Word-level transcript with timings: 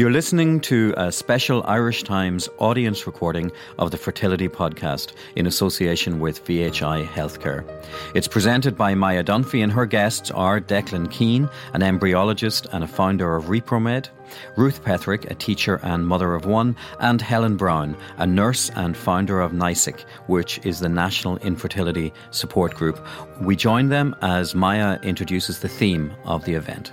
You're 0.00 0.10
listening 0.10 0.60
to 0.60 0.94
a 0.96 1.12
special 1.12 1.62
Irish 1.66 2.04
Times 2.04 2.48
audience 2.56 3.06
recording 3.06 3.52
of 3.78 3.90
the 3.90 3.98
Fertility 3.98 4.48
Podcast 4.48 5.12
in 5.36 5.46
association 5.46 6.20
with 6.20 6.42
VHI 6.46 7.06
Healthcare. 7.06 7.70
It's 8.14 8.26
presented 8.26 8.78
by 8.78 8.94
Maia 8.94 9.22
Dunphy, 9.22 9.62
and 9.62 9.70
her 9.70 9.84
guests 9.84 10.30
are 10.30 10.58
Declan 10.58 11.10
Keane, 11.10 11.50
an 11.74 11.82
embryologist 11.82 12.66
and 12.72 12.82
a 12.82 12.88
founder 12.88 13.36
of 13.36 13.50
ReproMed, 13.50 14.08
Ruth 14.56 14.82
Petherick, 14.82 15.30
a 15.30 15.34
teacher 15.34 15.78
and 15.82 16.06
mother 16.06 16.34
of 16.34 16.46
one, 16.46 16.76
and 17.00 17.20
Helen 17.20 17.58
Browne, 17.58 17.94
a 18.16 18.26
nurse 18.26 18.70
and 18.76 18.96
founder 18.96 19.42
of 19.42 19.52
NISIG, 19.52 20.00
which 20.28 20.64
is 20.64 20.80
the 20.80 20.88
National 20.88 21.36
Infertility 21.40 22.10
Support 22.30 22.74
Group. 22.74 23.06
We 23.42 23.54
join 23.54 23.90
them 23.90 24.16
as 24.22 24.54
Maia 24.54 24.98
introduces 25.02 25.58
the 25.58 25.68
theme 25.68 26.10
of 26.24 26.46
the 26.46 26.54
event. 26.54 26.90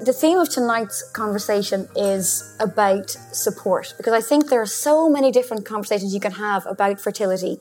The 0.00 0.12
theme 0.12 0.38
of 0.38 0.48
tonight's 0.48 1.02
conversation 1.10 1.88
is 1.96 2.56
about 2.60 3.10
support 3.10 3.94
because 3.96 4.12
I 4.12 4.20
think 4.20 4.48
there 4.48 4.62
are 4.62 4.66
so 4.66 5.10
many 5.10 5.32
different 5.32 5.66
conversations 5.66 6.14
you 6.14 6.20
can 6.20 6.32
have 6.32 6.64
about 6.66 7.00
fertility, 7.00 7.58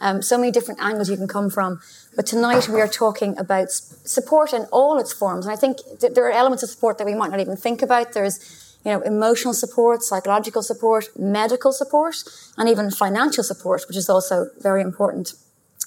um, 0.00 0.22
so 0.22 0.38
many 0.38 0.52
different 0.52 0.80
angles 0.80 1.10
you 1.10 1.16
can 1.16 1.26
come 1.26 1.50
from. 1.50 1.80
But 2.14 2.26
tonight 2.26 2.68
we 2.68 2.80
are 2.80 2.86
talking 2.86 3.36
about 3.38 3.72
support 3.72 4.52
in 4.52 4.66
all 4.70 5.00
its 5.00 5.12
forms. 5.12 5.46
And 5.46 5.52
I 5.52 5.56
think 5.56 5.78
th- 5.98 6.14
there 6.14 6.24
are 6.28 6.30
elements 6.30 6.62
of 6.62 6.70
support 6.70 6.96
that 6.98 7.06
we 7.08 7.14
might 7.14 7.32
not 7.32 7.40
even 7.40 7.56
think 7.56 7.82
about. 7.82 8.12
There's 8.12 8.76
you 8.84 8.92
know, 8.92 9.00
emotional 9.00 9.52
support, 9.52 10.04
psychological 10.04 10.62
support, 10.62 11.08
medical 11.18 11.72
support, 11.72 12.22
and 12.56 12.68
even 12.68 12.92
financial 12.92 13.42
support, 13.42 13.82
which 13.88 13.96
is 13.96 14.08
also 14.08 14.48
very 14.60 14.80
important. 14.80 15.34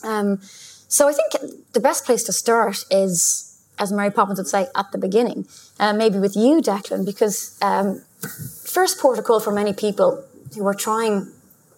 Um, 0.03 0.41
so 0.89 1.07
I 1.07 1.13
think 1.13 1.63
the 1.71 1.79
best 1.79 2.05
place 2.05 2.23
to 2.23 2.33
start 2.33 2.83
is 2.91 3.49
as 3.79 3.91
Mary 3.91 4.11
Poppins 4.11 4.39
would 4.39 4.47
say, 4.47 4.67
at 4.75 4.91
the 4.91 4.97
beginning. 4.97 5.47
Uh, 5.79 5.93
maybe 5.93 6.19
with 6.19 6.35
you, 6.35 6.61
Declan, 6.61 7.05
because 7.05 7.57
um, 7.61 8.03
first 8.65 8.99
protocol 8.99 9.39
for 9.39 9.51
many 9.51 9.73
people 9.73 10.23
who 10.55 10.65
are 10.67 10.73
trying 10.73 11.31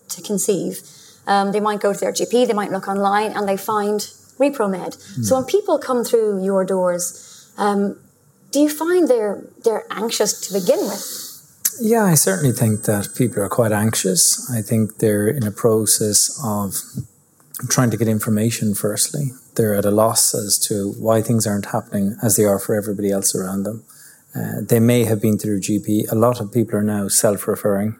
to 0.09 0.21
conceive, 0.21 0.81
um, 1.27 1.51
they 1.51 1.59
might 1.59 1.79
go 1.79 1.93
to 1.93 1.99
their 1.99 2.11
GP, 2.11 2.47
they 2.47 2.53
might 2.53 2.71
look 2.71 2.87
online, 2.87 3.31
and 3.31 3.47
they 3.47 3.57
find 3.57 4.01
ReproMed. 4.37 4.97
Mm. 4.97 5.25
So 5.25 5.35
when 5.37 5.45
people 5.45 5.79
come 5.79 6.03
through 6.03 6.43
your 6.43 6.65
doors, 6.65 7.51
um, 7.57 7.97
do 8.51 8.59
you 8.59 8.69
find 8.69 9.07
they're 9.07 9.43
they're 9.63 9.85
anxious 9.91 10.39
to 10.47 10.53
begin 10.53 10.79
with? 10.79 11.25
Yeah, 11.81 12.03
I 12.03 12.15
certainly 12.15 12.53
think 12.53 12.83
that 12.83 13.09
people 13.15 13.43
are 13.43 13.49
quite 13.49 13.73
anxious. 13.73 14.49
I 14.49 14.61
think 14.61 14.99
they're 14.99 15.27
in 15.27 15.45
a 15.45 15.51
process 15.51 16.39
of 16.43 16.75
trying 17.69 17.89
to 17.89 17.97
get 17.97 18.07
information 18.07 18.75
firstly 18.75 19.31
they're 19.55 19.75
at 19.75 19.85
a 19.85 19.91
loss 19.91 20.33
as 20.35 20.57
to 20.59 20.91
why 20.99 21.21
things 21.21 21.47
aren't 21.47 21.67
happening 21.67 22.17
as 22.21 22.35
they 22.35 22.43
are 22.43 22.59
for 22.59 22.75
everybody 22.75 23.11
else 23.11 23.35
around 23.35 23.63
them. 23.63 23.83
Uh, 24.35 24.61
they 24.61 24.79
may 24.79 25.05
have 25.05 25.21
been 25.21 25.37
through 25.37 25.61
GP. 25.61 26.11
A 26.11 26.15
lot 26.15 26.41
of 26.41 26.51
people 26.51 26.77
are 26.77 26.83
now 26.83 27.07
self-referring 27.07 27.95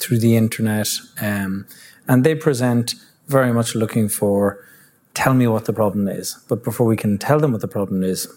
through 0.00 0.18
the 0.18 0.36
internet, 0.36 0.88
um, 1.20 1.66
and 2.08 2.24
they 2.24 2.34
present 2.34 2.94
very 3.28 3.52
much 3.52 3.74
looking 3.74 4.08
for 4.08 4.62
tell 5.14 5.34
me 5.34 5.46
what 5.46 5.64
the 5.64 5.72
problem 5.72 6.08
is. 6.08 6.36
But 6.48 6.62
before 6.62 6.86
we 6.86 6.96
can 6.96 7.16
tell 7.16 7.40
them 7.40 7.52
what 7.52 7.60
the 7.60 7.68
problem 7.68 8.02
is, 8.02 8.28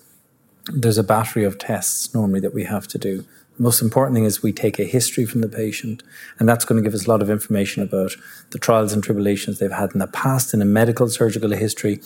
there's 0.72 0.98
a 0.98 1.04
battery 1.04 1.44
of 1.44 1.58
tests 1.58 2.14
normally 2.14 2.40
that 2.42 2.54
we 2.54 2.64
have 2.66 2.88
to 2.90 2.98
do. 2.98 3.26
The 3.60 3.64
most 3.64 3.82
important 3.82 4.16
thing 4.16 4.24
is 4.24 4.42
we 4.42 4.54
take 4.54 4.80
a 4.80 4.86
history 4.86 5.26
from 5.26 5.42
the 5.42 5.50
patient, 5.50 6.02
and 6.40 6.48
that's 6.48 6.64
going 6.64 6.82
to 6.82 6.88
give 6.88 6.96
us 6.96 7.06
a 7.06 7.10
lot 7.10 7.22
of 7.22 7.30
information 7.30 7.84
about 7.84 8.16
the 8.52 8.58
trials 8.58 8.94
and 8.94 9.04
tribulations 9.04 9.60
they've 9.60 9.70
had 9.70 9.92
in 9.92 10.00
the 10.00 10.08
past 10.08 10.54
in 10.54 10.62
a 10.62 10.66
medical 10.66 11.10
surgical 11.10 11.52
history, 11.52 12.00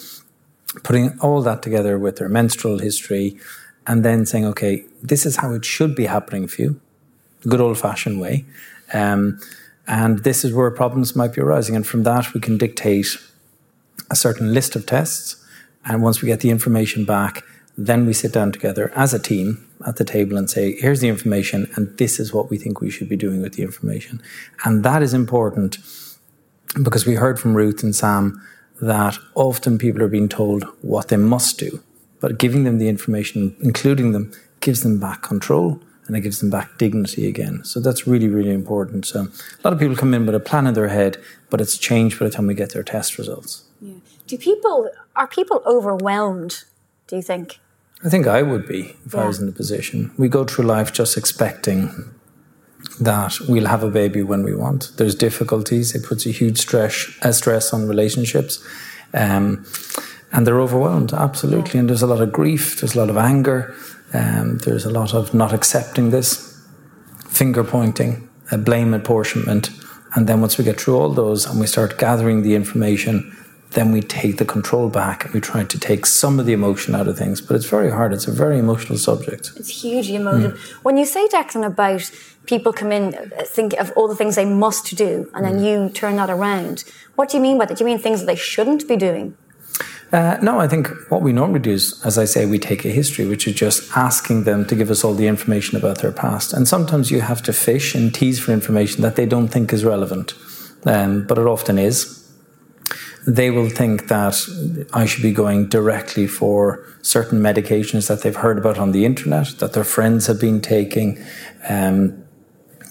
putting 0.83 1.19
all 1.19 1.43
that 1.43 1.61
together 1.61 1.99
with 1.99 2.15
their 2.15 2.27
menstrual 2.27 2.79
history, 2.79 3.37
and 3.85 4.03
then 4.03 4.25
saying, 4.25 4.45
okay, 4.45 4.83
this 5.03 5.27
is 5.27 5.35
how 5.35 5.53
it 5.53 5.63
should 5.63 5.93
be 5.93 6.07
happening 6.07 6.47
for 6.47 6.63
you, 6.63 6.81
good 7.47 7.61
old 7.61 7.77
fashioned 7.77 8.19
way. 8.19 8.45
Um, 8.91 9.39
and 9.85 10.23
this 10.23 10.43
is 10.43 10.53
where 10.53 10.71
problems 10.71 11.15
might 11.15 11.33
be 11.33 11.41
arising. 11.41 11.75
And 11.75 11.85
from 11.85 12.01
that, 12.01 12.33
we 12.33 12.39
can 12.39 12.57
dictate 12.57 13.17
a 14.09 14.15
certain 14.15 14.55
list 14.55 14.75
of 14.75 14.87
tests. 14.87 15.35
And 15.85 16.01
once 16.01 16.19
we 16.19 16.29
get 16.29 16.39
the 16.39 16.49
information 16.49 17.05
back, 17.05 17.43
then 17.77 18.05
we 18.05 18.13
sit 18.13 18.31
down 18.31 18.51
together 18.51 18.91
as 18.95 19.13
a 19.13 19.19
team 19.19 19.67
at 19.85 19.97
the 19.97 20.05
table 20.05 20.37
and 20.37 20.49
say, 20.49 20.73
here's 20.79 21.01
the 21.01 21.09
information, 21.09 21.69
and 21.75 21.97
this 21.97 22.19
is 22.19 22.33
what 22.33 22.49
we 22.49 22.57
think 22.57 22.79
we 22.79 22.89
should 22.89 23.09
be 23.09 23.17
doing 23.17 23.41
with 23.41 23.53
the 23.53 23.63
information. 23.63 24.21
And 24.63 24.83
that 24.83 25.01
is 25.01 25.13
important 25.13 25.77
because 26.81 27.05
we 27.05 27.15
heard 27.15 27.39
from 27.39 27.55
Ruth 27.55 27.83
and 27.83 27.95
Sam 27.95 28.41
that 28.81 29.17
often 29.35 29.77
people 29.77 30.01
are 30.03 30.07
being 30.07 30.29
told 30.29 30.63
what 30.81 31.07
they 31.07 31.17
must 31.17 31.59
do, 31.59 31.83
but 32.19 32.37
giving 32.37 32.63
them 32.63 32.77
the 32.77 32.89
information, 32.89 33.55
including 33.61 34.11
them, 34.11 34.31
gives 34.59 34.81
them 34.81 34.99
back 34.99 35.21
control 35.21 35.81
and 36.07 36.15
it 36.15 36.21
gives 36.21 36.39
them 36.39 36.49
back 36.49 36.77
dignity 36.77 37.27
again. 37.27 37.63
So 37.63 37.79
that's 37.79 38.05
really, 38.07 38.27
really 38.27 38.51
important. 38.51 39.05
So 39.05 39.21
a 39.21 39.61
lot 39.63 39.73
of 39.73 39.79
people 39.79 39.95
come 39.95 40.13
in 40.13 40.25
with 40.25 40.35
a 40.35 40.39
plan 40.39 40.67
in 40.67 40.73
their 40.73 40.89
head, 40.89 41.17
but 41.49 41.61
it's 41.61 41.77
changed 41.77 42.19
by 42.19 42.25
the 42.25 42.31
time 42.31 42.47
we 42.47 42.53
get 42.53 42.73
their 42.73 42.83
test 42.83 43.17
results. 43.17 43.63
Yeah. 43.81 43.95
Do 44.27 44.37
people 44.37 44.89
are 45.15 45.27
people 45.27 45.61
overwhelmed? 45.65 46.63
Do 47.07 47.15
you 47.15 47.21
think? 47.21 47.59
I 48.05 48.09
think 48.09 48.27
I 48.27 48.41
would 48.41 48.67
be 48.67 48.95
if 49.05 49.13
yeah. 49.13 49.21
I 49.21 49.27
was 49.27 49.39
in 49.39 49.45
the 49.45 49.51
position. 49.51 50.11
We 50.17 50.27
go 50.27 50.43
through 50.43 50.65
life 50.65 50.91
just 50.91 51.17
expecting 51.17 51.89
that 52.99 53.37
we'll 53.47 53.67
have 53.67 53.83
a 53.83 53.89
baby 53.89 54.21
when 54.21 54.43
we 54.43 54.53
want. 54.53 54.91
There's 54.97 55.15
difficulties. 55.15 55.95
It 55.95 56.03
puts 56.03 56.25
a 56.25 56.31
huge 56.31 56.59
stress, 56.59 57.07
a 57.21 57.33
stress 57.33 57.73
on 57.73 57.87
relationships. 57.87 58.63
Um, 59.13 59.65
and 60.31 60.47
they're 60.47 60.59
overwhelmed, 60.59 61.13
absolutely. 61.13 61.79
And 61.79 61.87
there's 61.87 62.01
a 62.01 62.07
lot 62.07 62.21
of 62.21 62.33
grief, 62.33 62.81
there's 62.81 62.95
a 62.95 62.99
lot 62.99 63.09
of 63.09 63.17
anger, 63.17 63.73
um, 64.13 64.57
there's 64.59 64.85
a 64.85 64.89
lot 64.89 65.13
of 65.13 65.33
not 65.33 65.53
accepting 65.53 66.09
this, 66.09 66.59
finger 67.27 67.63
pointing, 67.63 68.27
a 68.51 68.57
blame 68.57 68.93
apportionment. 68.93 69.69
And 70.15 70.27
then 70.27 70.41
once 70.41 70.57
we 70.57 70.63
get 70.63 70.81
through 70.81 70.97
all 70.97 71.09
those 71.09 71.45
and 71.45 71.59
we 71.59 71.67
start 71.67 71.99
gathering 71.99 72.41
the 72.41 72.55
information, 72.55 73.35
then 73.73 73.91
we 73.91 74.01
take 74.01 74.37
the 74.37 74.45
control 74.45 74.89
back 74.89 75.25
and 75.25 75.33
we 75.33 75.41
try 75.41 75.63
to 75.63 75.79
take 75.79 76.05
some 76.05 76.39
of 76.39 76.45
the 76.45 76.53
emotion 76.53 76.95
out 76.95 77.07
of 77.07 77.17
things. 77.17 77.41
But 77.41 77.55
it's 77.55 77.65
very 77.65 77.91
hard. 77.91 78.13
It's 78.13 78.27
a 78.27 78.31
very 78.31 78.57
emotional 78.57 78.97
subject. 78.97 79.51
It's 79.55 79.81
hugely 79.81 80.15
emotive. 80.15 80.53
Mm. 80.53 80.83
When 80.83 80.97
you 80.97 81.05
say, 81.05 81.27
Declan, 81.27 81.65
about 81.65 82.11
people 82.45 82.73
come 82.73 82.91
in, 82.91 83.31
think 83.45 83.73
of 83.73 83.91
all 83.95 84.07
the 84.07 84.15
things 84.15 84.35
they 84.35 84.45
must 84.45 84.95
do, 84.95 85.29
and 85.33 85.45
then 85.45 85.59
mm. 85.59 85.65
you 85.65 85.89
turn 85.89 86.15
that 86.17 86.29
around, 86.29 86.83
what 87.15 87.29
do 87.29 87.37
you 87.37 87.43
mean 87.43 87.57
by 87.57 87.65
that? 87.65 87.77
Do 87.77 87.83
you 87.83 87.85
mean 87.85 87.99
things 87.99 88.19
that 88.21 88.25
they 88.25 88.35
shouldn't 88.35 88.87
be 88.87 88.95
doing? 88.95 89.37
Uh, 90.11 90.37
no, 90.43 90.59
I 90.59 90.67
think 90.67 90.89
what 91.09 91.23
we 91.23 91.33
normally 91.33 91.59
do 91.59 91.71
is, 91.71 91.99
as 92.05 92.19
I 92.19 92.25
say, 92.25 92.45
we 92.45 92.59
take 92.59 92.85
a 92.85 92.89
history, 92.89 93.25
which 93.25 93.47
is 93.47 93.55
just 93.55 93.97
asking 93.97 94.43
them 94.43 94.63
to 94.67 94.75
give 94.75 94.91
us 94.91 95.03
all 95.03 95.15
the 95.15 95.25
information 95.25 95.75
about 95.75 96.01
their 96.01 96.11
past. 96.11 96.53
And 96.53 96.67
sometimes 96.67 97.09
you 97.09 97.21
have 97.21 97.41
to 97.43 97.53
fish 97.53 97.95
and 97.95 98.13
tease 98.13 98.39
for 98.39 98.51
information 98.51 99.01
that 99.01 99.15
they 99.15 99.25
don't 99.25 99.47
think 99.47 99.73
is 99.73 99.83
relevant, 99.83 100.35
um, 100.85 101.25
but 101.25 101.39
it 101.39 101.47
often 101.47 101.79
is 101.79 102.22
they 103.25 103.49
will 103.49 103.69
think 103.69 104.07
that 104.07 104.35
I 104.93 105.05
should 105.05 105.23
be 105.23 105.31
going 105.31 105.67
directly 105.67 106.27
for 106.27 106.85
certain 107.01 107.39
medications 107.39 108.07
that 108.07 108.21
they've 108.21 108.35
heard 108.35 108.57
about 108.57 108.77
on 108.77 108.91
the 108.91 109.05
internet, 109.05 109.47
that 109.59 109.73
their 109.73 109.83
friends 109.83 110.27
have 110.27 110.39
been 110.39 110.61
taking. 110.61 111.23
Um, 111.69 112.23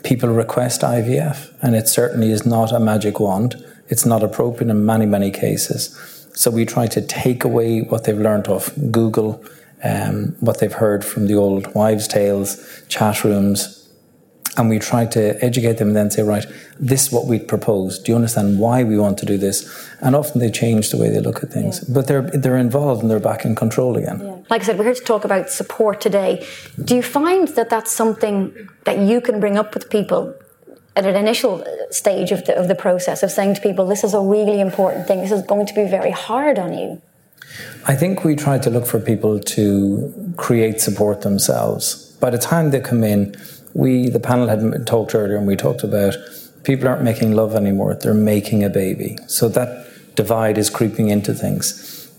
people 0.04 0.30
request 0.30 0.80
IVF, 0.80 1.52
and 1.60 1.74
it 1.74 1.88
certainly 1.88 2.30
is 2.30 2.46
not 2.46 2.72
a 2.72 2.80
magic 2.80 3.20
wand. 3.20 3.62
It's 3.88 4.06
not 4.06 4.22
appropriate 4.22 4.70
in 4.70 4.86
many, 4.86 5.06
many 5.06 5.30
cases. 5.30 5.98
So 6.34 6.50
we 6.50 6.64
try 6.64 6.86
to 6.86 7.02
take 7.02 7.44
away 7.44 7.80
what 7.80 8.04
they've 8.04 8.18
learned 8.18 8.48
off 8.48 8.70
Google, 8.90 9.44
um, 9.84 10.34
what 10.40 10.60
they've 10.60 10.72
heard 10.72 11.04
from 11.04 11.26
the 11.26 11.34
old 11.34 11.74
wives' 11.74 12.08
tales, 12.08 12.82
chat 12.88 13.22
rooms, 13.22 13.81
and 14.56 14.68
we 14.68 14.78
try 14.78 15.06
to 15.06 15.42
educate 15.42 15.78
them 15.78 15.88
and 15.88 15.96
then 15.96 16.10
say, 16.10 16.22
right, 16.22 16.44
this 16.78 17.06
is 17.06 17.12
what 17.12 17.26
we 17.26 17.38
propose. 17.38 17.98
Do 17.98 18.12
you 18.12 18.16
understand 18.16 18.58
why 18.58 18.84
we 18.84 18.98
want 18.98 19.18
to 19.18 19.26
do 19.26 19.38
this? 19.38 19.88
And 20.00 20.14
often 20.14 20.40
they 20.40 20.50
change 20.50 20.90
the 20.90 20.98
way 20.98 21.08
they 21.08 21.20
look 21.20 21.42
at 21.42 21.50
things, 21.50 21.82
yeah. 21.82 21.94
but 21.94 22.06
they're 22.06 22.22
they're 22.22 22.56
involved 22.56 23.02
and 23.02 23.10
they're 23.10 23.20
back 23.20 23.44
in 23.44 23.54
control 23.54 23.96
again. 23.96 24.20
Yeah. 24.20 24.36
Like 24.50 24.62
I 24.62 24.64
said, 24.64 24.78
we're 24.78 24.84
here 24.84 24.94
to 24.94 25.04
talk 25.04 25.24
about 25.24 25.48
support 25.48 26.00
today. 26.00 26.46
Do 26.84 26.94
you 26.94 27.02
find 27.02 27.48
that 27.48 27.70
that's 27.70 27.92
something 27.92 28.68
that 28.84 28.98
you 28.98 29.20
can 29.20 29.40
bring 29.40 29.56
up 29.56 29.74
with 29.74 29.88
people 29.88 30.34
at 30.96 31.06
an 31.06 31.16
initial 31.16 31.62
uh, 31.62 31.90
stage 31.90 32.32
of 32.32 32.44
the, 32.44 32.54
of 32.54 32.68
the 32.68 32.74
process 32.74 33.22
of 33.22 33.30
saying 33.30 33.54
to 33.54 33.60
people, 33.60 33.86
this 33.86 34.04
is 34.04 34.12
a 34.14 34.20
really 34.20 34.60
important 34.60 35.06
thing. 35.06 35.20
This 35.20 35.32
is 35.32 35.42
going 35.42 35.66
to 35.66 35.74
be 35.74 35.86
very 35.86 36.10
hard 36.10 36.58
on 36.58 36.76
you. 36.76 37.00
I 37.86 37.94
think 37.94 38.24
we 38.24 38.36
try 38.36 38.58
to 38.58 38.70
look 38.70 38.86
for 38.86 39.00
people 39.00 39.38
to 39.38 40.34
create 40.36 40.80
support 40.80 41.22
themselves. 41.22 42.16
By 42.20 42.30
the 42.30 42.38
time 42.38 42.70
they 42.70 42.80
come 42.80 43.02
in, 43.04 43.34
we, 43.74 44.08
the 44.08 44.20
panel 44.20 44.48
had 44.48 44.86
talked 44.86 45.14
earlier 45.14 45.36
and 45.36 45.46
we 45.46 45.56
talked 45.56 45.82
about 45.82 46.14
people 46.64 46.88
aren't 46.88 47.02
making 47.02 47.32
love 47.32 47.54
anymore, 47.54 47.94
they're 47.94 48.14
making 48.14 48.64
a 48.64 48.68
baby. 48.68 49.16
So 49.26 49.48
that 49.50 49.86
divide 50.14 50.58
is 50.58 50.70
creeping 50.70 51.08
into 51.08 51.34
things. 51.34 52.10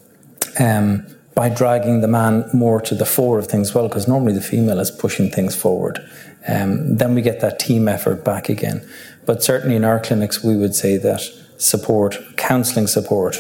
Um, 0.59 1.07
by 1.35 1.49
dragging 1.49 2.01
the 2.01 2.07
man 2.07 2.47
more 2.53 2.79
to 2.81 2.93
the 2.93 3.05
fore 3.05 3.39
of 3.39 3.47
things, 3.47 3.73
well, 3.73 3.87
because 3.87 4.07
normally 4.07 4.33
the 4.33 4.41
female 4.41 4.79
is 4.79 4.91
pushing 4.91 5.31
things 5.31 5.55
forward. 5.55 5.99
Um, 6.47 6.97
then 6.97 7.15
we 7.15 7.21
get 7.21 7.39
that 7.39 7.59
team 7.59 7.87
effort 7.87 8.23
back 8.23 8.49
again. 8.49 8.87
But 9.25 9.41
certainly 9.41 9.75
in 9.75 9.83
our 9.83 9.99
clinics, 9.99 10.43
we 10.43 10.55
would 10.55 10.75
say 10.75 10.97
that 10.97 11.21
support, 11.57 12.19
counselling 12.37 12.87
support, 12.87 13.37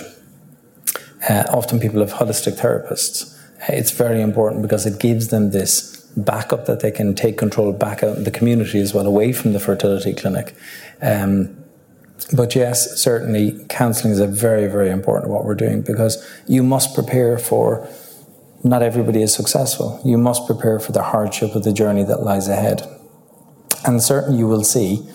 uh, 1.29 1.43
often 1.49 1.79
people 1.79 1.99
have 1.99 2.13
holistic 2.13 2.59
therapists. 2.59 3.37
It's 3.69 3.91
very 3.91 4.21
important 4.21 4.61
because 4.61 4.85
it 4.85 4.99
gives 4.99 5.27
them 5.27 5.51
this 5.51 5.92
backup 6.15 6.65
that 6.65 6.81
they 6.81 6.91
can 6.91 7.15
take 7.15 7.37
control 7.37 7.71
back 7.73 8.03
out 8.03 8.17
in 8.17 8.23
the 8.23 8.31
community 8.31 8.79
as 8.79 8.93
well, 8.93 9.05
away 9.05 9.33
from 9.33 9.53
the 9.53 9.59
fertility 9.59 10.13
clinic. 10.13 10.55
Um, 11.01 11.63
but 12.31 12.55
yes, 12.55 13.01
certainly 13.01 13.65
counselling 13.69 14.13
is 14.13 14.19
a 14.19 14.27
very, 14.27 14.67
very 14.67 14.89
important 14.89 15.31
what 15.31 15.45
we're 15.45 15.55
doing 15.55 15.81
because 15.81 16.25
you 16.47 16.63
must 16.63 16.95
prepare 16.95 17.37
for 17.37 17.87
not 18.63 18.81
everybody 18.81 19.21
is 19.21 19.33
successful. 19.33 19.99
You 20.05 20.17
must 20.17 20.45
prepare 20.45 20.79
for 20.79 20.93
the 20.93 21.03
hardship 21.03 21.53
of 21.53 21.63
the 21.63 21.73
journey 21.73 22.03
that 22.03 22.23
lies 22.23 22.47
ahead. 22.47 22.87
And 23.85 24.01
certainly 24.01 24.39
you 24.39 24.47
will 24.47 24.63
see 24.63 25.05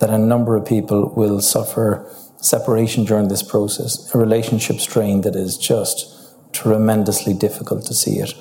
that 0.00 0.10
a 0.10 0.18
number 0.18 0.56
of 0.56 0.64
people 0.64 1.12
will 1.16 1.40
suffer 1.40 2.08
separation 2.36 3.04
during 3.04 3.28
this 3.28 3.42
process, 3.42 4.12
a 4.14 4.18
relationship 4.18 4.78
strain 4.78 5.22
that 5.22 5.34
is 5.34 5.56
just 5.56 6.08
tremendously 6.52 7.34
difficult 7.34 7.84
to 7.86 7.94
see 7.94 8.18
it. 8.18 8.34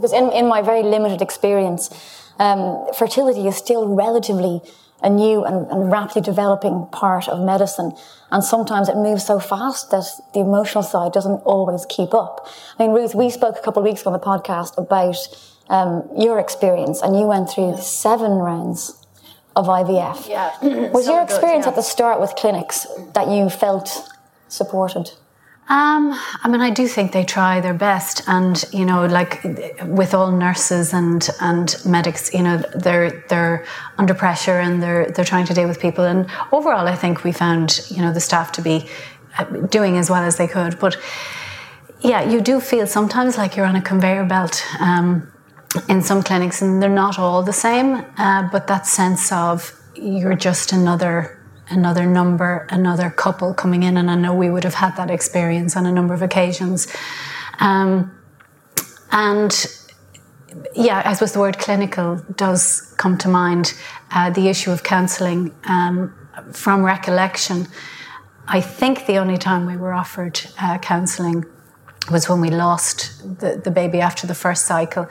Because 0.00 0.12
in, 0.12 0.32
in 0.32 0.48
my 0.48 0.62
very 0.62 0.82
limited 0.82 1.20
experience, 1.20 1.90
um, 2.38 2.86
fertility 2.96 3.46
is 3.46 3.56
still 3.56 3.86
relatively 3.86 4.62
a 5.02 5.10
new 5.10 5.44
and, 5.44 5.66
and, 5.70 5.90
rapidly 5.90 6.22
developing 6.22 6.86
part 6.92 7.28
of 7.28 7.44
medicine. 7.44 7.92
And 8.30 8.44
sometimes 8.44 8.88
it 8.88 8.96
moves 8.96 9.26
so 9.26 9.38
fast 9.38 9.90
that 9.90 10.04
the 10.34 10.40
emotional 10.40 10.82
side 10.82 11.12
doesn't 11.12 11.40
always 11.44 11.86
keep 11.86 12.12
up. 12.14 12.46
I 12.78 12.82
mean, 12.82 12.94
Ruth, 12.94 13.14
we 13.14 13.30
spoke 13.30 13.56
a 13.56 13.62
couple 13.62 13.80
of 13.82 13.88
weeks 13.88 14.02
ago 14.02 14.10
on 14.10 14.18
the 14.18 14.24
podcast 14.24 14.76
about 14.76 15.16
um, 15.68 16.08
your 16.16 16.38
experience, 16.38 17.00
and 17.00 17.18
you 17.18 17.26
went 17.26 17.48
through 17.48 17.78
seven 17.78 18.32
rounds 18.32 19.06
of 19.56 19.66
IVF. 19.66 20.28
Yeah. 20.28 20.52
Was 20.90 21.06
so 21.06 21.14
your 21.14 21.22
experience 21.22 21.64
good, 21.64 21.70
yeah. 21.70 21.72
at 21.72 21.76
the 21.76 21.82
start 21.82 22.20
with 22.20 22.34
clinics 22.34 22.86
that 23.14 23.28
you 23.28 23.48
felt 23.50 24.10
supported? 24.48 25.12
Um, 25.70 26.12
I 26.42 26.48
mean, 26.48 26.60
I 26.60 26.70
do 26.70 26.88
think 26.88 27.12
they 27.12 27.24
try 27.24 27.60
their 27.60 27.74
best, 27.74 28.22
and 28.26 28.64
you 28.72 28.84
know, 28.84 29.06
like 29.06 29.40
with 29.84 30.14
all 30.14 30.32
nurses 30.32 30.92
and 30.92 31.28
and 31.40 31.76
medics, 31.86 32.34
you 32.34 32.42
know, 32.42 32.56
they're 32.74 33.24
they're 33.28 33.64
under 33.96 34.12
pressure 34.12 34.58
and 34.58 34.82
they're 34.82 35.08
they're 35.12 35.24
trying 35.24 35.46
to 35.46 35.54
deal 35.54 35.68
with 35.68 35.78
people. 35.78 36.04
And 36.04 36.28
overall, 36.50 36.88
I 36.88 36.96
think 36.96 37.22
we 37.22 37.30
found 37.30 37.86
you 37.88 38.02
know 38.02 38.12
the 38.12 38.18
staff 38.18 38.50
to 38.52 38.62
be 38.62 38.88
uh, 39.38 39.44
doing 39.68 39.96
as 39.96 40.10
well 40.10 40.24
as 40.24 40.38
they 40.38 40.48
could. 40.48 40.76
But 40.80 40.98
yeah, 42.00 42.28
you 42.28 42.40
do 42.40 42.58
feel 42.58 42.88
sometimes 42.88 43.38
like 43.38 43.56
you're 43.56 43.66
on 43.66 43.76
a 43.76 43.82
conveyor 43.82 44.24
belt. 44.24 44.66
Um, 44.80 45.32
in 45.88 46.02
some 46.02 46.20
clinics, 46.20 46.62
and 46.62 46.82
they're 46.82 46.88
not 46.90 47.16
all 47.16 47.44
the 47.44 47.52
same, 47.52 48.04
uh, 48.18 48.48
but 48.50 48.66
that 48.66 48.88
sense 48.88 49.30
of 49.30 49.72
you're 49.94 50.34
just 50.34 50.72
another 50.72 51.39
another 51.70 52.06
number, 52.06 52.66
another 52.70 53.10
couple 53.10 53.54
coming 53.54 53.82
in, 53.82 53.96
and 53.96 54.10
I 54.10 54.16
know 54.16 54.34
we 54.34 54.50
would 54.50 54.64
have 54.64 54.74
had 54.74 54.96
that 54.96 55.10
experience 55.10 55.76
on 55.76 55.86
a 55.86 55.92
number 55.92 56.14
of 56.14 56.22
occasions. 56.22 56.92
Um, 57.60 58.16
and 59.12 59.52
yeah, 60.74 61.02
I 61.04 61.14
suppose 61.14 61.32
the 61.32 61.40
word 61.40 61.58
clinical 61.58 62.16
does 62.36 62.94
come 62.98 63.16
to 63.18 63.28
mind. 63.28 63.74
Uh, 64.10 64.30
the 64.30 64.48
issue 64.48 64.70
of 64.70 64.82
counselling, 64.82 65.54
um, 65.64 66.14
from 66.52 66.84
recollection, 66.84 67.66
I 68.46 68.60
think 68.60 69.06
the 69.06 69.18
only 69.18 69.38
time 69.38 69.66
we 69.66 69.76
were 69.76 69.92
offered 69.92 70.40
uh, 70.60 70.78
counselling 70.78 71.44
was 72.10 72.28
when 72.28 72.40
we 72.40 72.50
lost 72.50 73.22
the, 73.38 73.60
the 73.62 73.70
baby 73.70 74.00
after 74.00 74.26
the 74.26 74.34
first 74.34 74.66
cycle. 74.66 75.08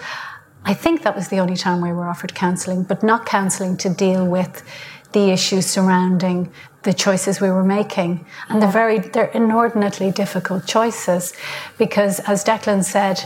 I 0.65 0.73
think 0.73 1.03
that 1.03 1.15
was 1.15 1.29
the 1.29 1.37
only 1.37 1.55
time 1.55 1.81
we 1.81 1.93
were 1.93 2.07
offered 2.07 2.35
counselling, 2.35 2.83
but 2.83 3.01
not 3.01 3.25
counselling 3.25 3.77
to 3.77 3.89
deal 3.89 4.27
with 4.27 4.63
the 5.11 5.31
issues 5.31 5.65
surrounding 5.65 6.51
the 6.83 6.93
choices 6.93 7.41
we 7.41 7.49
were 7.49 7.63
making. 7.63 8.25
And 8.47 8.61
they're 8.61 8.71
very, 8.71 8.99
they're 8.99 9.25
inordinately 9.25 10.11
difficult 10.11 10.65
choices 10.65 11.33
because, 11.77 12.19
as 12.21 12.43
Declan 12.43 12.83
said, 12.83 13.25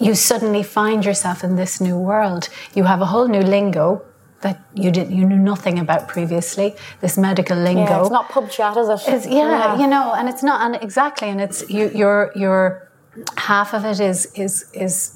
you 0.00 0.14
suddenly 0.14 0.62
find 0.62 1.04
yourself 1.04 1.44
in 1.44 1.56
this 1.56 1.80
new 1.80 1.98
world. 1.98 2.48
You 2.74 2.84
have 2.84 3.00
a 3.00 3.06
whole 3.06 3.28
new 3.28 3.42
lingo 3.42 4.02
that 4.42 4.62
you 4.74 4.90
didn't—you 4.90 5.26
knew 5.26 5.38
nothing 5.38 5.78
about 5.78 6.08
previously. 6.08 6.74
This 7.00 7.16
medical 7.16 7.56
lingo. 7.56 7.80
Yeah, 7.82 8.00
it's 8.02 8.10
not 8.10 8.28
pub 8.28 8.50
chat, 8.50 8.76
is 8.76 8.88
it? 8.88 9.00
It's, 9.08 9.26
yeah, 9.26 9.32
yeah, 9.32 9.78
you 9.80 9.86
know, 9.86 10.12
and 10.14 10.28
it's 10.28 10.42
not, 10.42 10.60
and 10.60 10.82
exactly, 10.82 11.28
and 11.28 11.40
it's 11.40 11.68
you, 11.70 11.90
your 11.94 12.32
your 12.36 12.90
half 13.36 13.72
of 13.72 13.84
it 13.84 13.98
is 13.98 14.26
is 14.34 14.70
is 14.74 15.15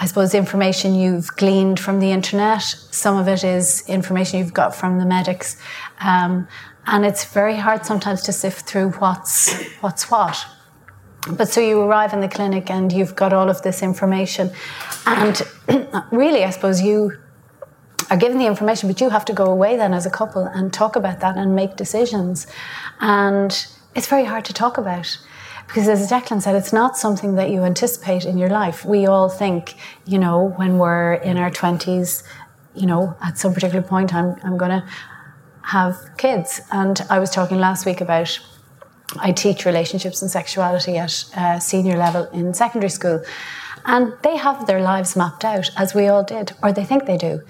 I 0.00 0.06
suppose, 0.06 0.34
information 0.34 0.94
you've 0.94 1.28
gleaned 1.36 1.78
from 1.78 2.00
the 2.00 2.10
internet. 2.10 2.62
Some 2.62 3.18
of 3.18 3.28
it 3.28 3.44
is 3.44 3.84
information 3.86 4.38
you've 4.38 4.54
got 4.54 4.74
from 4.74 4.98
the 4.98 5.04
medics. 5.04 5.58
Um, 6.00 6.48
and 6.86 7.04
it's 7.04 7.26
very 7.26 7.56
hard 7.56 7.84
sometimes 7.84 8.22
to 8.22 8.32
sift 8.32 8.66
through 8.66 8.92
what's, 8.92 9.62
what's 9.82 10.10
what. 10.10 10.42
But 11.30 11.50
so 11.50 11.60
you 11.60 11.78
arrive 11.82 12.14
in 12.14 12.22
the 12.22 12.28
clinic 12.28 12.70
and 12.70 12.90
you've 12.90 13.14
got 13.14 13.34
all 13.34 13.50
of 13.50 13.60
this 13.60 13.82
information. 13.82 14.50
And 15.04 15.42
really, 16.10 16.44
I 16.44 16.50
suppose 16.50 16.80
you 16.80 17.18
are 18.08 18.16
given 18.16 18.38
the 18.38 18.46
information, 18.46 18.88
but 18.88 19.02
you 19.02 19.10
have 19.10 19.26
to 19.26 19.34
go 19.34 19.44
away 19.44 19.76
then 19.76 19.92
as 19.92 20.06
a 20.06 20.10
couple 20.10 20.44
and 20.44 20.72
talk 20.72 20.96
about 20.96 21.20
that 21.20 21.36
and 21.36 21.54
make 21.54 21.76
decisions. 21.76 22.46
And 23.00 23.66
it's 23.94 24.06
very 24.06 24.24
hard 24.24 24.46
to 24.46 24.54
talk 24.54 24.78
about. 24.78 25.18
Because 25.70 25.86
as 25.86 26.10
Declan 26.10 26.42
said, 26.42 26.56
it's 26.56 26.72
not 26.72 26.96
something 26.96 27.36
that 27.36 27.50
you 27.50 27.62
anticipate 27.62 28.24
in 28.24 28.36
your 28.36 28.48
life. 28.48 28.84
We 28.84 29.06
all 29.06 29.28
think, 29.28 29.76
you 30.04 30.18
know, 30.18 30.48
when 30.56 30.78
we're 30.78 31.14
in 31.14 31.36
our 31.36 31.48
20s, 31.48 32.24
you 32.74 32.86
know, 32.86 33.16
at 33.22 33.38
some 33.38 33.54
particular 33.54 33.80
point, 33.80 34.12
I'm, 34.12 34.34
I'm 34.42 34.58
going 34.58 34.72
to 34.72 34.84
have 35.62 35.96
kids. 36.16 36.60
And 36.72 37.00
I 37.08 37.20
was 37.20 37.30
talking 37.30 37.58
last 37.58 37.86
week 37.86 38.00
about 38.00 38.40
I 39.20 39.30
teach 39.30 39.64
relationships 39.64 40.22
and 40.22 40.30
sexuality 40.30 40.96
at 40.98 41.62
senior 41.62 41.96
level 41.96 42.24
in 42.30 42.52
secondary 42.52 42.90
school. 42.90 43.22
And 43.84 44.12
they 44.24 44.36
have 44.38 44.66
their 44.66 44.80
lives 44.80 45.14
mapped 45.14 45.44
out, 45.44 45.70
as 45.76 45.94
we 45.94 46.08
all 46.08 46.24
did, 46.24 46.52
or 46.64 46.72
they 46.72 46.84
think 46.84 47.06
they 47.06 47.16
do. 47.16 47.42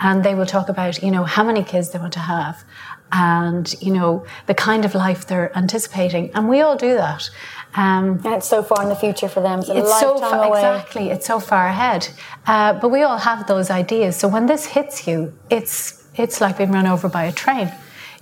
And 0.00 0.24
they 0.24 0.34
will 0.34 0.46
talk 0.46 0.70
about, 0.70 1.02
you 1.02 1.10
know, 1.10 1.24
how 1.24 1.44
many 1.44 1.62
kids 1.62 1.90
they 1.90 1.98
want 1.98 2.14
to 2.14 2.20
have 2.20 2.64
and, 3.12 3.74
you 3.80 3.92
know, 3.92 4.26
the 4.46 4.54
kind 4.54 4.84
of 4.84 4.94
life 4.94 5.26
they're 5.26 5.56
anticipating. 5.56 6.30
And 6.34 6.48
we 6.48 6.60
all 6.60 6.76
do 6.76 6.94
that. 6.94 7.30
Um, 7.74 8.20
and 8.24 8.34
it's 8.34 8.48
so 8.48 8.62
far 8.62 8.82
in 8.82 8.88
the 8.88 8.96
future 8.96 9.28
for 9.28 9.40
them. 9.40 9.62
So 9.62 9.76
it's 9.76 10.00
so 10.00 10.18
far, 10.18 10.44
away. 10.44 10.58
exactly. 10.58 11.10
It's 11.10 11.26
so 11.26 11.38
far 11.38 11.68
ahead. 11.68 12.08
Uh, 12.46 12.72
but 12.74 12.88
we 12.88 13.02
all 13.02 13.18
have 13.18 13.46
those 13.46 13.70
ideas. 13.70 14.16
So 14.16 14.28
when 14.28 14.46
this 14.46 14.66
hits 14.66 15.06
you, 15.06 15.32
it's 15.50 16.04
it's 16.14 16.40
like 16.40 16.56
being 16.56 16.72
run 16.72 16.86
over 16.86 17.08
by 17.10 17.24
a 17.24 17.32
train. 17.32 17.70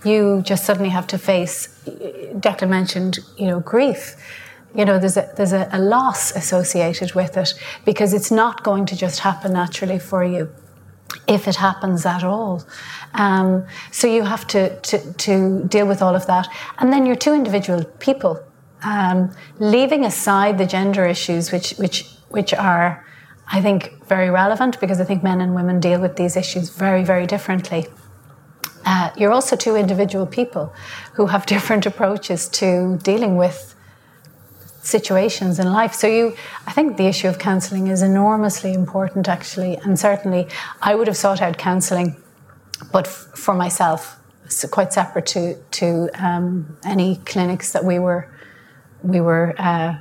You 0.04 0.42
just 0.42 0.64
suddenly 0.64 0.90
have 0.90 1.06
to 1.08 1.18
face. 1.18 1.68
Declan 1.86 2.68
mentioned, 2.68 3.20
you 3.38 3.46
know, 3.46 3.60
grief. 3.60 4.16
You 4.74 4.84
know, 4.84 4.98
there's 4.98 5.16
a 5.16 5.30
there's 5.36 5.52
a, 5.52 5.68
a 5.70 5.78
loss 5.78 6.34
associated 6.34 7.14
with 7.14 7.36
it 7.36 7.54
because 7.84 8.12
it's 8.12 8.32
not 8.32 8.64
going 8.64 8.86
to 8.86 8.96
just 8.96 9.20
happen 9.20 9.52
naturally 9.52 10.00
for 10.00 10.24
you 10.24 10.52
if 11.26 11.48
it 11.48 11.56
happens 11.56 12.04
at 12.06 12.24
all. 12.24 12.64
Um, 13.14 13.66
so 13.90 14.06
you 14.06 14.24
have 14.24 14.46
to, 14.48 14.78
to, 14.80 15.12
to 15.12 15.64
deal 15.64 15.86
with 15.86 16.02
all 16.02 16.14
of 16.14 16.26
that. 16.26 16.48
And 16.78 16.92
then 16.92 17.06
you're 17.06 17.16
two 17.16 17.32
individual 17.32 17.84
people 17.98 18.44
um, 18.84 19.30
leaving 19.58 20.04
aside 20.04 20.58
the 20.58 20.66
gender 20.66 21.06
issues, 21.06 21.50
which 21.50 21.70
which 21.72 22.06
which 22.28 22.52
are, 22.52 23.04
I 23.50 23.60
think, 23.60 24.04
very 24.06 24.30
relevant 24.30 24.80
because 24.80 25.00
I 25.00 25.04
think 25.04 25.22
men 25.22 25.40
and 25.40 25.54
women 25.54 25.80
deal 25.80 26.00
with 26.00 26.16
these 26.16 26.36
issues 26.36 26.70
very 26.70 27.02
very 27.02 27.26
differently. 27.26 27.86
Uh, 28.84 29.10
you're 29.16 29.32
also 29.32 29.56
two 29.56 29.76
individual 29.76 30.26
people 30.26 30.74
who 31.14 31.26
have 31.26 31.46
different 31.54 31.86
approaches 31.86 32.48
to 32.50 32.98
dealing 33.02 33.36
with 33.36 33.73
situations 34.84 35.58
in 35.58 35.72
life. 35.72 35.94
So 35.94 36.06
you, 36.06 36.36
I 36.66 36.72
think 36.72 36.96
the 36.96 37.06
issue 37.06 37.28
of 37.28 37.38
counselling 37.38 37.86
is 37.88 38.02
enormously 38.02 38.72
important, 38.74 39.28
actually, 39.28 39.76
and 39.78 39.98
certainly 39.98 40.46
I 40.82 40.94
would 40.94 41.06
have 41.06 41.16
sought 41.16 41.40
out 41.40 41.56
counselling, 41.56 42.16
but 42.92 43.06
f- 43.06 43.30
for 43.34 43.54
myself, 43.54 44.20
so 44.48 44.68
quite 44.68 44.92
separate 44.92 45.26
to 45.26 45.56
to 45.78 46.10
um, 46.14 46.76
any 46.84 47.16
clinics 47.24 47.72
that 47.72 47.84
we 47.84 47.98
were 47.98 48.28
we 49.02 49.20
were 49.20 49.54
uh, 49.58 49.96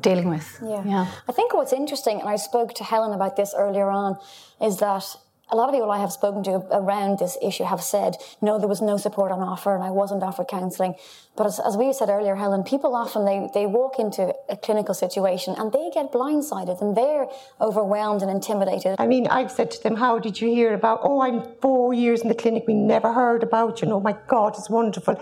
dealing 0.00 0.28
with. 0.30 0.58
Yeah. 0.62 0.84
yeah. 0.84 1.06
I 1.28 1.32
think 1.32 1.52
what's 1.52 1.72
interesting, 1.72 2.20
and 2.20 2.28
I 2.28 2.36
spoke 2.36 2.74
to 2.74 2.84
Helen 2.84 3.12
about 3.12 3.34
this 3.36 3.52
earlier 3.56 3.90
on, 3.90 4.16
is 4.60 4.78
that 4.78 5.16
a 5.52 5.56
lot 5.56 5.68
of 5.68 5.74
people 5.74 5.90
I 5.90 5.98
have 5.98 6.12
spoken 6.12 6.42
to 6.44 6.64
around 6.70 7.18
this 7.18 7.36
issue 7.42 7.64
have 7.64 7.82
said, 7.82 8.16
no, 8.40 8.58
there 8.58 8.68
was 8.68 8.80
no 8.80 8.96
support 8.96 9.32
on 9.32 9.40
offer 9.40 9.74
and 9.74 9.82
I 9.82 9.90
wasn't 9.90 10.22
offered 10.22 10.48
counselling. 10.48 10.94
But 11.36 11.46
as, 11.46 11.60
as, 11.60 11.76
we 11.76 11.92
said 11.92 12.08
earlier, 12.08 12.36
Helen, 12.36 12.62
people 12.62 12.94
often, 12.94 13.24
they, 13.24 13.48
they 13.54 13.66
walk 13.66 13.98
into 13.98 14.34
a 14.48 14.56
clinical 14.56 14.94
situation 14.94 15.54
and 15.58 15.72
they 15.72 15.90
get 15.92 16.12
blindsided 16.12 16.80
and 16.80 16.96
they're 16.96 17.26
overwhelmed 17.60 18.22
and 18.22 18.30
intimidated. 18.30 18.96
I 18.98 19.06
mean, 19.06 19.26
I've 19.26 19.50
said 19.50 19.70
to 19.72 19.82
them, 19.82 19.96
how 19.96 20.18
did 20.18 20.40
you 20.40 20.48
hear 20.48 20.74
about, 20.74 21.00
oh, 21.02 21.20
I'm 21.22 21.42
four 21.60 21.94
years 21.94 22.20
in 22.20 22.28
the 22.28 22.34
clinic, 22.34 22.64
we 22.66 22.74
never 22.74 23.12
heard 23.12 23.42
about 23.42 23.82
you, 23.82 23.88
know, 23.88 23.96
oh 23.96 24.00
my 24.00 24.16
God, 24.28 24.54
it's 24.56 24.70
wonderful. 24.70 25.20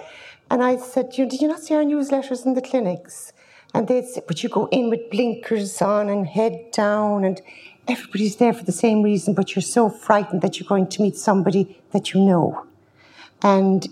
And 0.51 0.63
I 0.63 0.77
said, 0.77 1.17
you 1.17 1.27
did 1.27 1.41
you 1.41 1.49
not 1.49 1.61
see 1.61 1.75
our 1.75 1.85
newsletters 1.85 2.45
in 2.47 2.55
the 2.55 2.63
clinics? 2.63 3.33
And 3.75 3.87
they'd 3.87 4.07
say, 4.07 4.23
but 4.27 4.43
you 4.43 4.49
go 4.49 4.67
in 4.73 4.89
with 4.89 5.11
blinkers 5.11 5.83
on 5.83 6.09
and 6.09 6.27
head 6.27 6.71
down, 6.73 7.25
and 7.25 7.41
everybody's 7.89 8.37
there 8.37 8.53
for 8.53 8.65
the 8.65 8.73
same 8.73 9.03
reason, 9.03 9.35
but 9.35 9.55
you're 9.55 9.63
so 9.63 9.89
frightened 9.89 10.43
that 10.43 10.59
you're 10.59 10.69
going 10.69 10.87
to 10.89 11.03
meet 11.03 11.17
somebody 11.17 11.81
that 11.93 12.13
you 12.13 12.21
know. 12.21 12.67
And 13.43 13.89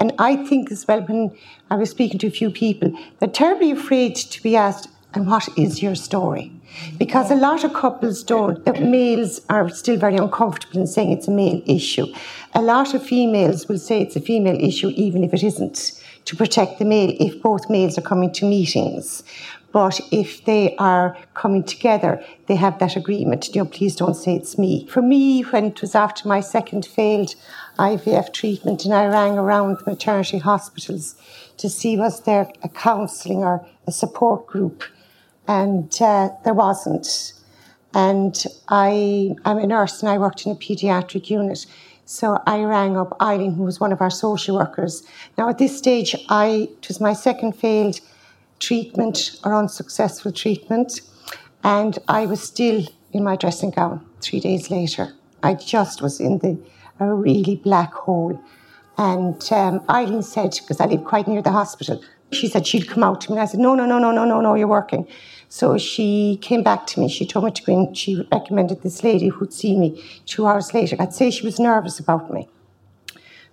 and 0.00 0.12
I 0.18 0.36
think 0.36 0.70
as 0.70 0.86
well, 0.86 1.02
when 1.02 1.36
I 1.70 1.76
was 1.76 1.90
speaking 1.90 2.18
to 2.20 2.28
a 2.28 2.30
few 2.30 2.50
people, 2.50 2.92
they're 3.18 3.28
terribly 3.28 3.72
afraid 3.72 4.14
to 4.14 4.42
be 4.42 4.54
asked, 4.54 4.88
and 5.14 5.26
what 5.26 5.48
is 5.56 5.82
your 5.82 5.96
story? 5.96 6.52
Because 6.98 7.30
a 7.30 7.34
lot 7.34 7.64
of 7.64 7.72
couples 7.72 8.22
don't, 8.22 8.64
the 8.64 8.74
males 8.74 9.40
are 9.48 9.68
still 9.70 9.96
very 9.96 10.16
uncomfortable 10.16 10.80
in 10.80 10.86
saying 10.86 11.10
it's 11.10 11.26
a 11.26 11.32
male 11.32 11.62
issue. 11.66 12.06
A 12.54 12.62
lot 12.62 12.94
of 12.94 13.02
females 13.02 13.68
will 13.68 13.78
say 13.78 14.00
it's 14.00 14.14
a 14.14 14.20
female 14.20 14.56
issue, 14.62 14.92
even 14.94 15.24
if 15.24 15.34
it 15.34 15.42
isn't, 15.42 16.00
to 16.26 16.36
protect 16.36 16.78
the 16.78 16.84
male 16.84 17.16
if 17.18 17.42
both 17.42 17.68
males 17.68 17.98
are 17.98 18.02
coming 18.02 18.30
to 18.34 18.44
meetings. 18.44 19.24
But 19.70 20.00
if 20.10 20.44
they 20.44 20.74
are 20.76 21.16
coming 21.34 21.62
together, 21.62 22.24
they 22.46 22.56
have 22.56 22.78
that 22.78 22.96
agreement. 22.96 23.54
You 23.54 23.62
know, 23.62 23.68
please 23.68 23.96
don't 23.96 24.14
say 24.14 24.34
it's 24.34 24.56
me. 24.56 24.86
For 24.86 25.02
me, 25.02 25.42
when 25.42 25.66
it 25.66 25.80
was 25.82 25.94
after 25.94 26.26
my 26.26 26.40
second 26.40 26.86
failed 26.86 27.34
IVF 27.78 28.32
treatment, 28.32 28.84
and 28.84 28.94
I 28.94 29.06
rang 29.06 29.36
around 29.36 29.78
the 29.78 29.90
maternity 29.90 30.38
hospitals 30.38 31.16
to 31.58 31.68
see 31.68 31.96
was 31.96 32.22
there 32.22 32.50
a 32.62 32.68
counselling 32.68 33.44
or 33.44 33.66
a 33.86 33.92
support 33.92 34.46
group 34.46 34.84
and 35.48 36.00
uh, 36.00 36.28
there 36.44 36.54
wasn't. 36.54 37.32
And 37.94 38.44
I, 38.68 39.34
I'm 39.44 39.58
a 39.58 39.66
nurse 39.66 40.02
and 40.02 40.10
I 40.10 40.18
worked 40.18 40.44
in 40.44 40.52
a 40.52 40.54
paediatric 40.54 41.30
unit. 41.30 41.66
So 42.04 42.40
I 42.46 42.60
rang 42.62 42.96
up 42.96 43.16
Eileen, 43.20 43.54
who 43.54 43.64
was 43.64 43.80
one 43.80 43.92
of 43.92 44.00
our 44.00 44.10
social 44.10 44.56
workers. 44.56 45.02
Now, 45.36 45.48
at 45.48 45.58
this 45.58 45.76
stage, 45.76 46.14
I, 46.28 46.68
it 46.80 46.88
was 46.88 47.00
my 47.00 47.14
second 47.14 47.52
failed 47.52 48.00
treatment 48.58 49.38
or 49.44 49.54
unsuccessful 49.54 50.32
treatment, 50.32 51.00
and 51.62 51.98
I 52.08 52.26
was 52.26 52.42
still 52.42 52.84
in 53.12 53.24
my 53.24 53.36
dressing 53.36 53.70
gown 53.70 54.04
three 54.20 54.40
days 54.40 54.70
later. 54.70 55.14
I 55.42 55.54
just 55.54 56.02
was 56.02 56.20
in 56.20 56.38
the, 56.38 56.58
a 57.00 57.12
really 57.12 57.56
black 57.56 57.92
hole. 57.92 58.40
And 58.96 59.40
um, 59.52 59.80
Eileen 59.88 60.22
said, 60.22 60.58
because 60.60 60.80
I 60.80 60.86
live 60.86 61.04
quite 61.04 61.28
near 61.28 61.42
the 61.42 61.52
hospital, 61.52 62.02
she 62.32 62.48
said 62.48 62.66
she'd 62.66 62.88
come 62.88 63.02
out 63.02 63.20
to 63.22 63.32
me. 63.32 63.38
I 63.38 63.46
said, 63.46 63.60
no, 63.60 63.74
no, 63.74 63.86
no, 63.86 63.98
no, 63.98 64.10
no, 64.10 64.24
no, 64.24 64.40
no, 64.40 64.54
you're 64.54 64.66
working. 64.66 65.06
So 65.48 65.78
she 65.78 66.38
came 66.42 66.62
back 66.62 66.86
to 66.88 67.00
me. 67.00 67.08
She 67.08 67.26
told 67.26 67.44
me 67.46 67.52
to 67.52 67.62
go 67.62 67.72
in. 67.72 67.94
She 67.94 68.26
recommended 68.30 68.82
this 68.82 69.02
lady 69.02 69.28
who'd 69.28 69.52
see 69.52 69.76
me 69.76 70.04
two 70.26 70.46
hours 70.46 70.74
later. 70.74 70.96
I'd 70.98 71.14
say 71.14 71.30
she 71.30 71.44
was 71.44 71.58
nervous 71.58 71.98
about 71.98 72.32
me. 72.32 72.48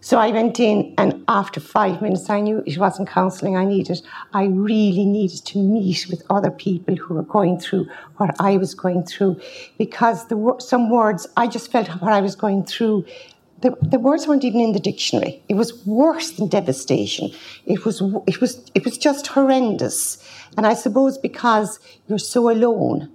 So 0.05 0.19
I 0.19 0.29
went 0.29 0.59
in, 0.59 0.93
and 0.99 1.23
after 1.27 1.59
five 1.59 1.99
minutes, 1.99 2.29
I 2.29 2.39
knew 2.39 2.61
it 2.67 2.77
wasn't 2.77 3.09
counselling 3.09 3.57
I 3.57 3.65
needed. 3.65 4.03
I 4.33 4.43
really 4.43 5.03
needed 5.03 5.43
to 5.45 5.57
meet 5.57 6.05
with 6.11 6.21
other 6.29 6.51
people 6.51 6.95
who 6.95 7.15
were 7.15 7.23
going 7.23 7.59
through 7.59 7.87
what 8.17 8.39
I 8.39 8.57
was 8.57 8.75
going 8.75 9.03
through, 9.05 9.41
because 9.79 10.27
the, 10.27 10.57
some 10.59 10.91
words 10.91 11.25
I 11.35 11.47
just 11.47 11.71
felt 11.71 11.87
what 12.03 12.13
I 12.13 12.21
was 12.21 12.35
going 12.35 12.65
through 12.65 13.05
the, 13.61 13.75
the 13.81 13.97
words 13.97 14.27
weren't 14.27 14.43
even 14.43 14.59
in 14.59 14.73
the 14.73 14.79
dictionary. 14.79 15.41
It 15.49 15.55
was 15.55 15.83
worse 15.87 16.29
than 16.33 16.49
devastation. 16.49 17.31
It 17.65 17.83
was, 17.83 17.99
it 18.27 18.39
was, 18.39 18.69
it 18.75 18.85
was 18.85 18.99
just 18.99 19.25
horrendous. 19.25 20.23
And 20.55 20.67
I 20.67 20.75
suppose 20.75 21.17
because 21.17 21.79
you're 22.07 22.19
so 22.19 22.51
alone 22.51 23.09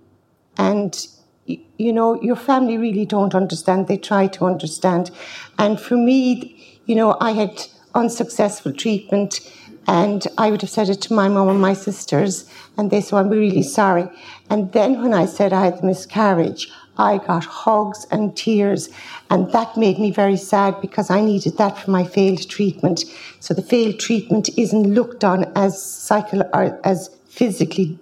and 0.56 1.06
you 1.46 1.92
know, 1.92 2.20
your 2.22 2.36
family 2.36 2.78
really 2.78 3.06
don't 3.06 3.34
understand. 3.34 3.88
They 3.88 3.96
try 3.96 4.26
to 4.28 4.44
understand. 4.44 5.10
And 5.58 5.80
for 5.80 5.96
me, 5.96 6.79
you 6.90 6.96
know, 6.96 7.16
I 7.20 7.30
had 7.30 7.66
unsuccessful 7.94 8.72
treatment 8.72 9.48
and 9.86 10.26
I 10.36 10.50
would 10.50 10.60
have 10.62 10.70
said 10.70 10.88
it 10.88 11.00
to 11.02 11.14
my 11.14 11.28
mum 11.28 11.48
and 11.48 11.60
my 11.60 11.72
sisters 11.72 12.50
and 12.76 12.90
they 12.90 13.00
said, 13.00 13.16
I'm 13.16 13.28
really 13.30 13.62
sorry. 13.62 14.08
And 14.50 14.72
then 14.72 15.00
when 15.00 15.14
I 15.14 15.26
said 15.26 15.52
I 15.52 15.66
had 15.66 15.78
the 15.78 15.86
miscarriage, 15.86 16.68
I 16.98 17.18
got 17.18 17.44
hugs 17.44 18.08
and 18.10 18.36
tears, 18.36 18.90
and 19.30 19.50
that 19.52 19.76
made 19.76 19.98
me 20.00 20.10
very 20.10 20.36
sad 20.36 20.80
because 20.80 21.10
I 21.10 21.20
needed 21.20 21.56
that 21.58 21.78
for 21.78 21.90
my 21.92 22.04
failed 22.04 22.46
treatment. 22.50 23.04
So 23.38 23.54
the 23.54 23.62
failed 23.62 24.00
treatment 24.00 24.50
isn't 24.58 24.92
looked 24.92 25.22
on 25.22 25.44
as 25.56 25.80
psycho 25.80 26.40
or 26.52 26.78
as 26.84 27.08
physically 27.28 27.98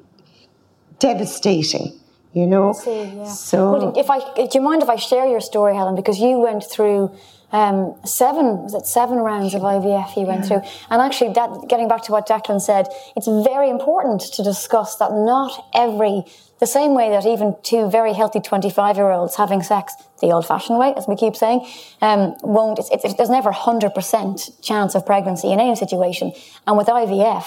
devastating. 0.98 1.92
You 2.32 2.46
know, 2.46 2.72
see, 2.72 3.04
yeah. 3.04 3.24
so 3.24 3.72
well, 3.72 3.98
if 3.98 4.10
I 4.10 4.18
do 4.34 4.48
you 4.54 4.60
mind 4.60 4.82
if 4.82 4.88
I 4.88 4.96
share 4.96 5.26
your 5.26 5.40
story, 5.40 5.74
Helen? 5.74 5.94
Because 5.94 6.18
you 6.18 6.38
went 6.38 6.64
through 6.64 7.10
um, 7.52 7.94
seven 8.04 8.62
was 8.64 8.74
it 8.74 8.86
seven 8.86 9.18
rounds 9.18 9.54
of 9.54 9.62
IVF 9.62 10.16
you 10.16 10.26
went 10.26 10.46
through, 10.46 10.62
and 10.90 11.00
actually 11.02 11.32
that 11.32 11.68
getting 11.68 11.88
back 11.88 12.02
to 12.04 12.12
what 12.12 12.28
Declan 12.28 12.60
said, 12.60 12.86
it's 13.16 13.26
very 13.26 13.70
important 13.70 14.20
to 14.34 14.42
discuss 14.42 14.96
that 14.96 15.12
not 15.12 15.68
every 15.74 16.24
the 16.60 16.66
same 16.66 16.94
way 16.94 17.10
that 17.10 17.24
even 17.24 17.54
two 17.62 17.88
very 17.88 18.12
healthy 18.12 18.40
25 18.40 18.96
year 18.96 19.10
olds 19.10 19.36
having 19.36 19.62
sex 19.62 19.94
the 20.20 20.28
old 20.28 20.46
fashioned 20.46 20.78
way, 20.78 20.92
as 20.96 21.06
we 21.06 21.14
keep 21.14 21.36
saying, 21.36 21.64
um, 22.02 22.34
won't, 22.42 22.78
it's, 22.78 22.90
it's, 22.90 23.14
there's 23.14 23.30
never 23.30 23.52
100% 23.52 24.62
chance 24.62 24.94
of 24.94 25.06
pregnancy 25.06 25.52
in 25.52 25.60
any 25.60 25.76
situation. 25.76 26.32
And 26.66 26.76
with 26.76 26.88
IVF, 26.88 27.44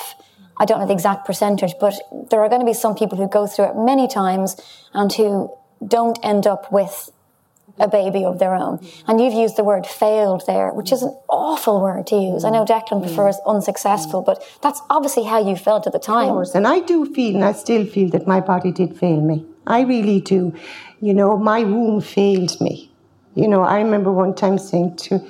I 0.57 0.65
don't 0.65 0.79
know 0.79 0.87
the 0.87 0.93
exact 0.93 1.25
percentage, 1.25 1.73
but 1.79 1.95
there 2.29 2.41
are 2.41 2.49
going 2.49 2.61
to 2.61 2.65
be 2.65 2.73
some 2.73 2.95
people 2.95 3.17
who 3.17 3.27
go 3.27 3.47
through 3.47 3.71
it 3.71 3.75
many 3.75 4.07
times 4.07 4.55
and 4.93 5.11
who 5.11 5.53
don't 5.85 6.17
end 6.23 6.47
up 6.47 6.71
with 6.71 7.11
a 7.79 7.87
baby 7.87 8.23
of 8.23 8.39
their 8.39 8.53
own. 8.53 8.85
And 9.07 9.19
you've 9.19 9.33
used 9.33 9.55
the 9.57 9.63
word 9.63 9.85
failed 9.85 10.43
there, 10.47 10.71
which 10.73 10.91
is 10.91 11.01
an 11.01 11.15
awful 11.29 11.81
word 11.81 12.07
to 12.07 12.15
use. 12.15 12.43
I 12.43 12.49
know 12.49 12.65
Declan 12.65 13.01
prefers 13.01 13.37
unsuccessful, 13.45 14.21
but 14.21 14.43
that's 14.61 14.81
obviously 14.89 15.23
how 15.23 15.45
you 15.47 15.55
felt 15.55 15.87
at 15.87 15.93
the 15.93 15.99
time. 15.99 16.29
Of 16.29 16.35
course, 16.35 16.55
and 16.55 16.67
I 16.67 16.79
do 16.79 17.11
feel, 17.13 17.35
and 17.35 17.43
I 17.43 17.53
still 17.53 17.85
feel 17.85 18.09
that 18.09 18.27
my 18.27 18.39
body 18.39 18.71
did 18.71 18.97
fail 18.97 19.21
me. 19.21 19.45
I 19.67 19.81
really 19.81 20.21
do. 20.21 20.53
You 21.01 21.13
know, 21.13 21.37
my 21.37 21.63
womb 21.63 22.01
failed 22.01 22.59
me. 22.61 22.91
You 23.35 23.47
know, 23.47 23.63
I 23.63 23.77
remember 23.79 24.11
one 24.11 24.35
time 24.35 24.57
saying 24.57 24.97
to 24.97 25.25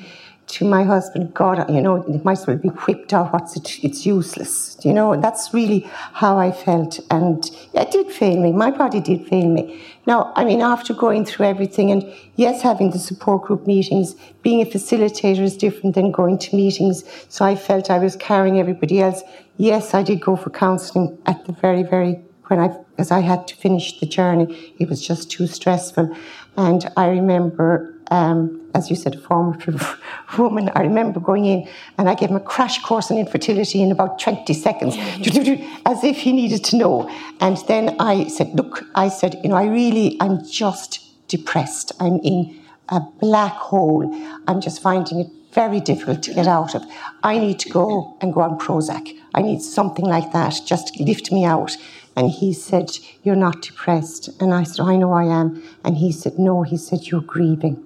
to 0.52 0.66
my 0.66 0.84
husband, 0.84 1.34
God, 1.34 1.70
you 1.70 1.82
know, 1.82 1.96
it 1.96 2.26
might 2.26 2.40
as 2.40 2.48
well 2.48 2.58
be 2.58 2.70
whipped 2.70 3.14
out. 3.14 3.32
What's 3.32 3.56
it? 3.56 3.84
It's 3.84 4.06
useless. 4.06 4.78
You 4.84 4.94
know, 4.94 5.20
that's 5.20 5.54
really 5.54 5.90
how 6.14 6.38
I 6.38 6.52
felt. 6.52 7.00
And 7.10 7.50
it 7.74 7.92
did 7.92 8.12
fail 8.12 8.40
me. 8.42 8.52
My 8.52 8.70
body 8.70 9.00
did 9.00 9.28
fail 9.28 9.48
me. 9.48 9.82
Now, 10.06 10.34
I 10.36 10.44
mean, 10.44 10.62
after 10.62 10.94
going 10.94 11.26
through 11.26 11.46
everything, 11.46 11.92
and 11.92 12.04
yes, 12.36 12.62
having 12.62 12.92
the 12.92 13.00
support 13.00 13.44
group 13.44 13.66
meetings, 13.66 14.16
being 14.42 14.62
a 14.62 14.66
facilitator 14.66 15.42
is 15.42 15.56
different 15.56 15.96
than 15.96 16.12
going 16.12 16.38
to 16.40 16.56
meetings. 16.56 17.04
So 17.30 17.46
I 17.46 17.56
felt 17.56 17.90
I 17.90 18.00
was 18.00 18.16
carrying 18.16 18.60
everybody 18.60 19.02
else. 19.02 19.24
Yes, 19.58 19.94
I 19.94 20.04
did 20.04 20.22
go 20.22 20.36
for 20.36 20.50
counselling 20.50 21.18
at 21.26 21.46
the 21.46 21.54
very, 21.54 21.84
very 21.84 22.22
when 22.48 22.60
I, 22.60 22.76
as 22.98 23.12
I 23.12 23.22
had 23.22 23.48
to 23.48 23.56
finish 23.56 24.00
the 24.00 24.06
journey, 24.06 24.76
it 24.78 24.90
was 24.90 25.02
just 25.06 25.32
too 25.32 25.48
stressful. 25.48 26.14
And 26.58 26.92
I 26.98 27.08
remember 27.08 27.96
um, 28.12 28.61
as 28.74 28.90
you 28.90 28.96
said, 28.96 29.16
a 29.16 29.18
formative 29.20 30.00
woman. 30.38 30.70
I 30.76 30.82
remember 30.82 31.20
going 31.20 31.46
in 31.46 31.68
and 31.98 32.10
I 32.10 32.16
gave 32.16 32.30
him 32.30 32.36
a 32.36 32.42
crash 32.42 32.82
course 32.82 33.12
on 33.12 33.18
infertility 33.18 33.82
in 33.82 33.92
about 33.92 34.20
20 34.20 34.54
seconds, 34.54 34.96
as 35.86 36.04
if 36.04 36.18
he 36.18 36.34
needed 36.34 36.64
to 36.66 36.78
know. 36.78 37.10
And 37.40 37.58
then 37.68 37.96
I 38.00 38.28
said, 38.28 38.56
Look, 38.56 38.86
I 38.96 39.10
said, 39.10 39.40
you 39.44 39.50
know, 39.50 39.56
I 39.56 39.66
really, 39.66 40.18
I'm 40.20 40.46
just 40.46 41.00
depressed. 41.28 41.92
I'm 42.00 42.20
in 42.20 42.60
a 42.90 43.00
black 43.20 43.54
hole. 43.54 44.04
I'm 44.48 44.62
just 44.62 44.82
finding 44.82 45.20
it 45.20 45.28
very 45.54 45.80
difficult 45.80 46.24
to 46.24 46.34
get 46.34 46.48
out 46.48 46.76
of. 46.76 46.84
I 47.24 47.38
need 47.38 47.60
to 47.60 47.70
go 47.70 48.18
and 48.22 48.34
go 48.34 48.42
on 48.42 48.58
Prozac. 48.58 49.18
I 49.34 49.42
need 49.42 49.62
something 49.62 50.06
like 50.06 50.32
that 50.32 50.62
just 50.66 51.00
lift 51.00 51.32
me 51.32 51.46
out. 51.46 51.76
And 52.16 52.30
he 52.30 52.54
said, 52.54 52.92
You're 53.24 53.36
not 53.36 53.62
depressed. 53.62 54.30
And 54.42 54.54
I 54.54 54.64
said, 54.64 54.82
I 54.82 54.98
know 54.98 55.14
I 55.14 55.26
am. 55.26 55.64
And 55.84 55.98
he 55.98 56.12
said, 56.12 56.38
No, 56.38 56.64
he 56.64 56.78
said, 56.78 57.08
You're 57.08 57.22
grieving. 57.22 57.84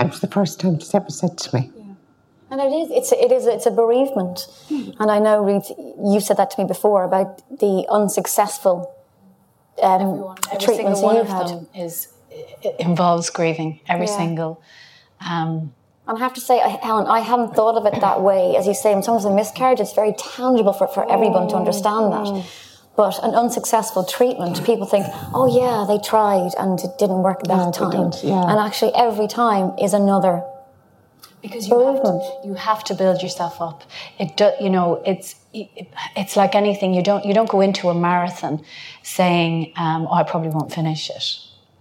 And 0.00 0.08
it 0.08 0.12
was 0.12 0.20
the 0.20 0.28
first 0.28 0.60
time 0.60 0.76
it's 0.76 0.94
ever 0.94 1.10
said 1.10 1.36
to 1.36 1.54
me. 1.54 1.70
Yeah. 1.76 1.84
And 2.50 2.60
it 2.60 2.72
is, 2.72 2.90
it's 2.90 3.12
a, 3.12 3.22
it 3.22 3.30
is, 3.30 3.46
it's 3.46 3.66
a 3.66 3.70
bereavement. 3.70 4.48
Mm. 4.70 4.96
And 4.98 5.10
I 5.10 5.18
know, 5.18 5.44
Reid, 5.44 5.62
you've 6.02 6.22
said 6.22 6.38
that 6.38 6.50
to 6.52 6.60
me 6.60 6.66
before 6.66 7.04
about 7.04 7.42
the 7.50 7.86
unsuccessful 7.90 8.94
um, 9.82 10.00
Everyone, 10.00 10.38
every 10.50 10.64
treatments 10.64 11.00
one 11.02 11.16
you 11.16 11.24
had. 11.24 11.66
Is, 11.74 12.08
involves 12.78 13.28
grieving, 13.28 13.80
every 13.88 14.06
yeah. 14.06 14.16
single. 14.16 14.62
Um, 15.20 15.74
and 16.06 16.16
I 16.16 16.20
have 16.20 16.32
to 16.34 16.40
say, 16.40 16.58
Helen, 16.82 17.06
I 17.06 17.20
hadn't 17.20 17.54
thought 17.54 17.76
of 17.76 17.84
it 17.86 18.00
that 18.00 18.22
way. 18.22 18.56
As 18.56 18.66
you 18.66 18.74
say, 18.74 18.92
in 18.92 19.02
terms 19.02 19.26
of 19.26 19.34
miscarriage, 19.34 19.80
it's 19.80 19.92
very 19.92 20.14
tangible 20.14 20.72
for, 20.72 20.88
for 20.88 21.10
everyone 21.12 21.48
to 21.48 21.56
understand 21.56 22.12
that. 22.12 22.46
But 23.00 23.18
an 23.24 23.34
unsuccessful 23.34 24.04
treatment, 24.04 24.62
people 24.62 24.86
think, 24.86 25.06
oh 25.32 25.46
yeah, 25.48 25.86
they 25.88 25.98
tried 26.06 26.50
and 26.58 26.78
it 26.78 26.98
didn't 26.98 27.22
work 27.22 27.42
that 27.44 27.64
no, 27.64 27.72
time. 27.72 28.12
Yeah. 28.22 28.42
And 28.42 28.60
actually, 28.60 28.92
every 28.94 29.26
time 29.26 29.72
is 29.78 29.94
another 29.94 30.42
because 31.40 31.66
you 31.66 31.80
have, 31.80 32.02
to, 32.02 32.40
you 32.44 32.52
have 32.52 32.84
to 32.84 32.94
build 32.94 33.22
yourself 33.22 33.58
up. 33.62 33.84
It 34.18 34.36
do, 34.36 34.50
you 34.60 34.68
know 34.68 35.02
it's 35.06 35.34
it's 35.54 36.36
like 36.36 36.54
anything. 36.54 36.92
You 36.92 37.02
don't 37.02 37.24
you 37.24 37.32
don't 37.32 37.48
go 37.48 37.62
into 37.62 37.88
a 37.88 37.94
marathon 37.94 38.62
saying, 39.02 39.72
um, 39.78 40.06
"Oh, 40.10 40.16
I 40.20 40.22
probably 40.22 40.50
won't 40.50 40.70
finish 40.70 41.08
it." 41.08 41.24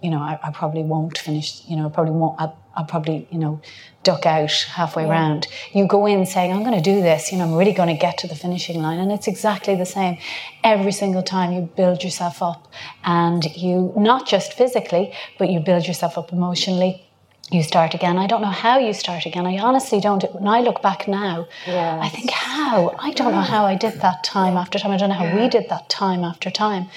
You 0.01 0.11
know, 0.11 0.19
I, 0.19 0.39
I 0.41 0.51
probably 0.51 0.83
won't 0.83 1.17
finish. 1.17 1.63
You 1.67 1.75
know, 1.75 1.87
I 1.87 1.89
probably 1.89 2.13
won't. 2.13 2.39
I, 2.39 2.53
I'll 2.79 2.85
probably 2.85 3.27
you 3.29 3.37
know 3.37 3.61
duck 4.03 4.25
out 4.25 4.51
halfway 4.77 5.03
yeah. 5.03 5.09
around. 5.11 5.47
You 5.73 5.85
go 5.85 6.05
in 6.05 6.25
saying, 6.25 6.51
I'm 6.53 6.63
going 6.63 6.81
to 6.83 6.87
do 6.93 7.01
this, 7.01 7.31
you 7.31 7.37
know, 7.37 7.43
I'm 7.43 7.53
really 7.53 7.73
going 7.73 7.89
to 7.89 7.99
get 8.07 8.17
to 8.19 8.27
the 8.27 8.35
finishing 8.35 8.81
line. 8.81 8.97
And 8.97 9.11
it's 9.11 9.27
exactly 9.27 9.75
the 9.75 9.85
same. 9.85 10.17
Every 10.63 10.93
single 10.93 11.21
time 11.21 11.51
you 11.51 11.61
build 11.75 12.03
yourself 12.03 12.41
up 12.41 12.71
and 13.03 13.43
you, 13.57 13.91
not 13.97 14.25
just 14.25 14.53
physically, 14.53 15.13
but 15.37 15.49
you 15.49 15.59
build 15.59 15.85
yourself 15.85 16.17
up 16.17 16.31
emotionally. 16.31 17.05
you 17.51 17.63
start 17.63 17.93
again. 17.93 18.17
I 18.17 18.27
don't 18.27 18.41
know 18.41 18.57
how 18.65 18.77
you 18.77 18.93
start 18.93 19.25
again. 19.25 19.45
I 19.45 19.57
honestly 19.57 19.99
don't. 19.99 20.23
When 20.35 20.47
I 20.47 20.61
look 20.61 20.81
back 20.81 21.07
now, 21.07 21.47
Yes. 21.65 21.99
I 22.05 22.09
think 22.09 22.29
how. 22.31 22.95
I 22.99 23.11
don't 23.11 23.31
know 23.31 23.41
how 23.55 23.65
I 23.65 23.75
did 23.75 23.93
that 24.01 24.23
time 24.23 24.55
after 24.55 24.77
time. 24.79 24.91
I 24.91 24.97
don't 24.97 25.09
know 25.09 25.15
how 25.15 25.35
we 25.35 25.49
did 25.49 25.67
that 25.69 25.89
time 25.89 26.23
after 26.23 26.49
time. 26.51 26.89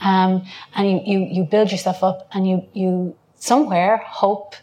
Um, 0.00 0.44
and 0.74 0.90
you, 0.90 1.00
you, 1.10 1.18
you 1.36 1.42
build 1.44 1.70
yourself 1.70 2.02
up 2.02 2.28
and 2.32 2.48
you, 2.48 2.56
you 2.72 3.14
somewhere 3.36 3.98
hope 4.22 4.56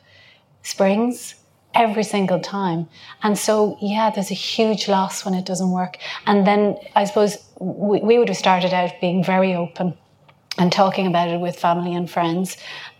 springs 0.67 1.35
every 1.73 2.03
single 2.03 2.39
time. 2.39 2.87
And 3.23 3.37
so, 3.37 3.77
yeah, 3.81 4.09
there's 4.09 4.31
a 4.31 4.35
huge 4.35 4.87
loss 4.87 5.23
when 5.23 5.33
it 5.33 5.45
doesn't 5.45 5.71
work. 5.71 5.97
And 6.25 6.45
then 6.45 6.77
I 6.95 7.05
suppose 7.05 7.37
we, 7.59 7.99
we 7.99 8.17
would 8.17 8.29
have 8.29 8.37
started 8.37 8.73
out 8.73 8.91
being 8.99 9.23
very 9.23 9.53
open 9.53 9.95
and 10.57 10.71
talking 10.71 11.07
about 11.07 11.29
it 11.29 11.39
with 11.39 11.55
family 11.57 11.93
and 11.93 12.09
friends. 12.09 12.57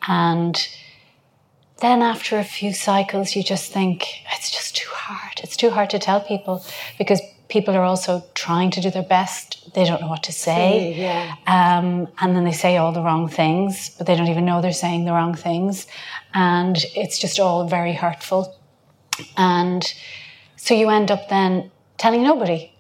And 0.08 0.56
then 1.82 2.02
after 2.02 2.38
a 2.38 2.44
few 2.44 2.74
cycles, 2.74 3.36
you 3.36 3.44
just 3.44 3.72
think 3.72 4.08
it's 4.34 4.52
just 4.52 4.76
too 4.76 4.90
hard. 4.92 5.40
It's 5.44 5.58
too 5.58 5.72
hard 5.72 5.90
to 5.92 6.00
tell 6.00 6.22
people 6.22 6.64
because 6.98 7.22
people 7.50 7.76
are 7.76 7.84
also 7.84 8.24
trying 8.34 8.72
to 8.72 8.82
do 8.82 8.92
their 8.92 9.04
best. 9.04 9.74
They 9.74 9.86
don't 9.86 10.02
know 10.02 10.08
what 10.08 10.24
to 10.24 10.32
say. 10.32 10.94
yeah. 10.96 11.36
Um, 11.48 12.08
and 12.20 12.36
then 12.36 12.44
they 12.44 12.52
say 12.52 12.78
all 12.78 12.92
the 12.92 13.02
wrong 13.02 13.30
things, 13.30 13.90
but 13.98 14.08
they 14.08 14.16
don't 14.16 14.28
even 14.28 14.46
know 14.46 14.62
they're 14.62 14.74
saying 14.74 15.06
the 15.06 15.14
wrong 15.14 15.34
things. 15.34 15.88
And 16.34 16.78
it's 16.96 17.18
just 17.20 17.40
all 17.40 17.68
very 17.68 17.94
hurtful. 17.94 18.56
And 19.38 19.84
so 20.56 20.74
you 20.74 20.90
end 20.90 21.10
up 21.12 21.30
then 21.30 21.72
telling 21.98 22.24
nobody. 22.24 22.72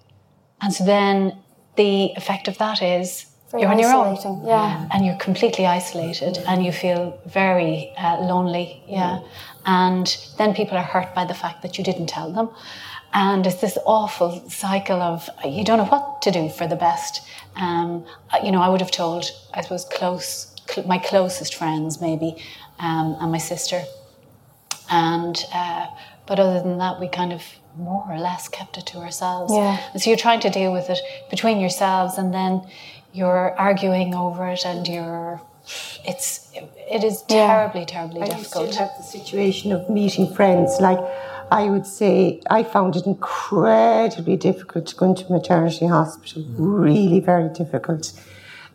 And 0.61 0.73
so 0.73 0.83
then 0.83 1.37
the 1.77 2.11
effect 2.17 2.47
of 2.47 2.57
that 2.57 2.81
is 2.81 3.25
Very 3.51 3.63
you're 3.63 3.71
on 3.71 3.79
your 3.79 3.93
own 3.93 4.45
yeah. 4.45 4.87
and 4.91 5.05
you're 5.05 5.17
completely 5.17 5.65
isolated 5.65 6.39
and 6.47 6.65
you 6.65 6.71
feel 6.71 7.17
very 7.25 7.93
uh, 7.97 8.19
lonely 8.19 8.83
yeah 8.87 9.21
and 9.65 10.17
then 10.37 10.53
people 10.53 10.77
are 10.77 10.83
hurt 10.83 11.13
by 11.15 11.23
the 11.23 11.33
fact 11.33 11.61
that 11.61 11.77
you 11.77 11.83
didn't 11.83 12.07
tell 12.07 12.31
them 12.31 12.49
and 13.13 13.45
it's 13.47 13.61
this 13.61 13.77
awful 13.85 14.47
cycle 14.49 15.01
of 15.01 15.29
you 15.45 15.63
don't 15.63 15.77
know 15.77 15.85
what 15.85 16.21
to 16.21 16.31
do 16.31 16.49
for 16.49 16.67
the 16.67 16.75
best 16.75 17.21
um, 17.55 18.05
you 18.43 18.51
know 18.51 18.61
i 18.61 18.69
would 18.69 18.81
have 18.81 18.91
told 18.91 19.25
i 19.53 19.61
suppose 19.61 19.85
close 19.85 20.53
cl- 20.69 20.85
my 20.87 20.97
closest 20.97 21.55
friends 21.55 22.01
maybe 22.01 22.35
um, 22.79 23.15
and 23.19 23.31
my 23.31 23.37
sister 23.37 23.81
and 24.89 25.45
uh, 25.53 25.87
but 26.25 26.39
other 26.39 26.61
than 26.61 26.77
that 26.77 26.99
we 26.99 27.07
kind 27.07 27.33
of 27.33 27.43
more 27.77 28.05
or 28.09 28.17
less 28.19 28.47
kept 28.47 28.77
it 28.77 28.85
to 28.87 28.97
ourselves 28.97 29.53
Yeah. 29.53 29.77
and 29.93 30.01
so 30.01 30.09
you're 30.09 30.17
trying 30.17 30.39
to 30.41 30.49
deal 30.49 30.71
with 30.73 30.89
it 30.89 30.99
between 31.29 31.59
yourselves 31.59 32.17
and 32.17 32.33
then 32.33 32.61
you're 33.13 33.53
arguing 33.57 34.13
over 34.15 34.47
it 34.47 34.65
and 34.65 34.87
you're 34.87 35.41
it's 36.05 36.49
it 36.55 37.03
is 37.03 37.23
Yeah. 37.29 37.47
terribly 37.47 37.85
terribly 37.85 38.21
I 38.21 38.25
difficult 38.27 38.71
still 38.73 38.87
have 38.87 38.97
the 38.97 39.03
situation 39.03 39.71
of 39.73 39.89
meeting 39.89 40.33
friends. 40.33 40.79
Like 40.79 40.99
I 41.51 41.69
would 41.69 41.85
say, 41.85 42.41
I 42.49 42.63
found 42.63 42.95
it 42.95 43.05
incredibly 43.05 44.35
difficult 44.35 44.87
to 44.87 44.95
go 44.95 45.05
into 45.07 45.31
maternity 45.31 45.87
hospital. 45.87 46.43
Really 46.57 47.19
very 47.19 47.49
difficult. 47.49 48.11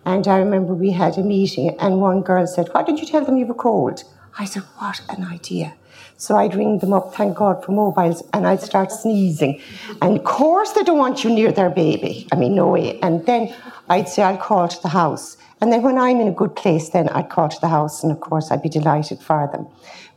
And 0.04 0.26
I 0.26 0.38
remember 0.38 0.74
we 0.74 0.92
had 0.92 1.18
a 1.18 1.22
meeting, 1.22 1.76
and 1.78 2.00
one 2.00 2.22
girl 2.22 2.46
said, 2.46 2.68
"Why 2.72 2.82
didn't 2.82 3.00
you 3.00 3.06
tell 3.06 3.24
them 3.24 3.36
you 3.36 3.46
have 3.46 3.54
a 3.54 3.58
cold?" 3.58 4.04
I 4.38 4.46
said, 4.46 4.62
"What 4.78 5.00
an 5.08 5.24
idea." 5.24 5.74
So 6.16 6.36
I'd 6.36 6.54
ring 6.54 6.78
them 6.78 6.92
up, 6.92 7.14
thank 7.14 7.36
God 7.36 7.64
for 7.64 7.72
mobiles, 7.72 8.22
and 8.32 8.46
I'd 8.46 8.62
start 8.62 8.92
sneezing. 8.92 9.60
And 10.00 10.18
of 10.18 10.24
course, 10.24 10.72
they 10.72 10.82
don't 10.82 10.98
want 10.98 11.24
you 11.24 11.30
near 11.30 11.50
their 11.52 11.70
baby. 11.70 12.28
I 12.32 12.36
mean, 12.36 12.54
no 12.54 12.68
way. 12.68 12.98
And 13.00 13.26
then 13.26 13.52
I'd 13.88 14.08
say, 14.08 14.22
I'll 14.22 14.36
call 14.36 14.68
to 14.68 14.82
the 14.82 14.88
house. 14.88 15.36
And 15.62 15.72
then 15.72 15.82
when 15.82 15.96
I'm 15.96 16.20
in 16.20 16.26
a 16.26 16.32
good 16.32 16.56
place, 16.56 16.88
then 16.88 17.08
I'd 17.10 17.30
call 17.30 17.48
to 17.48 17.60
the 17.60 17.68
house, 17.68 18.02
and 18.02 18.10
of 18.10 18.18
course, 18.18 18.50
I'd 18.50 18.62
be 18.62 18.68
delighted 18.68 19.20
for 19.20 19.48
them. 19.52 19.68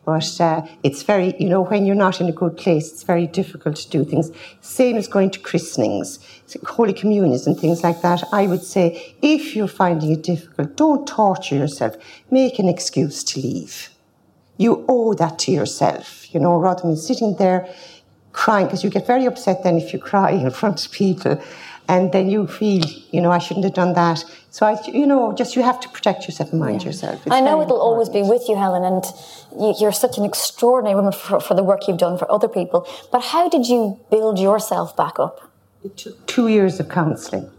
But 0.04 0.42
uh, 0.42 0.66
it's 0.82 1.04
very, 1.04 1.36
you 1.40 1.48
know, 1.48 1.62
when 1.62 1.86
you're 1.86 1.96
not 1.96 2.20
in 2.20 2.28
a 2.28 2.32
good 2.32 2.58
place, 2.58 2.92
it's 2.92 3.04
very 3.04 3.28
difficult 3.28 3.76
to 3.76 3.90
do 3.90 4.04
things. 4.04 4.32
Same 4.62 4.98
as 4.98 5.08
going 5.08 5.30
to 5.30 5.40
christenings, 5.40 6.18
holy 6.66 6.94
communions, 6.94 7.46
and 7.46 7.60
things 7.60 7.84
like 7.84 8.02
that. 8.02 8.24
I 8.34 8.48
would 8.48 8.64
say, 8.64 9.16
if 9.22 9.56
you're 9.56 9.68
finding 9.68 10.12
it 10.14 10.24
difficult, 10.24 10.76
don't 10.78 11.08
torture 11.08 11.56
yourself. 11.56 11.96
Make 12.32 12.58
an 12.58 12.68
excuse 12.68 13.24
to 13.26 13.40
leave 13.40 13.90
you 14.58 14.86
owe 14.88 15.14
that 15.14 15.38
to 15.40 15.52
yourself, 15.52 16.34
you 16.34 16.40
know, 16.40 16.58
rather 16.58 16.82
than 16.84 16.96
sitting 16.96 17.36
there 17.36 17.68
crying, 18.32 18.68
because 18.68 18.84
you 18.84 18.90
get 18.90 19.08
very 19.08 19.26
upset 19.26 19.64
then 19.64 19.78
if 19.78 19.94
you 19.94 20.00
cry 20.00 20.32
in 20.32 20.50
front 20.52 20.86
of 20.86 20.92
people, 20.92 21.42
and 21.88 22.12
then 22.12 22.30
you 22.30 22.48
feel, 22.48 22.84
you 23.12 23.22
know, 23.22 23.32
I 23.32 23.38
shouldn't 23.38 23.66
have 23.66 23.74
done 23.74 23.94
that. 23.94 24.24
So 24.50 24.66
I, 24.66 24.82
you 24.88 25.06
know, 25.06 25.34
just 25.34 25.56
you 25.56 25.62
have 25.62 25.80
to 25.82 25.90
protect 25.90 26.26
yourself 26.26 26.52
and 26.52 26.60
mind 26.60 26.84
yourself. 26.84 27.26
It's 27.26 27.36
I 27.36 27.42
know 27.42 27.62
it'll 27.62 27.82
always 27.82 28.10
be 28.10 28.22
with 28.22 28.48
you, 28.48 28.56
Helen, 28.56 28.84
and 28.84 29.04
you, 29.60 29.76
you're 29.80 29.92
such 29.92 30.18
an 30.18 30.26
extraordinary 30.26 30.96
woman 30.96 31.12
for, 31.12 31.40
for 31.40 31.54
the 31.54 31.64
work 31.64 31.88
you've 31.88 31.98
done 31.98 32.18
for 32.18 32.32
other 32.32 32.48
people. 32.48 32.88
But 33.12 33.22
how 33.24 33.50
did 33.50 33.68
you 33.68 34.00
build 34.10 34.40
yourself 34.40 34.96
back 34.96 35.20
up? 35.20 35.52
It 35.84 35.98
took 35.98 36.26
two 36.26 36.48
years 36.48 36.80
of 36.80 36.90
counselling. 36.90 37.50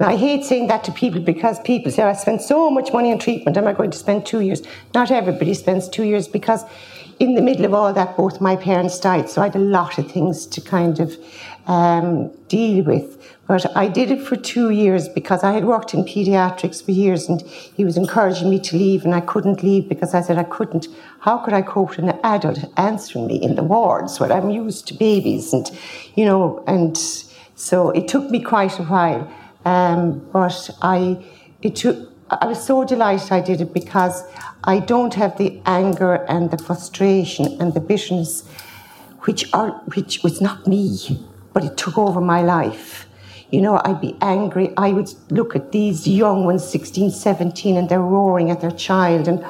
Now, 0.00 0.08
I 0.08 0.16
hate 0.16 0.44
saying 0.44 0.66
that 0.66 0.82
to 0.84 0.92
people 0.92 1.20
because 1.20 1.60
people 1.60 1.92
say, 1.92 2.02
I 2.02 2.14
spent 2.14 2.42
so 2.42 2.68
much 2.68 2.92
money 2.92 3.12
on 3.12 3.18
treatment, 3.18 3.56
am 3.56 3.68
I 3.68 3.72
going 3.72 3.92
to 3.92 3.98
spend 3.98 4.26
two 4.26 4.40
years? 4.40 4.60
Not 4.92 5.12
everybody 5.12 5.54
spends 5.54 5.88
two 5.88 6.02
years 6.02 6.26
because 6.26 6.64
in 7.20 7.34
the 7.34 7.42
middle 7.42 7.64
of 7.64 7.74
all 7.74 7.92
that, 7.92 8.16
both 8.16 8.40
my 8.40 8.56
parents 8.56 8.98
died, 8.98 9.30
so 9.30 9.40
I 9.40 9.44
had 9.44 9.56
a 9.56 9.60
lot 9.60 9.98
of 9.98 10.10
things 10.10 10.46
to 10.46 10.60
kind 10.60 10.98
of 10.98 11.16
um, 11.66 12.30
deal 12.48 12.84
with. 12.84 13.18
But 13.46 13.76
I 13.76 13.88
did 13.88 14.10
it 14.10 14.22
for 14.22 14.36
two 14.36 14.70
years 14.70 15.08
because 15.08 15.44
I 15.44 15.52
had 15.52 15.64
worked 15.66 15.92
in 15.92 16.04
paediatrics 16.04 16.82
for 16.82 16.92
years 16.92 17.28
and 17.28 17.42
he 17.42 17.84
was 17.84 17.96
encouraging 17.96 18.48
me 18.48 18.58
to 18.60 18.76
leave 18.76 19.04
and 19.04 19.14
I 19.14 19.20
couldn't 19.20 19.62
leave 19.62 19.88
because 19.88 20.14
I 20.14 20.22
said 20.22 20.38
I 20.38 20.44
couldn't. 20.44 20.88
How 21.20 21.38
could 21.38 21.52
I 21.52 21.60
cope 21.60 21.90
with 21.90 21.98
an 21.98 22.18
adult 22.24 22.64
answering 22.78 23.26
me 23.26 23.36
in 23.42 23.54
the 23.54 23.62
wards 23.62 24.18
where 24.18 24.32
I'm 24.32 24.48
used 24.48 24.88
to 24.88 24.94
babies 24.94 25.52
and, 25.52 25.70
you 26.14 26.24
know, 26.24 26.64
and 26.66 26.96
so 27.54 27.90
it 27.90 28.08
took 28.08 28.30
me 28.30 28.40
quite 28.40 28.78
a 28.78 28.84
while. 28.84 29.30
Um, 29.66 30.26
but 30.32 30.70
I, 30.80 31.22
it 31.60 31.76
took, 31.76 32.10
I 32.30 32.46
was 32.46 32.64
so 32.64 32.84
delighted 32.84 33.30
I 33.30 33.40
did 33.40 33.60
it 33.60 33.74
because 33.74 34.24
I 34.64 34.78
don't 34.78 35.12
have 35.14 35.36
the 35.36 35.60
anger 35.66 36.14
and 36.14 36.50
the 36.50 36.58
frustration 36.58 37.60
and 37.60 37.74
the 37.74 37.80
bitterness, 37.80 38.48
which 39.20 39.52
are 39.52 39.72
which 39.94 40.22
was 40.22 40.40
not 40.40 40.66
me, 40.66 40.98
but 41.54 41.64
it 41.64 41.78
took 41.78 41.96
over 41.96 42.20
my 42.20 42.42
life. 42.42 43.08
You 43.50 43.62
know, 43.62 43.80
I'd 43.84 44.00
be 44.00 44.16
angry. 44.20 44.74
I 44.76 44.92
would 44.92 45.08
look 45.30 45.54
at 45.56 45.72
these 45.72 46.06
young 46.06 46.44
ones, 46.44 46.68
16, 46.68 47.12
17, 47.12 47.76
and 47.76 47.88
they're 47.88 48.00
roaring 48.00 48.50
at 48.50 48.60
their 48.60 48.72
child, 48.72 49.28
and 49.28 49.42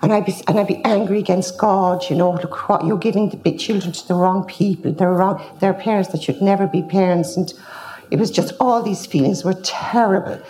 and 0.00 0.12
I'd 0.12 0.26
be 0.26 0.34
and 0.46 0.58
I'd 0.60 0.68
be 0.68 0.84
angry 0.84 1.18
against 1.18 1.58
God. 1.58 2.08
You 2.10 2.16
know, 2.16 2.32
look 2.32 2.68
what 2.68 2.84
you're 2.86 2.98
giving 2.98 3.30
the 3.30 3.56
children 3.56 3.92
to 3.92 4.06
the 4.06 4.14
wrong 4.14 4.44
people. 4.44 4.92
They're 4.92 5.12
wrong. 5.12 5.42
They're 5.60 5.74
parents 5.74 6.10
that 6.10 6.22
should 6.22 6.42
never 6.42 6.66
be 6.66 6.82
parents, 6.82 7.36
and 7.36 7.52
it 8.10 8.18
was 8.18 8.30
just 8.30 8.52
all 8.60 8.82
these 8.82 9.06
feelings 9.06 9.44
were 9.44 9.54
terrible 9.54 10.40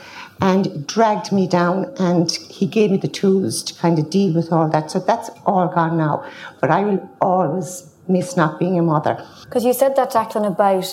and 0.40 0.86
dragged 0.86 1.32
me 1.32 1.48
down 1.48 1.92
and 1.98 2.30
he 2.30 2.66
gave 2.66 2.90
me 2.90 2.96
the 2.96 3.08
tools 3.08 3.62
to 3.64 3.74
kind 3.74 3.98
of 3.98 4.08
deal 4.08 4.32
with 4.32 4.52
all 4.52 4.68
that 4.68 4.88
so 4.90 5.00
that's 5.00 5.30
all 5.46 5.66
gone 5.66 5.96
now 5.96 6.24
but 6.60 6.70
i 6.70 6.80
will 6.84 7.10
always 7.20 7.90
miss 8.08 8.36
not 8.36 8.58
being 8.58 8.78
a 8.78 8.82
mother 8.82 9.24
Because 9.44 9.64
you 9.64 9.72
said 9.72 9.96
that, 9.96 10.12
Jacqueline, 10.12 10.44
about 10.44 10.86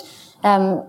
um, 0.44 0.84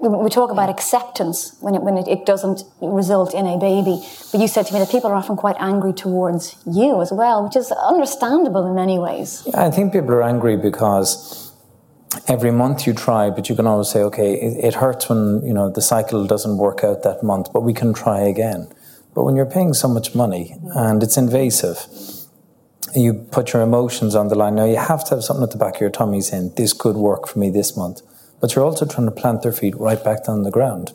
we 0.00 0.08
we 0.08 0.30
talk 0.30 0.50
about 0.50 0.68
acceptance 0.70 1.56
when 1.60 1.74
it, 1.74 1.82
when 1.82 1.96
it, 1.96 2.06
it 2.06 2.24
doesn't 2.24 2.62
result 2.80 3.34
in 3.34 3.46
a 3.46 3.58
baby. 3.58 4.00
But 4.30 4.40
you 4.40 4.48
said 4.48 4.66
to 4.66 4.72
me 4.74 4.78
that 4.80 4.90
people 4.90 5.10
are 5.10 5.14
often 5.16 5.36
quite 5.36 5.56
angry 5.58 5.92
towards 5.92 6.56
you 6.66 7.02
as 7.02 7.10
well, 7.12 7.44
which 7.44 7.56
is 7.56 7.72
understandable 7.72 8.66
in 8.66 8.74
many 8.74 8.98
ways. 8.98 9.46
I 9.54 9.70
think 9.70 9.92
people 9.92 10.12
are 10.12 10.22
angry 10.22 10.56
because 10.56 11.52
every 12.28 12.50
month 12.50 12.86
you 12.86 12.92
try, 12.94 13.30
but 13.30 13.48
you 13.48 13.56
can 13.56 13.66
always 13.66 13.88
say, 13.88 14.00
okay, 14.02 14.34
it, 14.34 14.64
it 14.64 14.74
hurts 14.74 15.08
when 15.08 15.42
you 15.44 15.52
know 15.52 15.68
the 15.70 15.82
cycle 15.82 16.26
doesn't 16.26 16.58
work 16.58 16.84
out 16.84 17.02
that 17.02 17.22
month, 17.22 17.52
but 17.52 17.62
we 17.62 17.74
can 17.74 17.92
try 17.92 18.20
again. 18.20 18.68
But 19.14 19.24
when 19.24 19.34
you're 19.34 19.50
paying 19.50 19.74
so 19.74 19.88
much 19.88 20.14
money 20.14 20.54
and 20.76 21.02
it's 21.02 21.16
invasive, 21.16 21.86
you 22.94 23.14
put 23.14 23.52
your 23.52 23.62
emotions 23.62 24.14
on 24.14 24.28
the 24.28 24.34
line. 24.34 24.54
Now 24.54 24.64
you 24.64 24.76
have 24.76 25.04
to 25.06 25.16
have 25.16 25.24
something 25.24 25.42
at 25.42 25.50
the 25.50 25.58
back 25.58 25.76
of 25.76 25.80
your 25.80 25.90
tummy 25.90 26.20
saying, 26.20 26.52
this 26.56 26.72
could 26.72 26.96
work 26.96 27.28
for 27.28 27.38
me 27.38 27.50
this 27.50 27.76
month. 27.76 28.02
But 28.40 28.54
you're 28.54 28.64
also 28.64 28.86
trying 28.86 29.06
to 29.06 29.12
plant 29.12 29.42
their 29.42 29.52
feet 29.52 29.76
right 29.76 30.02
back 30.02 30.24
down 30.24 30.42
the 30.44 30.50
ground. 30.50 30.92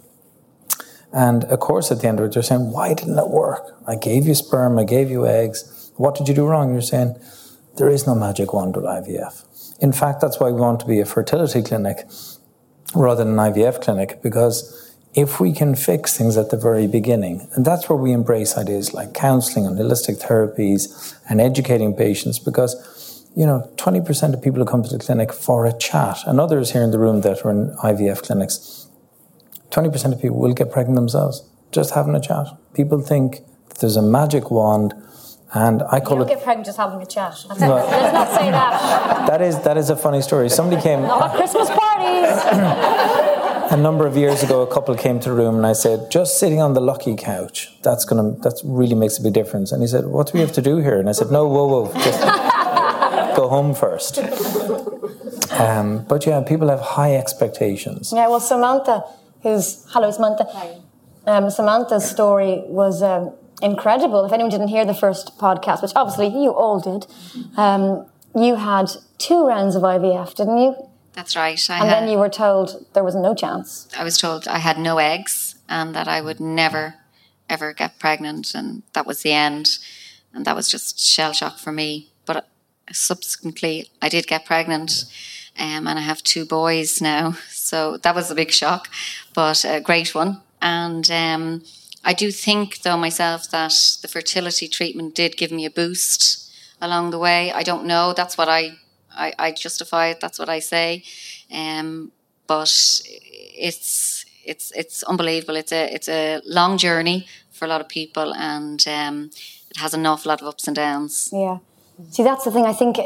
And 1.12 1.44
of 1.46 1.60
course, 1.60 1.92
at 1.92 2.02
the 2.02 2.08
end 2.08 2.20
of 2.20 2.26
it, 2.26 2.36
you're 2.36 2.44
saying, 2.44 2.72
why 2.72 2.94
didn't 2.94 3.20
it 3.20 3.30
work? 3.30 3.78
I 3.88 3.96
gave 3.96 4.26
you 4.26 4.34
sperm, 4.34 4.80
I 4.80 4.84
gave 4.84 5.12
you 5.12 5.28
eggs. 5.28 5.92
What 5.96 6.16
did 6.16 6.28
you 6.28 6.34
do 6.34 6.48
wrong? 6.48 6.72
You're 6.74 6.82
saying, 6.82 7.16
there 7.78 7.90
is 7.90 8.08
no 8.08 8.16
magic 8.16 8.54
wand 8.54 8.76
with 8.76 8.86
IVF. 8.86 9.46
In 9.80 9.92
fact, 9.92 10.22
that's 10.22 10.40
why 10.40 10.50
we 10.50 10.60
want 10.60 10.80
to 10.80 10.88
be 10.88 11.00
a 11.00 11.06
fertility 11.06 11.62
clinic 11.62 12.08
rather 12.96 13.24
than 13.24 13.38
an 13.38 13.54
IVF 13.54 13.82
clinic, 13.82 14.22
because 14.24 14.83
if 15.16 15.40
we 15.40 15.54
can 15.54 15.76
fix 15.76 16.18
things 16.18 16.38
at 16.38 16.50
the 16.50 16.58
very 16.58 16.88
beginning, 16.88 17.48
and 17.54 17.64
that's 17.66 17.88
where 17.90 17.98
we 17.98 18.12
embrace 18.14 18.58
ideas 18.58 18.94
like 18.94 19.14
counseling 19.14 19.66
and 19.68 19.78
holistic 19.78 20.22
therapies 20.22 21.16
and 21.30 21.40
educating 21.40 21.94
patients, 21.96 22.40
because 22.40 22.76
you 23.36 23.46
know, 23.48 23.68
20% 23.78 24.34
of 24.34 24.42
people 24.44 24.60
who 24.60 24.66
come 24.66 24.84
to 24.84 24.90
the 24.90 25.00
clinic 25.00 25.34
for 25.34 25.66
a 25.66 25.74
chat, 25.78 26.18
and 26.28 26.40
others 26.40 26.72
here 26.72 26.84
in 26.84 26.92
the 26.92 27.00
room 27.00 27.22
that 27.22 27.44
are 27.44 27.50
in 27.52 27.76
IVF 27.78 28.22
clinics, 28.24 28.88
20% 29.72 30.14
of 30.14 30.22
people 30.22 30.38
will 30.38 30.54
get 30.54 30.72
pregnant 30.72 30.96
themselves 30.96 31.44
just 31.72 31.96
having 31.96 32.14
a 32.16 32.20
chat. 32.22 32.46
People 32.76 33.02
think 33.02 33.42
that 33.70 33.80
there's 33.80 33.96
a 33.96 34.02
magic 34.04 34.52
wand 34.52 34.94
And 35.56 35.84
I 35.92 36.00
call 36.00 36.18
You 36.18 36.24
it. 36.24 36.30
get 36.30 36.44
pregnant 36.44 36.66
just 36.66 36.78
having 36.80 37.00
a 37.02 37.06
chat. 37.06 37.34
Let's 37.50 37.62
not 37.62 38.28
say 38.40 38.50
that. 38.50 39.28
That 39.28 39.42
is 39.42 39.60
that 39.62 39.78
is 39.78 39.90
a 39.92 39.96
funny 39.96 40.22
story. 40.22 40.50
Somebody 40.50 40.82
came 40.82 41.02
Not 41.04 41.30
at 41.30 41.36
Christmas 41.38 41.70
parties. 41.70 43.30
a 43.72 43.78
number 43.78 44.06
of 44.06 44.18
years 44.18 44.44
ago. 44.44 44.62
A 44.62 44.68
couple 44.68 44.96
came 44.96 45.20
to 45.20 45.30
the 45.30 45.36
room, 45.36 45.56
and 45.56 45.66
I 45.66 45.74
said, 45.74 46.12
"Just 46.12 46.40
sitting 46.40 46.62
on 46.62 46.74
the 46.74 46.82
lucky 46.82 47.16
couch. 47.16 47.78
That's 47.82 48.06
gonna. 48.06 48.32
That 48.42 48.62
really 48.64 48.96
makes 48.96 49.18
a 49.18 49.22
big 49.22 49.34
difference." 49.34 49.72
And 49.72 49.82
he 49.82 49.88
said, 49.88 50.08
"What 50.08 50.28
do 50.28 50.34
we 50.34 50.40
have 50.42 50.54
to 50.54 50.62
do 50.62 50.78
here?" 50.78 51.00
And 51.00 51.10
I 51.10 51.14
said, 51.14 51.32
"No, 51.32 51.48
whoa, 51.48 51.68
whoa, 51.68 51.94
just 51.94 52.22
go 53.36 53.48
home 53.50 53.74
first. 53.74 54.20
Um, 55.60 56.06
but 56.10 56.26
yeah, 56.26 56.42
people 56.42 56.70
have 56.70 56.82
high 56.82 57.16
expectations. 57.16 58.12
Yeah, 58.14 58.28
well, 58.28 58.40
Samantha, 58.40 59.04
who's 59.42 59.86
hello, 59.90 60.12
Samantha. 60.12 60.48
Um, 61.26 61.50
Samantha's 61.50 62.10
story 62.10 62.64
was 62.66 63.02
um, 63.02 63.34
incredible. 63.62 64.26
If 64.26 64.34
anyone 64.34 64.52
didn't 64.52 64.70
hear 64.70 64.86
the 64.86 64.94
first 64.94 65.38
podcast, 65.38 65.82
which 65.82 65.92
obviously 65.96 66.28
you 66.28 66.54
all 66.54 66.80
did, 66.80 67.08
um, 67.58 68.06
you 68.36 68.56
had 68.56 68.90
two 69.18 69.48
rounds 69.48 69.76
of 69.76 69.84
IVF, 69.84 70.36
didn't 70.36 70.58
you? 70.58 70.76
That's 71.14 71.36
right. 71.36 71.70
I, 71.70 71.80
And 71.80 71.90
had, 71.90 72.04
then 72.04 72.10
you 72.10 72.18
were 72.18 72.30
told 72.30 72.86
there 72.94 73.04
was 73.04 73.16
no 73.16 73.34
chance. 73.36 73.88
I 73.98 74.04
was 74.04 74.18
told 74.18 74.48
I 74.48 74.58
had 74.58 74.78
no 74.78 74.98
eggs 74.98 75.56
and 75.70 75.96
that 75.96 76.08
I 76.08 76.22
would 76.22 76.40
never, 76.40 76.96
ever 77.50 77.74
get 77.74 78.00
pregnant, 78.00 78.54
and 78.54 78.84
that 78.94 79.06
was 79.06 79.22
the 79.22 79.32
end. 79.32 79.78
And 80.34 80.46
that 80.46 80.56
was 80.56 80.68
just 80.70 81.00
shell 81.00 81.34
shock 81.34 81.58
for 81.58 81.72
me. 81.72 82.10
But 82.26 82.48
subsequently, 82.92 83.90
I 84.02 84.10
did 84.10 84.28
get 84.28 84.46
pregnant, 84.46 85.06
um, 85.58 85.88
and 85.88 86.00
I 86.00 86.02
have 86.02 86.24
two 86.24 86.46
boys 86.46 87.02
now. 87.02 87.38
So 87.64 87.96
that 87.98 88.14
was 88.14 88.30
a 88.30 88.36
big 88.36 88.52
shock, 88.52 88.90
but 89.34 89.64
a 89.64 89.80
great 89.80 90.14
one. 90.14 90.42
And 90.62 91.10
um, 91.10 91.64
I 92.04 92.14
do 92.14 92.30
think, 92.30 92.82
though, 92.82 92.98
myself, 92.98 93.50
that 93.52 93.74
the 94.02 94.10
fertility 94.10 94.68
treatment 94.68 95.16
did 95.16 95.38
give 95.38 95.50
me 95.50 95.66
a 95.66 95.72
boost 95.72 96.52
along 96.82 97.12
the 97.12 97.18
way. 97.18 97.54
I 97.54 97.64
don't 97.64 97.86
know. 97.86 98.14
That's 98.14 98.38
what 98.38 98.50
I 98.50 98.80
I, 99.16 99.34
I 99.40 99.52
justify 99.52 100.08
it. 100.08 100.20
That's 100.20 100.40
what 100.40 100.50
I 100.50 100.60
say. 100.60 101.04
Um, 101.54 102.12
but 102.48 102.72
it's 103.06 104.26
it's 104.46 104.72
it's 104.72 105.04
unbelievable. 105.04 105.56
It's 105.56 105.72
a 105.72 105.94
it's 105.94 106.10
a 106.10 106.42
long 106.46 106.78
journey 106.78 107.28
for 107.52 107.66
a 107.66 107.68
lot 107.68 107.82
of 107.82 107.88
people, 107.88 108.34
and 108.34 108.86
um, 108.88 109.30
it 109.70 109.78
has 109.78 109.94
an 109.94 110.06
awful 110.06 110.30
lot 110.30 110.42
of 110.42 110.48
ups 110.48 110.68
and 110.68 110.76
downs. 110.76 111.30
Yeah. 111.32 111.60
See, 112.10 112.24
that's 112.24 112.44
the 112.44 112.52
thing. 112.52 112.66
I 112.66 112.74
think 112.74 112.98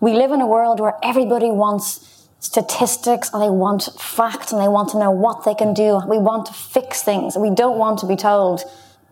we 0.00 0.14
live 0.14 0.32
in 0.32 0.40
a 0.40 0.46
world 0.46 0.80
where 0.80 0.94
everybody 1.02 1.50
wants 1.50 2.28
statistics 2.40 3.30
and 3.32 3.40
they 3.40 3.48
want 3.48 3.88
facts 3.98 4.52
and 4.52 4.60
they 4.60 4.66
want 4.68 4.88
to 4.90 4.98
know 4.98 5.12
what 5.12 5.44
they 5.44 5.54
can 5.54 5.72
do. 5.72 6.00
We 6.08 6.18
want 6.18 6.46
to 6.46 6.52
fix 6.52 7.02
things. 7.02 7.36
We 7.36 7.50
don't 7.50 7.78
want 7.78 8.00
to 8.00 8.06
be 8.06 8.16
told 8.16 8.64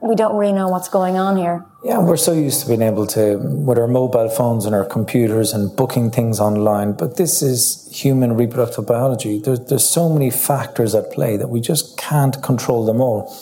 we 0.03 0.15
don't 0.15 0.37
really 0.37 0.53
know 0.53 0.69
what's 0.69 0.89
going 0.89 1.17
on 1.17 1.37
here. 1.37 1.65
Yeah, 1.85 1.99
we're 1.99 2.17
so 2.17 2.33
used 2.33 2.63
to 2.63 2.69
being 2.69 2.83
able 2.83 3.07
to, 3.09 3.39
with 3.39 3.79
our 3.79 3.87
mobile 3.87 4.31
phones 4.31 4.65
and 4.65 4.75
our 4.75 4.85
computers 4.85 5.53
and 5.53 5.75
booking 5.77 6.11
things 6.11 6.41
online, 6.41 6.93
but 6.93 7.17
this 7.17 7.43
is 7.43 7.89
human 7.93 8.35
reproductive 8.35 8.87
biology. 8.87 9.41
There's, 9.41 9.61
there's 9.67 9.89
so 9.89 10.09
many 10.09 10.31
factors 10.31 10.95
at 10.95 11.13
play 11.13 11.37
that 11.37 11.49
we 11.49 11.61
just 11.61 11.99
can't 11.99 12.43
control 12.43 12.87
them 12.87 13.01
all. 13.01 13.35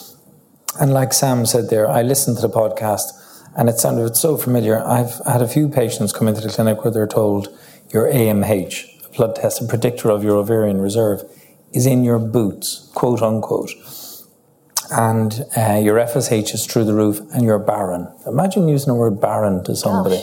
And 0.79 0.93
like 0.93 1.13
Sam 1.13 1.45
said 1.45 1.69
there, 1.69 1.87
I 1.89 2.01
listened 2.01 2.37
to 2.37 2.41
the 2.41 2.53
podcast 2.53 3.13
and 3.57 3.69
it 3.69 3.79
sounded 3.79 4.15
so 4.15 4.37
familiar. 4.37 4.85
I've 4.85 5.19
had 5.25 5.41
a 5.41 5.47
few 5.47 5.69
patients 5.69 6.11
come 6.13 6.27
into 6.27 6.41
the 6.41 6.49
clinic 6.49 6.83
where 6.83 6.91
they're 6.91 7.07
told 7.07 7.47
your 7.91 8.11
AMH, 8.11 9.05
a 9.05 9.09
blood 9.15 9.35
test, 9.35 9.61
a 9.61 9.65
predictor 9.65 10.09
of 10.09 10.23
your 10.23 10.37
ovarian 10.37 10.81
reserve, 10.81 11.23
is 11.73 11.85
in 11.85 12.03
your 12.03 12.19
boots, 12.19 12.89
quote 12.93 13.21
unquote 13.21 13.71
and 14.91 15.45
uh, 15.55 15.79
your 15.81 15.97
FSH 15.97 16.53
is 16.53 16.65
through 16.65 16.85
the 16.85 16.93
roof 16.93 17.19
and 17.33 17.43
you're 17.43 17.59
barren. 17.59 18.07
Imagine 18.25 18.67
using 18.67 18.93
the 18.93 18.95
word 18.95 19.21
barren 19.21 19.63
to 19.65 19.75
somebody. 19.75 20.21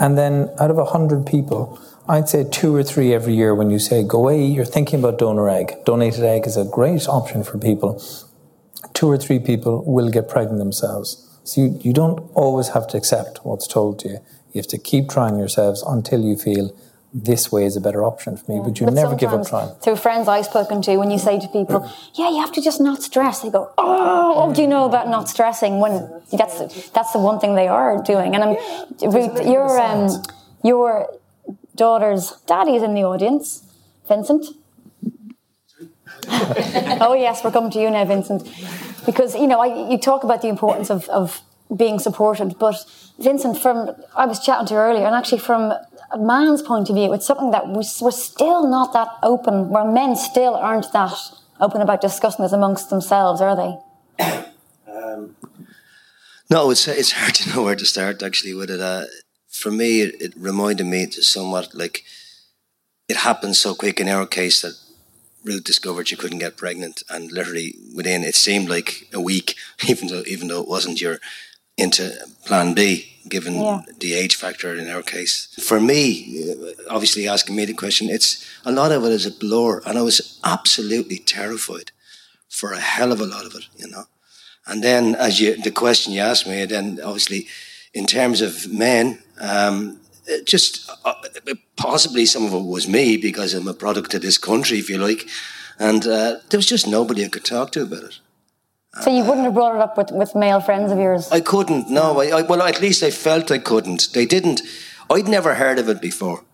And 0.00 0.16
then 0.16 0.50
out 0.58 0.70
of 0.70 0.76
100 0.76 1.26
people, 1.26 1.78
I'd 2.08 2.28
say 2.28 2.44
two 2.44 2.74
or 2.74 2.82
three 2.82 3.14
every 3.14 3.34
year 3.34 3.54
when 3.54 3.70
you 3.70 3.78
say, 3.78 4.02
go 4.02 4.18
away, 4.18 4.44
you're 4.44 4.64
thinking 4.64 4.98
about 4.98 5.18
donor 5.18 5.48
egg. 5.48 5.84
Donated 5.84 6.24
egg 6.24 6.46
is 6.46 6.56
a 6.56 6.64
great 6.64 7.08
option 7.08 7.44
for 7.44 7.58
people. 7.58 8.02
Two 8.92 9.08
or 9.08 9.16
three 9.16 9.38
people 9.38 9.84
will 9.84 10.10
get 10.10 10.28
pregnant 10.28 10.58
themselves. 10.58 11.28
So 11.44 11.60
you, 11.60 11.78
you 11.82 11.92
don't 11.92 12.18
always 12.34 12.68
have 12.68 12.88
to 12.88 12.96
accept 12.96 13.44
what's 13.44 13.66
told 13.66 13.98
to 14.00 14.08
you. 14.08 14.18
You 14.52 14.58
have 14.60 14.68
to 14.68 14.78
keep 14.78 15.08
trying 15.08 15.38
yourselves 15.38 15.82
until 15.82 16.22
you 16.22 16.36
feel 16.36 16.76
this 17.14 17.52
way 17.52 17.64
is 17.64 17.76
a 17.76 17.80
better 17.80 18.02
option 18.04 18.36
for 18.36 18.50
me, 18.50 18.60
but 18.64 18.80
you 18.80 18.86
But 18.86 18.94
never 18.94 19.14
give 19.14 19.32
up 19.32 19.46
trying. 19.46 19.74
Through 19.76 19.96
friends 19.96 20.28
I've 20.28 20.46
spoken 20.46 20.80
to, 20.82 20.96
when 20.96 21.10
you 21.10 21.18
say 21.18 21.38
to 21.38 21.48
people, 21.48 21.86
"Yeah, 22.14 22.30
you 22.30 22.40
have 22.40 22.52
to 22.52 22.62
just 22.62 22.80
not 22.80 23.02
stress," 23.02 23.40
they 23.40 23.50
go, 23.50 23.70
"Oh, 23.76 24.46
what 24.46 24.56
do 24.56 24.62
you 24.62 24.68
know 24.68 24.86
about 24.86 25.08
not 25.08 25.28
stressing?" 25.28 25.78
When 25.78 26.22
that's 26.32 26.90
that's 26.90 27.12
the 27.12 27.18
one 27.18 27.38
thing 27.38 27.54
they 27.54 27.68
are 27.68 28.02
doing. 28.02 28.34
And 28.34 28.42
I'm 28.44 28.56
Ruth, 29.12 29.46
your 29.46 29.78
um, 29.78 30.22
your 30.64 31.08
daughter's 31.74 32.32
daddy 32.46 32.76
is 32.76 32.82
in 32.82 32.94
the 32.94 33.04
audience, 33.04 33.64
Vincent. 34.08 34.46
oh 36.28 37.14
yes, 37.14 37.44
we're 37.44 37.50
coming 37.50 37.70
to 37.72 37.80
you 37.80 37.90
now, 37.90 38.04
Vincent, 38.04 38.48
because 39.04 39.34
you 39.34 39.46
know 39.46 39.60
I, 39.60 39.90
you 39.90 39.98
talk 39.98 40.24
about 40.24 40.40
the 40.40 40.48
importance 40.48 40.88
of, 40.88 41.08
of 41.08 41.42
being 41.74 41.98
supported, 41.98 42.58
but 42.58 42.76
Vincent, 43.18 43.58
from 43.58 43.90
I 44.16 44.26
was 44.26 44.44
chatting 44.44 44.66
to 44.68 44.74
you 44.74 44.80
earlier, 44.80 45.06
and 45.06 45.14
actually 45.14 45.38
from 45.38 45.74
a 46.12 46.18
man's 46.18 46.62
point 46.62 46.88
of 46.90 46.96
view, 46.96 47.12
it's 47.12 47.26
something 47.26 47.50
that 47.50 47.68
we- 47.68 47.88
we're 48.00 48.10
still 48.10 48.66
not 48.66 48.92
that 48.92 49.08
open, 49.22 49.70
where 49.70 49.84
men 49.84 50.16
still 50.16 50.54
aren't 50.54 50.92
that 50.92 51.16
open 51.60 51.80
about 51.80 52.00
discussing 52.00 52.42
this 52.42 52.52
amongst 52.52 52.90
themselves, 52.90 53.40
are 53.40 53.56
they? 53.56 53.78
No, 56.50 56.70
it's 56.70 56.86
it's 56.86 57.12
hard 57.12 57.34
to 57.38 57.48
know 57.48 57.62
where 57.62 57.76
to 57.76 57.86
start 57.86 58.22
actually 58.22 58.52
with 58.52 58.70
it. 58.70 58.80
Uh, 58.80 59.04
for 59.48 59.70
me, 59.70 60.02
it, 60.02 60.20
it 60.20 60.32
reminded 60.36 60.86
me 60.86 61.06
to 61.06 61.22
somewhat 61.22 61.74
like 61.74 62.04
it 63.08 63.16
happened 63.16 63.56
so 63.56 63.74
quick 63.74 63.98
in 64.00 64.08
our 64.08 64.26
case 64.26 64.60
that 64.60 64.74
Ruth 65.44 65.64
discovered 65.64 66.08
she 66.08 66.16
couldn't 66.16 66.40
get 66.40 66.58
pregnant, 66.58 67.02
and 67.08 67.32
literally 67.32 67.74
within 67.94 68.22
it 68.22 68.34
seemed 68.34 68.68
like 68.68 69.08
a 69.14 69.20
week, 69.20 69.54
even 69.88 70.08
though 70.08 70.22
even 70.26 70.48
though 70.48 70.60
it 70.60 70.68
wasn't, 70.68 71.00
you're 71.00 71.20
into 71.78 72.12
Plan 72.44 72.74
B, 72.74 73.11
given 73.28 73.54
Yeah. 73.54 73.82
the 73.98 74.14
age 74.14 74.36
factor 74.36 74.74
in 74.76 74.88
our 74.88 75.02
case. 75.02 75.48
For 75.60 75.80
me, 75.80 76.44
uh, 76.50 76.72
obviously 76.94 77.28
asking 77.28 77.56
me 77.56 77.64
the 77.64 77.74
question, 77.74 78.08
it's 78.10 78.44
a 78.64 78.72
lot 78.72 78.92
of 78.92 79.04
it 79.04 79.12
is 79.12 79.26
a 79.26 79.30
blur, 79.30 79.80
and 79.86 79.98
I 79.98 80.02
was 80.02 80.38
absolutely 80.44 81.18
terrified 81.18 81.92
for 82.48 82.72
a 82.72 82.80
hell 82.80 83.12
of 83.12 83.20
a 83.20 83.26
lot 83.26 83.46
of 83.46 83.54
it, 83.54 83.66
you 83.76 83.88
know. 83.88 84.04
And 84.66 84.82
then, 84.82 85.14
as 85.14 85.40
you, 85.40 85.56
the 85.60 85.70
question 85.70 86.12
you 86.12 86.20
asked 86.20 86.46
me, 86.46 86.64
then 86.66 87.00
obviously, 87.02 87.48
in 87.92 88.06
terms 88.06 88.40
of 88.40 88.72
men, 88.72 89.18
um, 89.40 89.98
it 90.26 90.46
just 90.46 90.88
uh, 91.04 91.14
possibly 91.76 92.26
some 92.26 92.44
of 92.46 92.52
it 92.52 92.64
was 92.64 92.86
me 92.86 93.16
because 93.16 93.54
I'm 93.54 93.66
a 93.68 93.74
product 93.74 94.14
of 94.14 94.22
this 94.22 94.38
country, 94.38 94.78
if 94.78 94.88
you 94.88 94.98
like. 94.98 95.28
And 95.78 96.06
uh, 96.06 96.36
there 96.50 96.58
was 96.58 96.66
just 96.66 96.86
nobody 96.86 97.24
I 97.24 97.28
could 97.28 97.44
talk 97.44 97.72
to 97.72 97.82
about 97.82 98.04
it. 98.04 98.18
So 99.00 99.10
you 99.10 99.24
wouldn't 99.24 99.44
have 99.44 99.54
brought 99.54 99.74
it 99.74 99.80
up 99.80 99.96
with, 99.96 100.10
with 100.10 100.34
male 100.34 100.60
friends 100.60 100.92
of 100.92 100.98
yours? 100.98 101.30
I 101.32 101.40
couldn't. 101.40 101.88
No, 101.88 102.20
I, 102.20 102.26
I, 102.26 102.42
well, 102.42 102.60
at 102.62 102.80
least 102.82 103.02
I 103.02 103.10
felt 103.10 103.50
I 103.50 103.58
couldn't. 103.58 104.12
They 104.12 104.26
didn't. 104.26 104.60
I'd 105.10 105.28
never 105.28 105.54
heard 105.54 105.78
of 105.78 105.88
it 105.88 106.00
before 106.02 106.44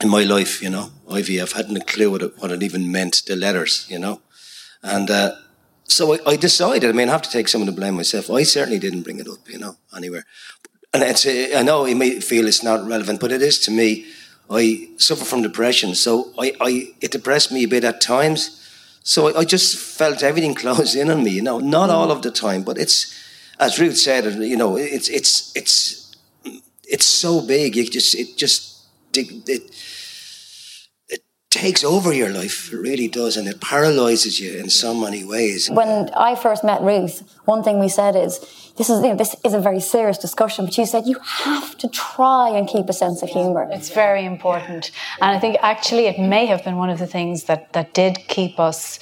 in 0.00 0.08
my 0.08 0.22
life. 0.22 0.62
You 0.62 0.70
know, 0.70 0.90
IVF 1.08 1.52
hadn't 1.52 1.76
a 1.76 1.84
clue 1.84 2.12
what 2.12 2.22
it, 2.22 2.38
what 2.38 2.52
it 2.52 2.62
even 2.62 2.92
meant. 2.92 3.22
The 3.26 3.34
letters, 3.34 3.86
you 3.88 3.98
know, 3.98 4.20
and 4.84 5.10
uh, 5.10 5.32
so 5.84 6.14
I, 6.14 6.18
I 6.26 6.36
decided. 6.36 6.90
I 6.90 6.92
mean, 6.92 7.08
I 7.08 7.12
have 7.12 7.22
to 7.22 7.30
take 7.30 7.48
some 7.48 7.60
of 7.60 7.66
the 7.66 7.72
blame 7.72 7.94
myself. 7.94 8.30
I 8.30 8.44
certainly 8.44 8.78
didn't 8.78 9.02
bring 9.02 9.18
it 9.18 9.28
up. 9.28 9.48
You 9.48 9.58
know, 9.58 9.76
anywhere. 9.96 10.26
And 10.94 11.02
it's, 11.02 11.26
I 11.26 11.62
know 11.62 11.86
you 11.86 11.96
may 11.96 12.20
feel 12.20 12.46
it's 12.46 12.62
not 12.62 12.86
relevant, 12.86 13.20
but 13.20 13.32
it 13.32 13.42
is 13.42 13.58
to 13.60 13.72
me. 13.72 14.06
I 14.50 14.88
suffer 14.96 15.24
from 15.24 15.42
depression, 15.42 15.94
so 15.94 16.32
I, 16.38 16.54
I 16.60 16.94
it 17.00 17.10
depressed 17.10 17.52
me 17.52 17.64
a 17.64 17.68
bit 17.68 17.84
at 17.84 18.00
times. 18.00 18.54
So 19.02 19.28
I, 19.28 19.40
I 19.40 19.44
just 19.44 19.76
felt 19.76 20.22
everything 20.22 20.54
closed 20.62 20.96
in 20.96 21.10
on 21.10 21.24
me. 21.24 21.30
You 21.30 21.42
know, 21.42 21.58
not 21.58 21.90
all 21.90 22.10
of 22.10 22.22
the 22.22 22.30
time, 22.30 22.62
but 22.62 22.78
it's 22.78 23.14
as 23.58 23.78
Ruth 23.78 23.98
said. 23.98 24.24
You 24.34 24.56
know, 24.56 24.76
it's 24.76 25.08
it's 25.08 25.52
it's 25.56 26.16
it's 26.84 27.06
so 27.06 27.40
big. 27.40 27.76
You 27.76 27.88
just 27.88 28.14
it 28.14 28.36
just 28.36 28.86
it, 29.14 29.30
it 29.30 29.48
it 29.48 29.74
takes 31.50 31.82
over 31.82 32.12
your 32.12 32.28
life. 32.28 32.72
It 32.72 32.76
really 32.76 33.08
does, 33.08 33.36
and 33.36 33.48
it 33.48 33.60
paralyzes 33.60 34.38
you 34.38 34.58
in 34.58 34.68
so 34.68 34.94
many 34.94 35.24
ways. 35.24 35.70
when 35.70 36.10
I 36.10 36.34
first 36.34 36.62
met 36.62 36.82
Ruth, 36.82 37.22
one 37.46 37.62
thing 37.62 37.78
we 37.78 37.88
said 37.88 38.16
is, 38.16 38.38
this 38.76 38.90
is, 38.90 39.02
you 39.02 39.08
know, 39.08 39.16
this 39.16 39.34
is 39.44 39.54
a 39.54 39.60
very 39.60 39.80
serious 39.80 40.18
discussion, 40.18 40.66
but 40.66 40.76
you 40.76 40.86
said 40.86 41.06
you 41.06 41.18
have 41.20 41.76
to 41.78 41.88
try 41.88 42.50
and 42.50 42.68
keep 42.68 42.88
a 42.88 42.92
sense 42.92 43.22
of 43.22 43.28
humour. 43.30 43.66
It's 43.72 43.90
very 43.90 44.24
important. 44.24 44.92
And 45.20 45.36
I 45.36 45.40
think 45.40 45.56
actually 45.62 46.06
it 46.06 46.18
may 46.20 46.46
have 46.46 46.62
been 46.64 46.76
one 46.76 46.90
of 46.90 46.98
the 46.98 47.06
things 47.06 47.44
that, 47.44 47.72
that 47.72 47.92
did 47.94 48.18
keep 48.28 48.60
us 48.60 49.00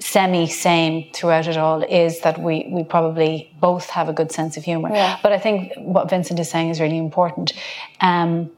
semi 0.00 0.46
sane 0.46 1.12
throughout 1.12 1.48
it 1.48 1.56
all 1.56 1.82
is 1.82 2.20
that 2.20 2.40
we, 2.40 2.68
we 2.70 2.84
probably 2.84 3.52
both 3.60 3.90
have 3.90 4.08
a 4.08 4.12
good 4.12 4.30
sense 4.30 4.56
of 4.56 4.62
humour. 4.62 4.90
Yeah. 4.90 5.18
But 5.22 5.32
I 5.32 5.38
think 5.38 5.72
what 5.76 6.08
Vincent 6.08 6.38
is 6.38 6.48
saying 6.48 6.70
is 6.70 6.80
really 6.80 6.98
important. 6.98 7.52
Um, 8.00 8.50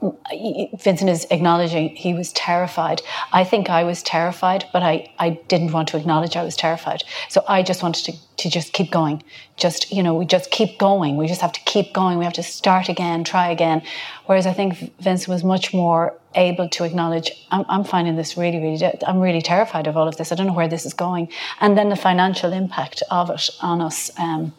Vincent 0.00 1.10
is 1.10 1.26
acknowledging 1.30 1.88
he 1.88 2.14
was 2.14 2.32
terrified. 2.32 3.02
I 3.32 3.42
think 3.42 3.68
I 3.68 3.82
was 3.82 4.02
terrified, 4.02 4.64
but 4.72 4.82
I, 4.82 5.10
I 5.18 5.30
didn't 5.48 5.72
want 5.72 5.88
to 5.88 5.96
acknowledge 5.96 6.36
I 6.36 6.44
was 6.44 6.56
terrified. 6.56 7.02
So 7.28 7.44
I 7.48 7.62
just 7.64 7.82
wanted 7.82 8.04
to, 8.04 8.12
to 8.36 8.50
just 8.50 8.72
keep 8.72 8.92
going. 8.92 9.24
Just, 9.56 9.90
you 9.90 10.04
know, 10.04 10.14
we 10.14 10.24
just 10.24 10.52
keep 10.52 10.78
going. 10.78 11.16
We 11.16 11.26
just 11.26 11.40
have 11.40 11.52
to 11.52 11.60
keep 11.60 11.92
going. 11.92 12.18
We 12.18 12.24
have 12.24 12.34
to 12.34 12.44
start 12.44 12.88
again, 12.88 13.24
try 13.24 13.50
again. 13.50 13.82
Whereas 14.26 14.46
I 14.46 14.52
think 14.52 14.94
Vincent 15.00 15.28
was 15.28 15.42
much 15.42 15.74
more 15.74 16.14
able 16.36 16.68
to 16.68 16.84
acknowledge, 16.84 17.32
I'm, 17.50 17.64
I'm 17.68 17.82
finding 17.82 18.14
this 18.14 18.36
really, 18.36 18.58
really, 18.58 18.92
I'm 19.04 19.18
really 19.18 19.42
terrified 19.42 19.88
of 19.88 19.96
all 19.96 20.06
of 20.06 20.16
this. 20.16 20.30
I 20.30 20.36
don't 20.36 20.46
know 20.46 20.52
where 20.52 20.68
this 20.68 20.86
is 20.86 20.94
going. 20.94 21.28
And 21.60 21.76
then 21.76 21.88
the 21.88 21.96
financial 21.96 22.52
impact 22.52 23.02
of 23.10 23.30
it 23.30 23.50
on 23.60 23.80
us 23.80 24.12
um, 24.18 24.52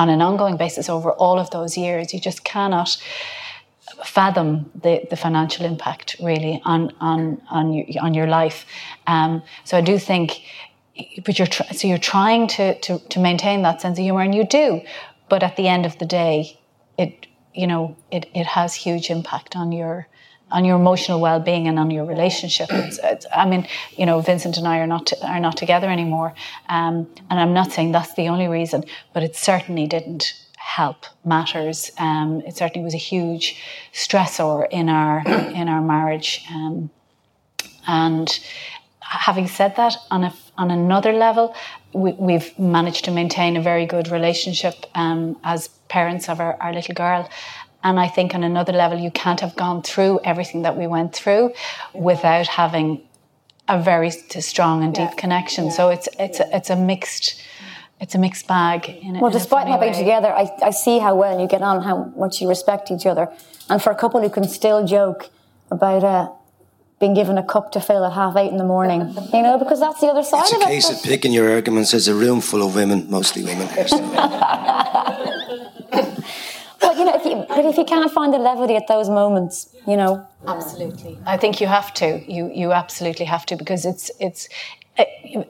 on 0.00 0.08
an 0.08 0.22
ongoing 0.22 0.56
basis 0.56 0.88
over 0.88 1.12
all 1.12 1.38
of 1.38 1.50
those 1.50 1.76
years. 1.76 2.12
You 2.12 2.20
just 2.20 2.42
cannot 2.42 2.96
fathom 4.04 4.70
the, 4.74 5.06
the 5.10 5.16
financial 5.16 5.66
impact 5.66 6.16
really 6.22 6.60
on 6.64 6.92
on 7.00 7.40
on 7.50 7.72
your, 7.72 7.86
on 8.02 8.14
your 8.14 8.26
life. 8.26 8.66
Um, 9.06 9.42
so 9.64 9.76
I 9.76 9.80
do 9.80 9.98
think, 9.98 10.42
but 11.24 11.38
you're 11.38 11.46
tr- 11.46 11.72
so 11.72 11.88
you're 11.88 11.98
trying 11.98 12.48
to, 12.48 12.78
to 12.80 12.98
to 12.98 13.20
maintain 13.20 13.62
that 13.62 13.80
sense 13.80 13.98
of 13.98 14.02
humor, 14.02 14.22
and 14.22 14.34
you 14.34 14.44
do. 14.44 14.82
But 15.28 15.42
at 15.42 15.56
the 15.56 15.68
end 15.68 15.86
of 15.86 15.98
the 15.98 16.06
day, 16.06 16.58
it 16.98 17.26
you 17.54 17.66
know 17.66 17.96
it 18.10 18.28
it 18.34 18.46
has 18.46 18.74
huge 18.74 19.10
impact 19.10 19.56
on 19.56 19.72
your 19.72 20.06
on 20.50 20.64
your 20.64 20.76
emotional 20.76 21.20
well-being 21.20 21.68
and 21.68 21.78
on 21.78 21.92
your 21.92 22.04
relationship. 22.04 22.68
It's, 22.72 22.98
it's, 23.04 23.26
I 23.32 23.46
mean, 23.46 23.68
you 23.96 24.04
know, 24.04 24.20
Vincent 24.20 24.56
and 24.56 24.66
I 24.66 24.78
are 24.78 24.86
not 24.86 25.12
are 25.22 25.40
not 25.40 25.56
together 25.56 25.88
anymore, 25.88 26.34
um, 26.68 27.08
and 27.30 27.38
I'm 27.40 27.54
not 27.54 27.72
saying 27.72 27.92
that's 27.92 28.14
the 28.14 28.28
only 28.28 28.48
reason, 28.48 28.84
but 29.12 29.22
it 29.22 29.36
certainly 29.36 29.86
didn't 29.86 30.34
help 30.76 31.04
matters. 31.24 31.90
Um, 31.98 32.42
it 32.46 32.56
certainly 32.56 32.84
was 32.84 32.94
a 32.94 33.04
huge 33.12 33.46
stressor 33.92 34.66
in 34.70 34.88
our 34.88 35.18
in 35.60 35.68
our 35.68 35.82
marriage. 35.82 36.44
Um, 36.50 36.90
and 37.86 38.28
having 39.00 39.48
said 39.48 39.74
that, 39.76 39.96
on 40.10 40.24
a 40.24 40.32
on 40.56 40.70
another 40.70 41.12
level, 41.12 41.54
we, 41.92 42.32
have 42.34 42.58
managed 42.58 43.04
to 43.06 43.10
maintain 43.10 43.56
a 43.56 43.62
very 43.62 43.86
good 43.86 44.08
relationship 44.08 44.74
um, 44.94 45.36
as 45.42 45.68
parents 45.88 46.28
of 46.28 46.38
our, 46.38 46.54
our 46.60 46.72
little 46.72 46.94
girl. 46.94 47.28
And 47.82 47.98
I 47.98 48.08
think 48.08 48.34
on 48.34 48.44
another 48.44 48.74
level, 48.74 48.98
you 48.98 49.10
can't 49.10 49.40
have 49.40 49.56
gone 49.56 49.82
through 49.82 50.20
everything 50.22 50.62
that 50.62 50.76
we 50.76 50.86
went 50.86 51.14
through 51.14 51.54
without 51.94 52.46
having 52.46 53.02
a 53.66 53.82
very 53.82 54.10
strong 54.10 54.84
and 54.84 54.94
deep 54.94 55.14
yeah. 55.14 55.22
connection. 55.22 55.64
Yeah. 55.64 55.78
So 55.78 55.88
it's 55.88 56.08
it's 56.18 56.40
a, 56.40 56.56
it's 56.56 56.70
a 56.70 56.76
mixed 56.76 57.42
it's 58.00 58.14
a 58.14 58.18
mixed 58.18 58.46
bag. 58.46 58.88
In 58.88 59.16
a, 59.16 59.20
well, 59.20 59.30
despite 59.30 59.68
not 59.68 59.80
being 59.80 59.94
together, 59.94 60.32
I, 60.32 60.50
I 60.62 60.70
see 60.70 60.98
how 60.98 61.14
well 61.14 61.38
you 61.38 61.46
get 61.46 61.62
on, 61.62 61.82
how 61.82 62.04
much 62.16 62.40
you 62.40 62.48
respect 62.48 62.90
each 62.90 63.06
other. 63.06 63.28
And 63.68 63.82
for 63.82 63.90
a 63.90 63.94
couple 63.94 64.20
who 64.20 64.30
can 64.30 64.48
still 64.48 64.86
joke 64.86 65.30
about 65.70 66.02
uh, 66.02 66.30
being 66.98 67.14
given 67.14 67.38
a 67.38 67.44
cup 67.44 67.72
to 67.72 67.80
fill 67.80 68.04
at 68.04 68.12
half 68.12 68.36
eight 68.36 68.50
in 68.50 68.56
the 68.56 68.64
morning, 68.64 69.00
you 69.32 69.42
know, 69.42 69.58
because 69.58 69.80
that's 69.80 70.00
the 70.00 70.06
other 70.06 70.22
side 70.22 70.42
it's 70.42 70.52
of 70.52 70.62
it. 70.62 70.70
It's 70.70 70.86
a 70.86 70.90
case 70.90 70.98
of 70.98 71.04
picking 71.08 71.32
your 71.32 71.50
arguments. 71.50 71.90
There's 71.92 72.08
a 72.08 72.14
room 72.14 72.40
full 72.40 72.66
of 72.66 72.74
women, 72.74 73.10
mostly 73.10 73.44
women. 73.44 73.68
But 76.80 76.96
you 76.96 77.04
know, 77.04 77.14
if 77.14 77.24
you, 77.26 77.44
but 77.48 77.64
if 77.66 77.76
you 77.76 77.84
can't 77.84 78.10
find 78.10 78.32
the 78.32 78.38
levity 78.38 78.74
at 78.74 78.88
those 78.88 79.08
moments, 79.08 79.68
you 79.86 79.96
know, 79.96 80.26
absolutely. 80.46 81.18
I 81.26 81.36
think 81.36 81.60
you 81.60 81.66
have 81.66 81.92
to. 81.94 82.24
You 82.26 82.50
you 82.52 82.72
absolutely 82.72 83.26
have 83.26 83.44
to 83.46 83.56
because 83.56 83.84
it's 83.84 84.10
it's 84.18 84.48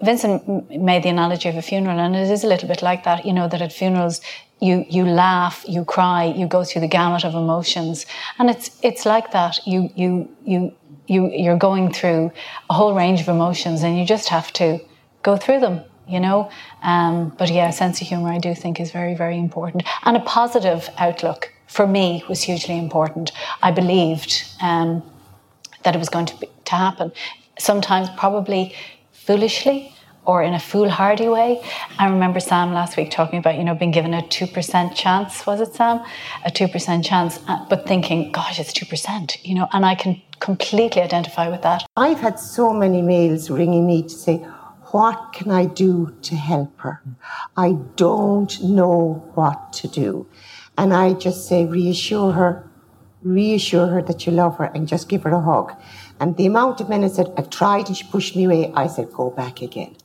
Vincent 0.03 0.71
made 0.71 1.03
the 1.03 1.09
analogy 1.09 1.49
of 1.49 1.57
a 1.57 1.63
funeral, 1.63 1.99
and 1.99 2.15
it 2.15 2.31
is 2.31 2.45
a 2.45 2.47
little 2.47 2.69
bit 2.69 2.83
like 2.83 3.05
that. 3.05 3.25
You 3.25 3.33
know 3.33 3.49
that 3.49 3.63
at 3.63 3.73
funerals, 3.73 4.21
you 4.61 4.85
you 4.89 5.05
laugh, 5.05 5.65
you 5.69 5.85
cry, 5.85 6.25
you 6.25 6.47
go 6.47 6.65
through 6.65 6.83
the 6.83 6.89
gamut 6.89 7.25
of 7.25 7.35
emotions, 7.35 8.07
and 8.39 8.51
it's 8.51 8.79
it's 8.83 9.07
like 9.07 9.33
that. 9.33 9.67
You 9.67 9.91
you 9.95 10.29
you 10.45 10.73
you 11.07 11.31
you're 11.31 11.57
going 11.57 11.93
through 11.93 12.31
a 12.69 12.75
whole 12.75 12.95
range 12.95 13.21
of 13.21 13.29
emotions, 13.29 13.83
and 13.83 13.99
you 13.99 14.05
just 14.05 14.29
have 14.29 14.53
to 14.55 14.79
go 15.23 15.37
through 15.37 15.61
them. 15.61 15.83
You 16.09 16.19
know, 16.19 16.51
um, 16.83 17.33
but 17.39 17.51
yeah, 17.51 17.71
sense 17.71 18.01
of 18.01 18.09
humor 18.09 18.31
I 18.31 18.39
do 18.39 18.55
think 18.55 18.81
is 18.81 18.91
very 18.91 19.15
very 19.15 19.39
important, 19.39 19.85
and 20.05 20.17
a 20.17 20.21
positive 20.21 20.91
outlook 20.99 21.53
for 21.67 21.87
me 21.87 22.25
was 22.29 22.43
hugely 22.43 22.77
important. 22.77 23.31
I 23.63 23.71
believed 23.71 24.45
um, 24.61 25.03
that 25.85 25.95
it 25.95 25.99
was 25.99 26.09
going 26.09 26.27
to 26.27 26.37
be, 26.37 26.49
to 26.65 26.75
happen. 26.75 27.13
Sometimes 27.59 28.09
probably 28.17 28.75
foolishly 29.31 29.93
or 30.25 30.43
in 30.43 30.55
a 30.55 30.59
foolhardy 30.59 31.29
way. 31.29 31.63
I 32.01 32.09
remember 32.09 32.41
Sam 32.41 32.73
last 32.73 32.97
week 32.97 33.13
talking 33.13 33.39
about, 33.39 33.57
you 33.59 33.63
know, 33.63 33.77
being 33.77 33.93
given 33.93 34.13
a 34.13 34.23
2% 34.23 34.95
chance, 34.97 35.47
was 35.47 35.61
it 35.61 35.73
Sam? 35.73 36.05
A 36.45 36.51
2% 36.51 37.05
chance, 37.05 37.39
uh, 37.47 37.65
but 37.69 37.87
thinking, 37.87 38.33
gosh, 38.33 38.59
it's 38.59 38.73
2%, 38.73 39.37
you 39.45 39.55
know, 39.55 39.69
and 39.73 39.87
I 39.87 39.95
can 39.95 40.21
completely 40.41 41.01
identify 41.01 41.49
with 41.49 41.63
that. 41.63 41.87
I've 41.97 42.19
had 42.19 42.41
so 42.41 42.73
many 42.73 43.03
males 43.03 43.51
ringing 43.51 43.87
me 43.87 44.03
to 44.03 44.09
say, 44.09 44.39
what 44.91 45.33
can 45.33 45.53
I 45.53 45.67
do 45.67 46.13
to 46.23 46.35
help 46.35 46.77
her? 46.81 47.01
I 47.57 47.75
don't 47.95 48.61
know 48.65 49.31
what 49.37 49.73
to 49.75 49.87
do. 49.87 50.27
And 50.77 50.93
I 50.93 51.13
just 51.13 51.47
say, 51.47 51.67
reassure 51.67 52.33
her, 52.33 52.69
reassure 53.23 53.87
her 53.87 54.03
that 54.03 54.27
you 54.27 54.33
love 54.33 54.59
her 54.59 54.65
and 54.75 54.89
just 54.89 55.09
give 55.09 55.23
her 55.23 55.31
a 55.31 55.41
hug. 55.41 55.73
And 56.21 56.37
the 56.37 56.47
amount 56.47 56.81
of 56.83 56.89
minutes 56.89 57.17
that 57.17 57.29
said, 57.29 57.35
I've 57.39 57.51
tried 57.51 57.89
and 57.89 57.97
she 57.97 58.05
pushed 58.05 58.37
me 58.37 58.45
away, 58.45 58.73
I 58.77 58.87
said, 58.87 59.11
go 59.11 59.31
back 59.31 59.63
again. 59.63 59.97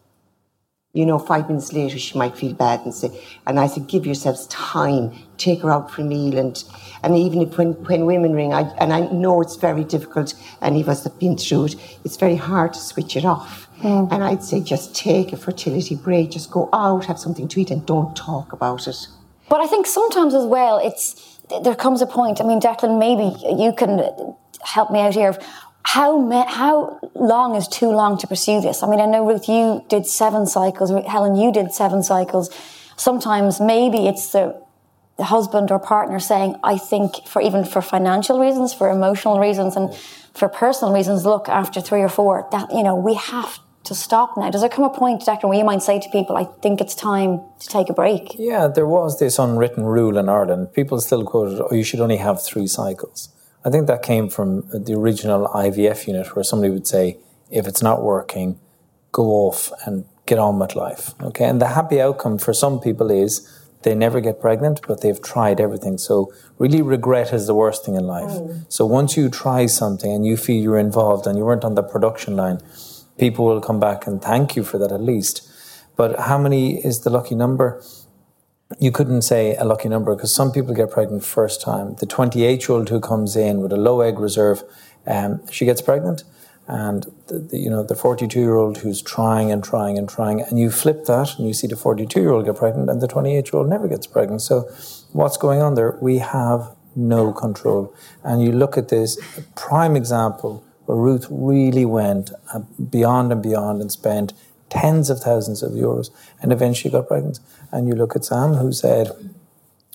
You 0.94 1.06
know, 1.06 1.20
five 1.20 1.50
minutes 1.50 1.74
later, 1.74 2.00
she 2.00 2.18
might 2.18 2.38
feel 2.38 2.54
bad 2.54 2.80
and 2.86 2.94
say, 2.94 3.22
and 3.46 3.60
I 3.60 3.68
said, 3.68 3.88
give 3.88 4.06
yourselves 4.06 4.48
time, 4.48 5.12
take 5.38 5.62
her 5.64 5.70
out 5.70 5.92
for 5.92 6.04
a 6.04 6.06
meal. 6.06 6.38
And, 6.38 6.64
and 7.04 7.18
even 7.18 7.42
if 7.42 7.58
when, 7.58 7.74
when 7.84 8.06
women 8.06 8.32
ring, 8.32 8.54
I, 8.54 8.62
and 8.80 8.94
I 8.94 9.02
know 9.12 9.42
it's 9.42 9.58
very 9.58 9.84
difficult, 9.84 10.34
any 10.62 10.80
of 10.80 10.88
us 10.88 11.04
have 11.04 11.20
been 11.20 11.38
through 11.38 11.66
it, 11.66 11.76
it's 12.06 12.16
very 12.16 12.38
hard 12.38 12.72
to 12.76 12.80
switch 12.80 13.18
it 13.18 13.26
off. 13.26 13.70
Mm. 13.82 14.10
And 14.10 14.24
I'd 14.24 14.42
say, 14.42 14.62
just 14.62 14.96
take 14.96 15.34
a 15.34 15.38
fertility 15.38 15.96
break, 15.96 16.32
just 16.32 16.50
go 16.50 16.70
out, 16.72 17.04
have 17.06 17.20
something 17.20 17.50
to 17.50 17.60
eat, 17.60 17.72
and 17.72 17.86
don't 17.86 18.16
talk 18.16 18.54
about 18.54 18.88
it. 18.88 19.08
But 19.50 19.60
I 19.60 19.68
think 19.68 19.88
sometimes 19.88 20.34
as 20.34 20.46
well, 20.46 20.78
it's, 20.78 21.40
there 21.62 21.76
comes 21.76 22.02
a 22.02 22.08
point, 22.08 22.40
I 22.40 22.46
mean, 22.46 22.62
Declan, 22.62 22.98
maybe 22.98 23.36
you 23.62 23.74
can 23.74 24.34
help 24.64 24.92
me 24.92 25.02
out 25.02 25.14
here 25.14 25.38
how 25.86 26.10
how 26.48 27.00
long 27.14 27.56
is 27.56 27.68
too 27.68 27.90
long 27.90 28.18
to 28.18 28.28
pursue 28.28 28.60
this? 28.60 28.82
I 28.82 28.88
mean, 28.90 29.00
I 29.00 29.06
know 29.06 29.26
Ruth, 29.26 29.48
you 29.48 29.86
did 29.88 30.08
seven 30.08 30.48
cycles. 30.48 30.90
Helen, 31.06 31.36
you 31.36 31.52
did 31.52 31.72
seven 31.74 32.02
cycles. 32.02 32.50
Sometimes 32.98 33.62
maybe 33.62 34.08
it's 34.08 34.32
the, 34.32 34.60
the 35.18 35.26
husband 35.26 35.70
or 35.70 35.78
partner 35.78 36.20
saying, 36.20 36.56
"I 36.64 36.78
think 36.80 37.28
for 37.28 37.40
even 37.42 37.64
for 37.64 37.82
financial 37.84 38.40
reasons, 38.40 38.74
for 38.74 38.90
emotional 38.90 39.40
reasons, 39.40 39.76
and 39.76 39.94
for 40.34 40.50
personal 40.50 40.92
reasons, 40.92 41.24
look, 41.24 41.48
after 41.48 41.80
three 41.82 42.02
or 42.02 42.10
four, 42.10 42.48
that 42.52 42.72
you 42.74 42.82
know 42.82 42.96
we 42.96 43.14
have 43.14 43.60
to 43.84 43.94
stop 43.94 44.36
now. 44.38 44.50
Does 44.50 44.62
there 44.62 44.70
come 44.70 44.86
a 44.86 44.90
point, 44.90 45.22
Declan, 45.22 45.50
where 45.50 45.60
you 45.60 45.64
might 45.64 45.84
say 45.84 46.00
to 46.00 46.10
people, 46.10 46.36
"I 46.36 46.46
think 46.64 46.82
it's 46.82 46.96
time 46.96 47.42
to 47.60 47.68
take 47.68 47.92
a 47.92 47.94
break"? 47.94 48.36
Yeah, 48.40 48.68
there 48.68 48.88
was 48.88 49.20
this 49.20 49.38
unwritten 49.38 49.86
rule 49.86 50.18
in 50.18 50.30
Ireland. 50.30 50.74
People 50.74 51.00
still 51.00 51.24
quoted, 51.24 51.62
"Oh, 51.62 51.76
you 51.76 51.84
should 51.84 52.02
only 52.02 52.18
have 52.18 52.42
three 52.42 52.66
cycles." 52.66 53.30
I 53.66 53.72
think 53.72 53.88
that 53.88 54.04
came 54.04 54.30
from 54.30 54.68
the 54.72 54.94
original 54.94 55.48
IVF 55.48 56.08
unit 56.08 56.36
where 56.36 56.44
somebody 56.44 56.72
would 56.72 56.88
say, 56.88 57.18
if 57.50 57.68
it's 57.68 57.82
not 57.82 58.04
working, 58.04 58.60
go 59.12 59.26
off 59.48 59.72
and 59.86 60.06
get 60.28 60.38
on 60.38 60.60
with 60.60 60.76
life. 60.76 61.14
Okay. 61.22 61.46
And 61.46 61.60
the 61.60 61.70
happy 61.70 62.00
outcome 62.00 62.38
for 62.38 62.54
some 62.54 62.80
people 62.80 63.10
is 63.10 63.52
they 63.82 63.96
never 63.96 64.20
get 64.20 64.40
pregnant, 64.40 64.82
but 64.88 65.02
they've 65.02 65.22
tried 65.22 65.60
everything. 65.60 65.98
So 65.98 66.32
really 66.58 66.82
regret 66.82 67.34
is 67.34 67.48
the 67.48 67.54
worst 67.54 67.86
thing 67.86 67.96
in 67.96 68.06
life. 68.06 68.32
Mm. 68.32 68.66
So 68.68 68.86
once 68.86 69.16
you 69.16 69.30
try 69.30 69.68
something 69.68 70.12
and 70.12 70.26
you 70.26 70.38
feel 70.38 70.62
you're 70.62 70.80
involved 70.80 71.28
and 71.28 71.38
you 71.38 71.46
weren't 71.46 71.64
on 71.64 71.76
the 71.76 71.84
production 71.84 72.36
line, 72.36 72.60
people 73.18 73.46
will 73.46 73.62
come 73.62 73.80
back 73.80 74.08
and 74.08 74.22
thank 74.22 74.56
you 74.56 74.64
for 74.64 74.78
that 74.78 74.92
at 74.92 75.02
least. 75.02 75.48
But 75.96 76.20
how 76.20 76.38
many 76.38 76.84
is 76.84 77.02
the 77.02 77.10
lucky 77.10 77.36
number? 77.36 77.82
You 78.80 78.92
couldn't 78.92 79.22
say 79.22 79.56
a 79.56 79.64
lucky 79.64 79.90
number 79.90 80.16
because 80.16 80.34
some 80.34 80.52
people 80.52 80.74
get 80.74 80.90
pregnant 80.92 81.24
first 81.24 81.62
time. 81.62 81.96
The 82.00 82.06
28 82.06 82.68
year 82.68 82.78
old 82.78 82.90
who 82.90 83.00
comes 83.00 83.36
in 83.36 83.62
with 83.62 83.72
a 83.72 83.78
low 83.78 84.02
egg 84.02 84.20
reserve, 84.20 84.64
um, 85.06 85.46
she 85.52 85.66
gets 85.66 85.82
pregnant. 85.82 86.24
And 86.68 87.06
the, 87.28 87.38
the, 87.38 87.60
you 87.60 87.70
know 87.70 87.84
the 87.84 87.96
42 87.96 88.40
year 88.40 88.56
old 88.56 88.80
who's 88.80 89.00
trying 89.00 89.52
and 89.52 89.64
trying 89.64 90.00
and 90.00 90.10
trying, 90.10 90.42
and 90.42 90.58
you 90.58 90.72
flip 90.72 91.06
that 91.06 91.38
and 91.38 91.48
you 91.48 91.54
see 91.54 91.68
the 91.68 91.76
42 91.76 92.20
year 92.20 92.32
old 92.32 92.46
get 92.46 92.56
pregnant, 92.56 92.90
and 92.90 93.02
the 93.02 93.08
28 93.08 93.54
year 93.54 93.60
old 93.60 93.70
never 93.70 93.88
gets 93.88 94.08
pregnant. 94.08 94.42
So, 94.42 94.62
what's 95.14 95.38
going 95.38 95.62
on 95.62 95.76
there? 95.76 95.96
We 96.02 96.18
have 96.18 96.76
no 96.96 97.32
control. 97.34 97.94
And 98.24 98.42
you 98.42 98.52
look 98.52 98.80
at 98.80 98.90
this 98.90 99.20
prime 99.56 99.96
example 99.96 100.64
where 100.86 100.98
Ruth 100.98 101.28
really 101.30 101.86
went 101.86 102.32
uh, 102.52 102.60
beyond 102.90 103.32
and 103.32 103.44
beyond 103.44 103.82
and 103.82 103.92
spent 103.92 104.34
tens 104.70 105.10
of 105.10 105.20
thousands 105.20 105.62
of 105.62 105.74
euros 105.74 106.10
and 106.42 106.52
eventually 106.52 106.92
got 106.92 107.08
pregnant. 107.08 107.40
And 107.72 107.88
you 107.88 107.96
look 107.96 108.16
at 108.16 108.26
Sam, 108.26 108.56
who 108.56 108.72
said, 108.72 109.12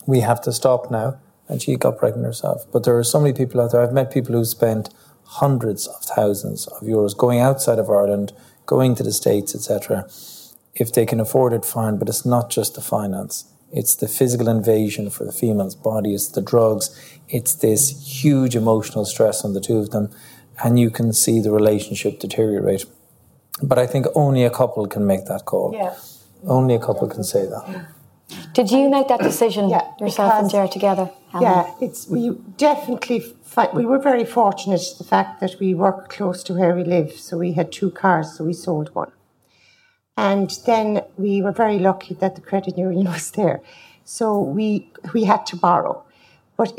We 0.06 0.20
have 0.20 0.40
to 0.42 0.52
stop 0.52 0.90
now. 0.90 1.18
And 1.48 1.60
she 1.60 1.74
got 1.76 1.98
pregnant 1.98 2.26
herself. 2.26 2.64
But 2.72 2.84
there 2.84 2.96
are 2.96 3.02
so 3.04 3.18
many 3.18 3.32
people 3.32 3.60
out 3.60 3.72
there. 3.72 3.82
I've 3.82 3.92
met 3.92 4.12
people 4.12 4.34
who 4.34 4.44
spent 4.44 4.90
hundreds 5.24 5.88
of 5.88 6.02
thousands 6.02 6.68
of 6.68 6.82
euros 6.82 7.16
going 7.16 7.40
outside 7.40 7.78
of 7.78 7.90
Ireland, 7.90 8.32
going 8.66 8.94
to 8.96 9.02
the 9.02 9.12
States, 9.12 9.54
etc. 9.54 10.08
If 10.74 10.92
they 10.92 11.06
can 11.06 11.18
afford 11.18 11.52
it, 11.52 11.64
fine. 11.64 11.96
But 11.98 12.08
it's 12.08 12.24
not 12.24 12.50
just 12.50 12.74
the 12.74 12.80
finance, 12.80 13.46
It's 13.72 13.94
the 13.94 14.08
physical 14.08 14.48
invasion 14.48 15.10
for 15.10 15.24
the 15.24 15.32
female's 15.32 15.76
body. 15.76 16.14
It's 16.14 16.28
the 16.28 16.42
drugs. 16.42 16.90
It's 17.28 17.54
this 17.54 18.22
huge 18.24 18.56
emotional 18.56 19.04
stress 19.04 19.44
on 19.44 19.52
the 19.52 19.60
two 19.60 19.78
of 19.78 19.90
them. 19.90 20.10
And 20.62 20.78
you 20.78 20.90
can 20.90 21.12
see 21.12 21.40
the 21.40 21.52
relationship 21.52 22.18
deteriorate. 22.18 22.84
But 23.62 23.78
I 23.78 23.86
think 23.86 24.06
only 24.14 24.44
a 24.44 24.50
couple 24.50 24.86
can 24.86 25.06
make 25.06 25.26
that 25.26 25.44
call. 25.44 25.72
Yeah. 25.74 25.94
Only 26.46 26.74
a 26.74 26.78
couple 26.78 27.08
can 27.08 27.24
say 27.24 27.46
that. 27.46 27.86
Did 28.54 28.70
you 28.70 28.88
make 28.88 29.08
that 29.08 29.20
decision 29.20 29.68
Yeah, 29.68 29.82
yourself 30.00 30.32
and 30.34 30.38
because- 30.46 30.52
Jared 30.52 30.72
together? 30.72 31.10
Helen? 31.30 31.42
Yeah, 31.48 31.74
it's 31.80 32.08
we 32.08 32.30
definitely 32.56 33.22
we 33.74 33.84
were 33.84 33.98
very 33.98 34.24
fortunate 34.24 34.82
the 34.98 35.04
fact 35.04 35.40
that 35.40 35.56
we 35.60 35.74
work 35.74 36.08
close 36.08 36.42
to 36.44 36.54
where 36.54 36.74
we 36.74 36.84
live, 36.84 37.12
so 37.12 37.36
we 37.38 37.52
had 37.52 37.70
two 37.72 37.90
cars, 37.90 38.32
so 38.36 38.44
we 38.44 38.52
sold 38.52 38.94
one, 38.94 39.10
and 40.16 40.50
then 40.66 41.02
we 41.16 41.42
were 41.42 41.52
very 41.52 41.78
lucky 41.78 42.14
that 42.14 42.34
the 42.36 42.40
credit 42.40 42.78
union 42.78 43.06
was 43.16 43.30
there, 43.32 43.60
so 44.04 44.38
we 44.40 44.90
we 45.12 45.24
had 45.24 45.44
to 45.46 45.56
borrow, 45.56 46.02
but 46.56 46.72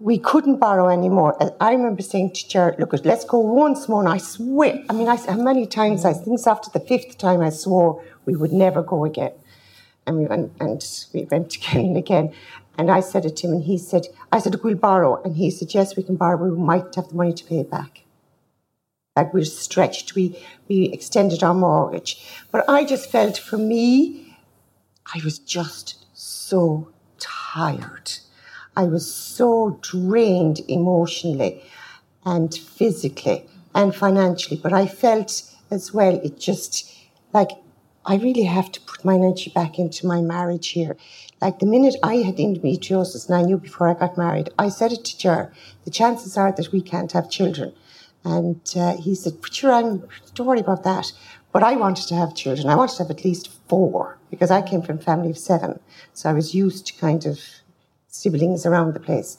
we 0.00 0.18
couldn't 0.18 0.58
borrow 0.58 0.88
anymore. 0.88 1.36
I 1.60 1.72
remember 1.72 2.02
saying 2.02 2.32
to 2.32 2.48
Jared, 2.48 2.78
"Look, 2.78 2.92
let's 3.04 3.24
go 3.24 3.38
once 3.38 3.88
more." 3.88 4.00
And 4.00 4.08
I 4.08 4.18
swear, 4.18 4.82
I 4.88 4.92
mean, 4.92 5.08
I 5.08 5.16
said 5.16 5.36
how 5.36 5.42
many 5.42 5.66
times 5.66 6.04
I 6.04 6.12
think 6.12 6.46
after 6.46 6.70
the 6.70 6.84
fifth 6.84 7.18
time 7.18 7.40
I 7.40 7.50
swore 7.50 8.02
we 8.26 8.34
would 8.36 8.52
never 8.52 8.82
go 8.82 9.04
again 9.04 9.32
and 10.06 10.18
we 10.18 10.26
went 10.26 10.52
and 10.60 10.84
we 11.12 11.24
went 11.24 11.54
again 11.56 11.86
and 11.86 11.96
again. 11.96 12.32
And 12.76 12.90
I 12.90 13.00
said 13.00 13.24
it 13.24 13.36
to 13.36 13.46
him, 13.46 13.52
and 13.54 13.64
he 13.64 13.78
said, 13.78 14.08
"I 14.32 14.40
said 14.40 14.56
we'll 14.62 14.74
borrow," 14.74 15.22
and 15.22 15.36
he 15.36 15.50
said, 15.50 15.74
"Yes, 15.74 15.96
we 15.96 16.02
can 16.02 16.16
borrow. 16.16 16.36
We 16.36 16.56
might 16.56 16.94
have 16.96 17.08
the 17.08 17.14
money 17.14 17.32
to 17.32 17.44
pay 17.44 17.60
it 17.60 17.70
back." 17.70 18.02
Like 19.16 19.32
we're 19.32 19.44
stretched. 19.44 20.14
We 20.14 20.36
we 20.68 20.84
extended 20.86 21.42
our 21.42 21.54
mortgage, 21.54 22.20
but 22.50 22.68
I 22.68 22.84
just 22.84 23.10
felt 23.10 23.38
for 23.38 23.58
me, 23.58 24.36
I 25.14 25.20
was 25.24 25.38
just 25.38 26.04
so 26.14 26.88
tired. 27.18 28.12
I 28.76 28.84
was 28.84 29.12
so 29.12 29.78
drained 29.82 30.60
emotionally, 30.68 31.62
and 32.24 32.54
physically 32.54 33.46
and 33.74 33.94
financially. 33.94 34.60
But 34.62 34.72
I 34.72 34.86
felt 34.86 35.42
as 35.70 35.92
well. 35.92 36.20
It 36.22 36.38
just 36.38 36.92
like 37.32 37.50
I 38.06 38.16
really 38.16 38.42
have 38.44 38.70
to 38.72 38.80
put 38.82 39.04
my 39.04 39.14
energy 39.14 39.50
back 39.54 39.78
into 39.78 40.06
my 40.06 40.20
marriage 40.20 40.68
here. 40.68 40.96
Like 41.40 41.58
the 41.58 41.66
minute 41.66 41.96
I 42.02 42.16
had 42.16 42.36
endometriosis, 42.36 43.28
and 43.28 43.36
I 43.36 43.42
knew 43.42 43.56
before 43.56 43.88
I 43.88 43.94
got 43.94 44.18
married, 44.18 44.50
I 44.58 44.68
said 44.68 44.92
it 44.92 45.04
to 45.06 45.18
Jer, 45.18 45.52
the 45.84 45.90
chances 45.90 46.36
are 46.36 46.52
that 46.52 46.72
we 46.72 46.82
can't 46.82 47.12
have 47.12 47.30
children. 47.30 47.72
And 48.22 48.60
uh, 48.76 48.96
he 48.96 49.14
said, 49.14 49.40
but 49.40 49.54
sure, 49.54 49.72
I'm, 49.72 50.08
don't 50.34 50.46
worry 50.46 50.60
about 50.60 50.84
that. 50.84 51.12
But 51.52 51.62
I 51.62 51.76
wanted 51.76 52.08
to 52.08 52.14
have 52.14 52.34
children. 52.34 52.68
I 52.68 52.74
wanted 52.74 52.96
to 52.96 53.02
have 53.04 53.10
at 53.10 53.24
least 53.24 53.50
four 53.68 54.18
because 54.30 54.50
I 54.50 54.62
came 54.62 54.82
from 54.82 54.98
a 54.98 55.02
family 55.02 55.30
of 55.30 55.38
seven. 55.38 55.78
So 56.14 56.28
I 56.28 56.32
was 56.32 56.54
used 56.54 56.86
to 56.86 56.94
kind 56.94 57.24
of 57.26 57.38
siblings 58.14 58.64
around 58.64 58.94
the 58.94 59.00
place. 59.00 59.38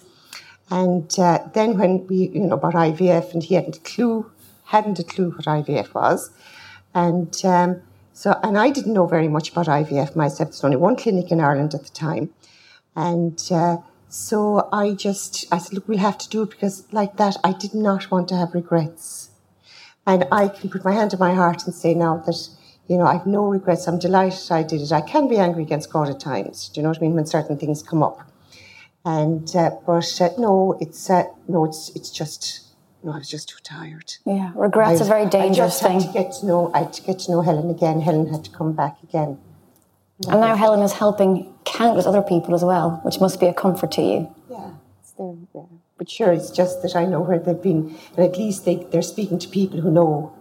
And 0.69 1.13
uh, 1.19 1.39
then 1.53 1.77
when 1.77 2.07
we, 2.07 2.29
you 2.33 2.41
know, 2.41 2.55
about 2.55 2.73
IVF, 2.73 3.33
and 3.33 3.43
he 3.43 3.55
hadn't 3.55 3.77
a 3.77 3.81
clue, 3.81 4.31
hadn't 4.65 4.99
a 4.99 5.03
clue 5.03 5.31
what 5.31 5.45
IVF 5.45 5.93
was. 5.93 6.31
And 6.93 7.33
um, 7.45 7.81
so, 8.13 8.39
and 8.43 8.57
I 8.57 8.71
didn't 8.71 8.93
know 8.93 9.05
very 9.05 9.27
much 9.27 9.51
about 9.51 9.67
IVF 9.67 10.15
myself. 10.15 10.49
There's 10.49 10.63
only 10.63 10.77
one 10.77 10.95
clinic 10.95 11.31
in 11.31 11.39
Ireland 11.39 11.73
at 11.73 11.83
the 11.83 11.91
time. 11.91 12.31
And 12.95 13.41
uh, 13.51 13.77
so 14.09 14.69
I 14.71 14.93
just, 14.93 15.45
I 15.51 15.57
said, 15.57 15.73
look, 15.73 15.87
we'll 15.87 15.97
have 15.99 16.17
to 16.19 16.29
do 16.29 16.43
it 16.43 16.49
because 16.49 16.91
like 16.91 17.17
that, 17.17 17.37
I 17.43 17.51
did 17.51 17.73
not 17.73 18.09
want 18.09 18.27
to 18.29 18.35
have 18.35 18.53
regrets. 18.53 19.29
And 20.07 20.25
I 20.31 20.47
can 20.47 20.69
put 20.69 20.85
my 20.85 20.93
hand 20.93 21.11
to 21.11 21.17
my 21.17 21.33
heart 21.33 21.65
and 21.65 21.73
say 21.73 21.93
now 21.93 22.17
that, 22.25 22.49
you 22.87 22.97
know, 22.97 23.05
I've 23.05 23.25
no 23.25 23.45
regrets. 23.45 23.87
I'm 23.87 23.99
delighted 23.99 24.51
I 24.51 24.63
did 24.63 24.81
it. 24.81 24.91
I 24.91 25.01
can 25.01 25.27
be 25.27 25.37
angry 25.37 25.63
against 25.63 25.91
God 25.91 26.09
at 26.09 26.19
times. 26.19 26.69
Do 26.69 26.79
you 26.79 26.83
know 26.83 26.89
what 26.89 26.99
I 26.99 27.01
mean? 27.01 27.15
When 27.15 27.25
certain 27.25 27.57
things 27.57 27.81
come 27.81 28.03
up. 28.03 28.19
And, 29.05 29.55
uh, 29.55 29.71
but 29.85 30.19
uh, 30.21 30.29
no, 30.37 30.77
it's, 30.81 31.09
uh, 31.09 31.23
no, 31.47 31.65
it's, 31.65 31.91
it's 31.95 32.09
just, 32.09 32.61
no, 33.03 33.11
I 33.13 33.19
was 33.19 33.29
just 33.29 33.49
too 33.49 33.57
tired. 33.63 34.15
Yeah, 34.25 34.51
regret's 34.55 34.99
a 35.01 35.03
I- 35.05 35.07
very 35.07 35.25
dangerous 35.27 35.81
I 35.83 35.87
thing. 35.89 35.99
had 36.01 36.07
to 36.11 36.13
get 36.23 36.31
to 36.39 36.45
know. 36.47 36.71
I 36.73 36.79
had 36.79 36.93
to 36.93 37.01
get 37.03 37.19
to 37.19 37.31
know 37.31 37.41
Helen 37.41 37.69
again. 37.69 38.01
Helen 38.01 38.27
had 38.33 38.43
to 38.45 38.49
come 38.51 38.73
back 38.73 38.97
again. 39.03 39.37
And 40.27 40.41
now 40.41 40.55
Helen 40.55 40.81
is 40.81 40.93
helping 40.93 41.53
countless 41.65 42.05
other 42.05 42.21
people 42.21 42.55
as 42.55 42.63
well, 42.63 42.99
which 43.03 43.19
must 43.19 43.39
be 43.39 43.47
a 43.47 43.53
comfort 43.53 43.91
to 43.93 44.01
you. 44.01 44.33
Yeah, 44.49 44.71
there. 45.17 45.35
Yeah. 45.53 45.63
But 45.97 46.09
sure, 46.09 46.31
it's 46.31 46.49
just 46.51 46.81
that 46.81 46.95
I 46.95 47.05
know 47.05 47.21
where 47.21 47.37
they've 47.37 47.61
been, 47.61 47.95
and 48.15 48.25
at 48.25 48.37
least 48.37 48.65
they 48.65 48.75
they're 48.91 49.01
speaking 49.01 49.37
to 49.39 49.47
people 49.49 49.81
who 49.81 49.91
know 49.91 50.33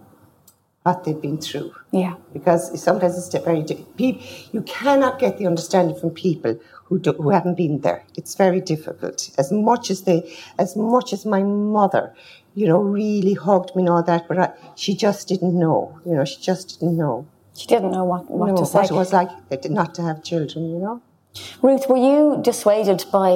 what 0.83 1.03
they've 1.03 1.21
been 1.21 1.39
through. 1.39 1.73
Yeah. 1.91 2.15
Because 2.33 2.81
sometimes 2.81 3.17
it's 3.17 3.43
very 3.43 3.63
di- 3.63 3.85
peop 3.97 4.21
You 4.53 4.61
cannot 4.61 5.19
get 5.19 5.37
the 5.37 5.45
understanding 5.47 5.97
from 5.99 6.11
people 6.11 6.57
who 6.87 6.99
do, 6.99 7.11
who 7.13 7.29
haven't 7.29 7.55
been 7.57 7.81
there. 7.81 8.03
It's 8.15 8.35
very 8.35 8.61
difficult. 8.61 9.29
As 9.37 9.51
much 9.51 9.89
as 9.93 9.99
they, 10.07 10.19
as 10.59 10.75
much 10.75 11.13
as 11.13 11.25
my 11.25 11.41
mother, 11.43 12.13
you 12.53 12.67
know, 12.67 12.79
really 12.79 13.33
hugged 13.33 13.75
me 13.75 13.81
and 13.83 13.89
all 13.89 14.03
that, 14.03 14.27
but 14.27 14.37
I, 14.39 14.51
she 14.75 14.95
just 14.95 15.27
didn't 15.27 15.57
know. 15.59 15.99
You 16.05 16.13
know, 16.15 16.25
she 16.25 16.39
just 16.41 16.79
didn't 16.79 16.97
know. 16.97 17.25
She 17.55 17.67
didn't 17.67 17.91
know 17.91 18.03
what, 18.03 18.29
what 18.29 18.47
know 18.47 18.57
to 18.57 18.65
say. 18.65 18.79
what 18.79 18.91
it 18.91 18.93
was 18.93 19.11
like 19.13 19.29
not 19.69 19.95
to 19.95 20.01
have 20.03 20.23
children. 20.23 20.69
You 20.73 20.79
know. 20.79 21.01
Ruth, 21.61 21.85
were 21.89 21.97
you 21.97 22.39
dissuaded 22.41 23.03
by 23.11 23.31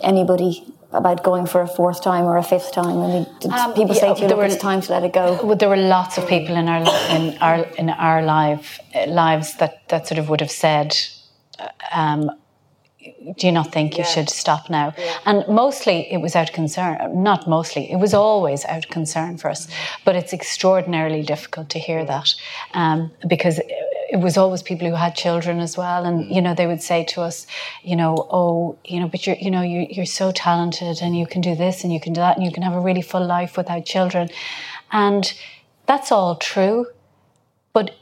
anybody 0.00 0.64
about 0.92 1.22
going 1.24 1.46
for 1.46 1.60
a 1.62 1.66
fourth 1.66 2.02
time 2.02 2.24
or 2.24 2.36
a 2.36 2.42
fifth 2.42 2.72
time? 2.72 2.98
I 2.98 3.06
mean, 3.06 3.26
did 3.40 3.50
Um, 3.52 3.72
people 3.72 3.94
yeah, 3.94 4.00
say 4.00 4.14
to 4.14 4.20
you, 4.20 4.28
there 4.28 4.36
look, 4.36 4.38
were- 4.38 4.52
it's 4.52 4.56
time 4.70 4.80
to 4.82 4.92
let 4.92 5.02
it 5.04 5.12
go? 5.12 5.40
Well, 5.42 5.56
there 5.56 5.68
were 5.68 5.76
lots 5.98 6.18
of 6.18 6.26
people 6.28 6.54
in 6.56 6.68
our 6.68 6.82
in 7.16 7.38
our 7.40 7.58
in 7.78 7.88
our 7.90 8.22
life 8.22 8.78
uh, 8.94 9.06
lives 9.06 9.56
that 9.56 9.88
that 9.88 10.06
sort 10.08 10.18
of 10.18 10.28
would 10.28 10.40
have 10.40 10.50
said, 10.66 10.94
uh, 11.58 11.68
um, 11.92 12.30
"Do 13.38 13.46
you 13.46 13.52
not 13.52 13.72
think 13.72 13.98
you 13.98 14.04
should 14.04 14.30
stop 14.30 14.70
now?" 14.70 14.94
And 15.24 15.44
mostly 15.48 16.12
it 16.12 16.18
was 16.18 16.36
out 16.36 16.48
of 16.50 16.54
concern. 16.54 17.22
Not 17.22 17.48
mostly, 17.48 17.90
it 17.90 17.96
was 17.96 18.14
always 18.14 18.64
out 18.64 18.84
of 18.84 18.90
concern 18.90 19.38
for 19.38 19.50
us. 19.50 19.68
But 20.04 20.16
it's 20.16 20.32
extraordinarily 20.32 21.22
difficult 21.22 21.68
to 21.70 21.78
hear 21.78 22.04
that 22.04 22.34
um, 22.74 23.10
because. 23.28 23.60
It 24.14 24.20
was 24.20 24.36
always 24.36 24.62
people 24.62 24.86
who 24.86 24.94
had 24.94 25.14
children 25.14 25.58
as 25.58 25.78
well, 25.78 26.04
and 26.04 26.30
you 26.30 26.42
know 26.42 26.52
they 26.52 26.66
would 26.66 26.82
say 26.82 27.02
to 27.12 27.22
us, 27.22 27.46
you 27.82 27.96
know, 27.96 28.28
oh, 28.30 28.76
you 28.84 29.00
know, 29.00 29.08
but 29.08 29.26
you're, 29.26 29.36
you 29.36 29.50
know, 29.50 29.62
you're, 29.62 29.86
you're 29.88 30.04
so 30.04 30.30
talented, 30.32 31.00
and 31.00 31.16
you 31.16 31.26
can 31.26 31.40
do 31.40 31.54
this, 31.54 31.82
and 31.82 31.90
you 31.94 31.98
can 31.98 32.12
do 32.12 32.20
that, 32.20 32.36
and 32.36 32.44
you 32.44 32.52
can 32.52 32.62
have 32.62 32.74
a 32.74 32.80
really 32.80 33.00
full 33.00 33.24
life 33.24 33.56
without 33.56 33.86
children, 33.86 34.28
and 34.90 35.32
that's 35.86 36.12
all 36.12 36.36
true. 36.36 36.88
But 37.72 37.96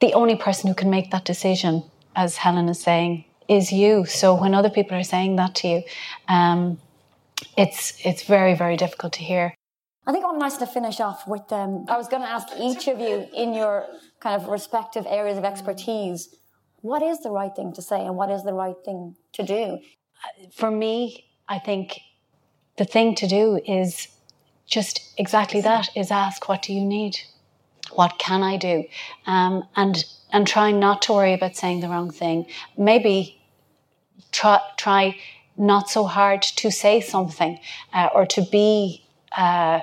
the 0.00 0.12
only 0.12 0.36
person 0.36 0.68
who 0.68 0.74
can 0.74 0.90
make 0.90 1.10
that 1.12 1.24
decision, 1.24 1.82
as 2.14 2.36
Helen 2.36 2.68
is 2.68 2.80
saying, 2.80 3.24
is 3.48 3.72
you. 3.72 4.04
So 4.04 4.34
when 4.34 4.54
other 4.54 4.70
people 4.70 4.96
are 4.96 5.02
saying 5.02 5.36
that 5.36 5.54
to 5.56 5.68
you, 5.68 5.82
um, 6.28 6.78
it's 7.56 7.94
it's 8.04 8.22
very 8.24 8.54
very 8.54 8.76
difficult 8.76 9.14
to 9.14 9.20
hear. 9.20 9.54
I 10.06 10.12
think 10.12 10.24
I'm 10.26 10.38
nice 10.38 10.56
to 10.58 10.66
finish 10.66 11.00
off 11.00 11.26
with. 11.26 11.52
Um, 11.52 11.84
I 11.88 11.96
was 11.96 12.08
going 12.08 12.22
to 12.22 12.28
ask 12.28 12.48
each 12.58 12.88
of 12.88 12.98
you 12.98 13.26
in 13.34 13.52
your 13.52 13.86
kind 14.20 14.40
of 14.40 14.48
respective 14.48 15.06
areas 15.06 15.36
of 15.36 15.44
expertise, 15.44 16.34
what 16.80 17.02
is 17.02 17.20
the 17.20 17.30
right 17.30 17.54
thing 17.54 17.72
to 17.74 17.82
say 17.82 18.04
and 18.04 18.16
what 18.16 18.30
is 18.30 18.42
the 18.44 18.54
right 18.54 18.76
thing 18.84 19.16
to 19.32 19.42
do? 19.42 19.80
For 20.52 20.70
me, 20.70 21.26
I 21.48 21.58
think 21.58 22.00
the 22.76 22.84
thing 22.84 23.14
to 23.16 23.26
do 23.26 23.60
is 23.66 24.08
just 24.66 25.12
exactly 25.16 25.60
that: 25.60 25.88
is 25.96 26.10
ask, 26.10 26.48
"What 26.48 26.62
do 26.62 26.72
you 26.72 26.84
need? 26.84 27.18
What 27.92 28.18
can 28.18 28.42
I 28.42 28.56
do?" 28.56 28.84
Um, 29.26 29.64
and 29.76 30.04
and 30.32 30.46
try 30.46 30.70
not 30.70 31.02
to 31.02 31.12
worry 31.12 31.34
about 31.34 31.56
saying 31.56 31.80
the 31.80 31.88
wrong 31.88 32.10
thing. 32.10 32.46
Maybe 32.76 33.37
try 34.32 34.60
try 34.76 35.16
not 35.56 35.90
so 35.90 36.04
hard 36.04 36.42
to 36.42 36.70
say 36.70 37.00
something 37.00 37.58
uh, 37.92 38.08
or 38.14 38.26
to 38.26 38.42
be. 38.42 39.04
Uh, 39.36 39.80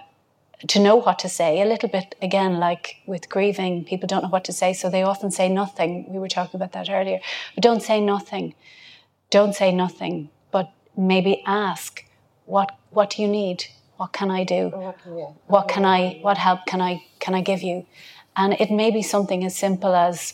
to 0.67 0.79
know 0.79 0.95
what 0.95 1.19
to 1.19 1.29
say. 1.29 1.61
A 1.61 1.65
little 1.65 1.89
bit 1.89 2.15
again 2.21 2.59
like 2.59 2.97
with 3.05 3.29
grieving 3.29 3.83
people 3.85 4.07
don't 4.07 4.23
know 4.23 4.29
what 4.29 4.45
to 4.45 4.53
say 4.53 4.73
so 4.73 4.89
they 4.89 5.03
often 5.03 5.31
say 5.31 5.49
nothing. 5.49 6.11
We 6.11 6.19
were 6.19 6.27
talking 6.27 6.57
about 6.57 6.71
that 6.73 6.89
earlier. 6.89 7.19
But 7.53 7.63
don't 7.63 7.81
say 7.81 8.01
nothing. 8.01 8.55
Don't 9.29 9.53
say 9.53 9.71
nothing 9.71 10.29
but 10.51 10.71
maybe 10.97 11.43
ask 11.45 12.05
what 12.45 12.77
what 12.91 13.11
do 13.11 13.21
you 13.21 13.27
need? 13.27 13.65
What 13.97 14.13
can 14.13 14.31
i 14.31 14.43
do? 14.43 14.69
What 15.47 15.67
can 15.67 15.85
i 15.85 16.19
what 16.21 16.37
help 16.37 16.65
can 16.65 16.81
i 16.81 17.03
can 17.19 17.35
i 17.35 17.41
give 17.41 17.61
you? 17.61 17.85
And 18.35 18.53
it 18.53 18.71
may 18.71 18.91
be 18.91 19.01
something 19.01 19.43
as 19.45 19.55
simple 19.55 19.95
as 19.95 20.33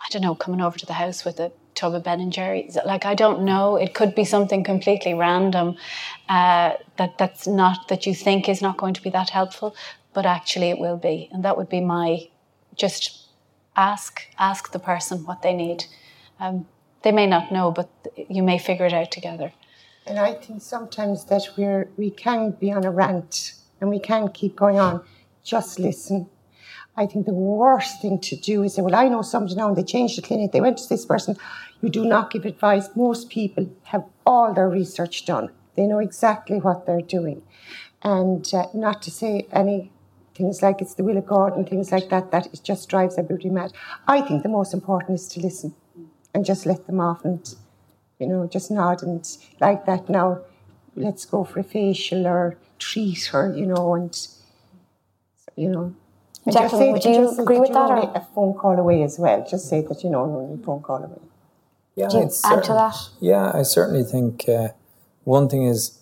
i 0.00 0.06
don't 0.10 0.22
know 0.22 0.34
coming 0.34 0.60
over 0.60 0.78
to 0.78 0.86
the 0.86 0.94
house 0.94 1.24
with 1.24 1.38
a 1.40 1.52
tub 1.78 1.94
of 1.94 2.02
Ben 2.04 2.20
and 2.20 2.32
Jerry's. 2.32 2.76
Like 2.84 3.04
I 3.04 3.14
don't 3.14 3.42
know, 3.42 3.76
it 3.76 3.94
could 3.94 4.14
be 4.14 4.24
something 4.24 4.64
completely 4.64 5.14
random 5.14 5.76
uh, 6.28 6.72
that 6.96 7.18
that's 7.18 7.46
not 7.46 7.88
that 7.88 8.06
you 8.06 8.14
think 8.14 8.48
is 8.48 8.60
not 8.60 8.76
going 8.76 8.94
to 8.94 9.02
be 9.02 9.10
that 9.10 9.30
helpful, 9.30 9.74
but 10.12 10.26
actually 10.26 10.70
it 10.70 10.78
will 10.78 10.96
be, 10.96 11.28
and 11.32 11.44
that 11.44 11.56
would 11.56 11.68
be 11.68 11.80
my 11.80 12.28
just 12.76 13.28
ask 13.76 14.22
ask 14.38 14.72
the 14.72 14.78
person 14.78 15.24
what 15.24 15.42
they 15.42 15.54
need. 15.54 15.84
Um, 16.40 16.66
they 17.02 17.12
may 17.12 17.26
not 17.26 17.52
know, 17.52 17.70
but 17.70 17.88
you 18.28 18.42
may 18.42 18.58
figure 18.58 18.86
it 18.86 18.92
out 18.92 19.10
together. 19.10 19.52
And 20.06 20.18
I 20.18 20.34
think 20.34 20.62
sometimes 20.62 21.26
that 21.26 21.44
we're 21.56 21.88
we 21.96 22.10
can 22.10 22.52
be 22.52 22.72
on 22.72 22.84
a 22.84 22.90
rant 22.90 23.54
and 23.80 23.90
we 23.90 24.00
can 24.00 24.28
keep 24.28 24.56
going 24.56 24.78
on. 24.78 25.04
Just 25.44 25.78
listen. 25.78 26.28
I 26.98 27.06
think 27.06 27.26
the 27.26 27.32
worst 27.32 28.02
thing 28.02 28.18
to 28.18 28.34
do 28.34 28.64
is 28.64 28.74
say, 28.74 28.82
well, 28.82 28.96
I 28.96 29.06
know 29.06 29.22
somebody 29.22 29.54
now 29.54 29.68
and 29.68 29.76
they 29.76 29.84
changed 29.84 30.18
the 30.18 30.22
clinic, 30.22 30.50
they 30.50 30.60
went 30.60 30.78
to 30.78 30.88
this 30.88 31.06
person. 31.06 31.36
You 31.80 31.90
do 31.90 32.04
not 32.04 32.32
give 32.32 32.44
advice. 32.44 32.88
Most 32.96 33.30
people 33.30 33.70
have 33.84 34.04
all 34.26 34.52
their 34.52 34.68
research 34.68 35.24
done. 35.24 35.50
They 35.76 35.86
know 35.86 36.00
exactly 36.00 36.58
what 36.58 36.86
they're 36.86 37.00
doing. 37.00 37.42
And 38.02 38.52
uh, 38.52 38.66
not 38.74 39.00
to 39.02 39.12
say 39.12 39.46
any 39.52 39.92
things 40.34 40.60
like 40.60 40.82
it's 40.82 40.94
the 40.94 41.04
will 41.04 41.16
of 41.16 41.26
God 41.26 41.56
and 41.56 41.68
things 41.68 41.92
like 41.92 42.08
that, 42.08 42.32
that 42.32 42.46
it 42.52 42.62
just 42.64 42.88
drives 42.88 43.16
everybody 43.16 43.50
mad. 43.50 43.72
I 44.08 44.20
think 44.20 44.42
the 44.42 44.48
most 44.48 44.74
important 44.74 45.20
is 45.20 45.28
to 45.28 45.40
listen 45.40 45.76
and 46.34 46.44
just 46.44 46.66
let 46.66 46.88
them 46.88 46.98
off 46.98 47.24
and, 47.24 47.54
you 48.18 48.26
know, 48.26 48.48
just 48.48 48.72
nod 48.72 49.04
and 49.04 49.24
like 49.60 49.86
that 49.86 50.08
now, 50.08 50.40
let's 50.96 51.24
go 51.24 51.44
for 51.44 51.60
a 51.60 51.64
facial 51.64 52.26
or 52.26 52.58
treat 52.80 53.26
her, 53.26 53.56
you 53.56 53.66
know, 53.66 53.94
and, 53.94 54.28
you 55.54 55.68
know, 55.68 55.94
and 56.44 56.54
Jacqueline, 56.54 56.92
would 56.92 57.04
you 57.04 57.14
just 57.14 57.38
agree 57.38 57.60
with 57.60 57.72
that, 57.72 57.90
or- 57.90 58.12
A 58.14 58.26
phone 58.34 58.54
call 58.54 58.78
away 58.78 59.02
as 59.02 59.18
well. 59.18 59.46
Just 59.48 59.68
say 59.68 59.80
that 59.82 60.02
you 60.02 60.10
know 60.10 60.26
you're 60.26 60.42
only 60.42 60.60
a 60.62 60.64
phone 60.64 60.80
call 60.82 61.02
away. 61.04 61.20
Yeah, 61.94 62.08
Do 62.08 62.18
you 62.18 62.30
I'd 62.44 62.58
add 62.58 62.64
to 62.64 62.72
that? 62.72 62.96
Yeah, 63.20 63.50
I 63.52 63.62
certainly 63.62 64.04
think 64.04 64.48
uh, 64.48 64.68
one 65.24 65.48
thing 65.48 65.64
is 65.64 65.98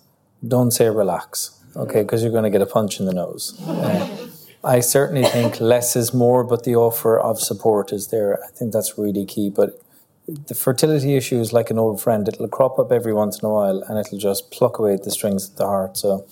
don't 0.46 0.70
say 0.70 0.88
relax, 0.90 1.58
okay, 1.74 2.02
because 2.02 2.22
you're 2.22 2.32
going 2.32 2.44
to 2.44 2.50
get 2.50 2.60
a 2.62 2.66
punch 2.66 3.00
in 3.00 3.06
the 3.06 3.14
nose. 3.14 3.58
Uh, 3.66 4.28
I 4.62 4.80
certainly 4.80 5.24
think 5.24 5.60
less 5.60 5.96
is 5.96 6.12
more, 6.12 6.44
but 6.44 6.64
the 6.64 6.74
offer 6.76 7.18
of 7.18 7.40
support 7.40 7.92
is 7.92 8.08
there. 8.08 8.38
I 8.44 8.48
think 8.48 8.72
that's 8.72 8.98
really 8.98 9.24
key. 9.24 9.48
But 9.48 9.80
the 10.26 10.54
fertility 10.54 11.14
issue 11.16 11.40
is 11.40 11.52
like 11.52 11.70
an 11.70 11.78
old 11.78 12.00
friend; 12.00 12.26
it'll 12.28 12.48
crop 12.48 12.78
up 12.78 12.92
every 12.92 13.14
once 13.14 13.38
in 13.40 13.46
a 13.46 13.50
while, 13.52 13.82
and 13.88 13.98
it'll 13.98 14.18
just 14.18 14.50
pluck 14.50 14.78
away 14.78 14.94
at 14.94 15.04
the 15.04 15.10
strings 15.10 15.48
of 15.48 15.56
the 15.56 15.66
heart. 15.66 15.96
So, 15.96 16.26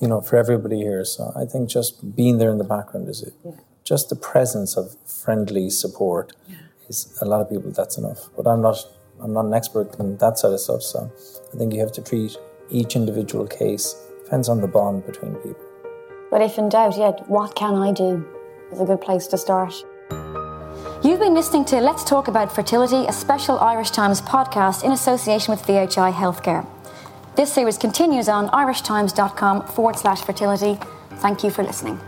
you 0.00 0.08
know, 0.08 0.20
for 0.20 0.36
everybody 0.36 0.78
here, 0.78 1.04
so 1.04 1.32
I 1.34 1.44
think 1.44 1.68
just 1.68 2.14
being 2.14 2.38
there 2.38 2.50
in 2.50 2.58
the 2.58 2.64
background 2.64 3.08
is 3.08 3.22
it. 3.22 3.34
Just 3.84 4.08
the 4.08 4.16
presence 4.16 4.76
of 4.76 4.96
friendly 5.06 5.70
support 5.70 6.34
is 6.88 7.18
a 7.20 7.24
lot 7.24 7.40
of 7.40 7.48
people. 7.48 7.70
That's 7.70 7.98
enough. 7.98 8.28
But 8.36 8.46
I'm 8.46 8.62
not. 8.62 8.76
I'm 9.20 9.32
not 9.32 9.46
an 9.46 9.54
expert 9.54 9.98
in 9.98 10.16
that 10.18 10.38
sort 10.38 10.54
of 10.54 10.60
stuff. 10.60 10.82
So 10.82 11.10
I 11.52 11.56
think 11.56 11.74
you 11.74 11.80
have 11.80 11.90
to 11.92 12.02
treat 12.02 12.36
each 12.70 12.94
individual 12.94 13.48
case. 13.48 13.96
Depends 14.22 14.48
on 14.48 14.60
the 14.60 14.68
bond 14.68 15.04
between 15.06 15.34
people. 15.36 15.64
But 16.30 16.42
if 16.42 16.56
in 16.58 16.68
doubt, 16.68 16.96
yeah, 16.96 17.12
what 17.26 17.56
can 17.56 17.74
I 17.74 17.92
do? 17.92 18.24
Is 18.70 18.80
a 18.80 18.84
good 18.84 19.00
place 19.00 19.26
to 19.28 19.38
start. 19.38 19.74
You've 21.02 21.20
been 21.20 21.34
listening 21.34 21.64
to 21.66 21.80
Let's 21.80 22.04
Talk 22.04 22.28
About 22.28 22.54
Fertility, 22.54 23.06
a 23.06 23.12
special 23.12 23.58
Irish 23.58 23.90
Times 23.90 24.20
podcast 24.20 24.84
in 24.84 24.92
association 24.92 25.52
with 25.52 25.62
VHI 25.62 26.12
Healthcare. 26.12 26.66
This 27.38 27.52
series 27.52 27.78
continues 27.78 28.28
on 28.28 28.48
irishtimes.com 28.48 29.68
forward 29.68 29.96
slash 29.96 30.22
fertility. 30.22 30.76
Thank 31.20 31.44
you 31.44 31.50
for 31.50 31.62
listening. 31.62 32.00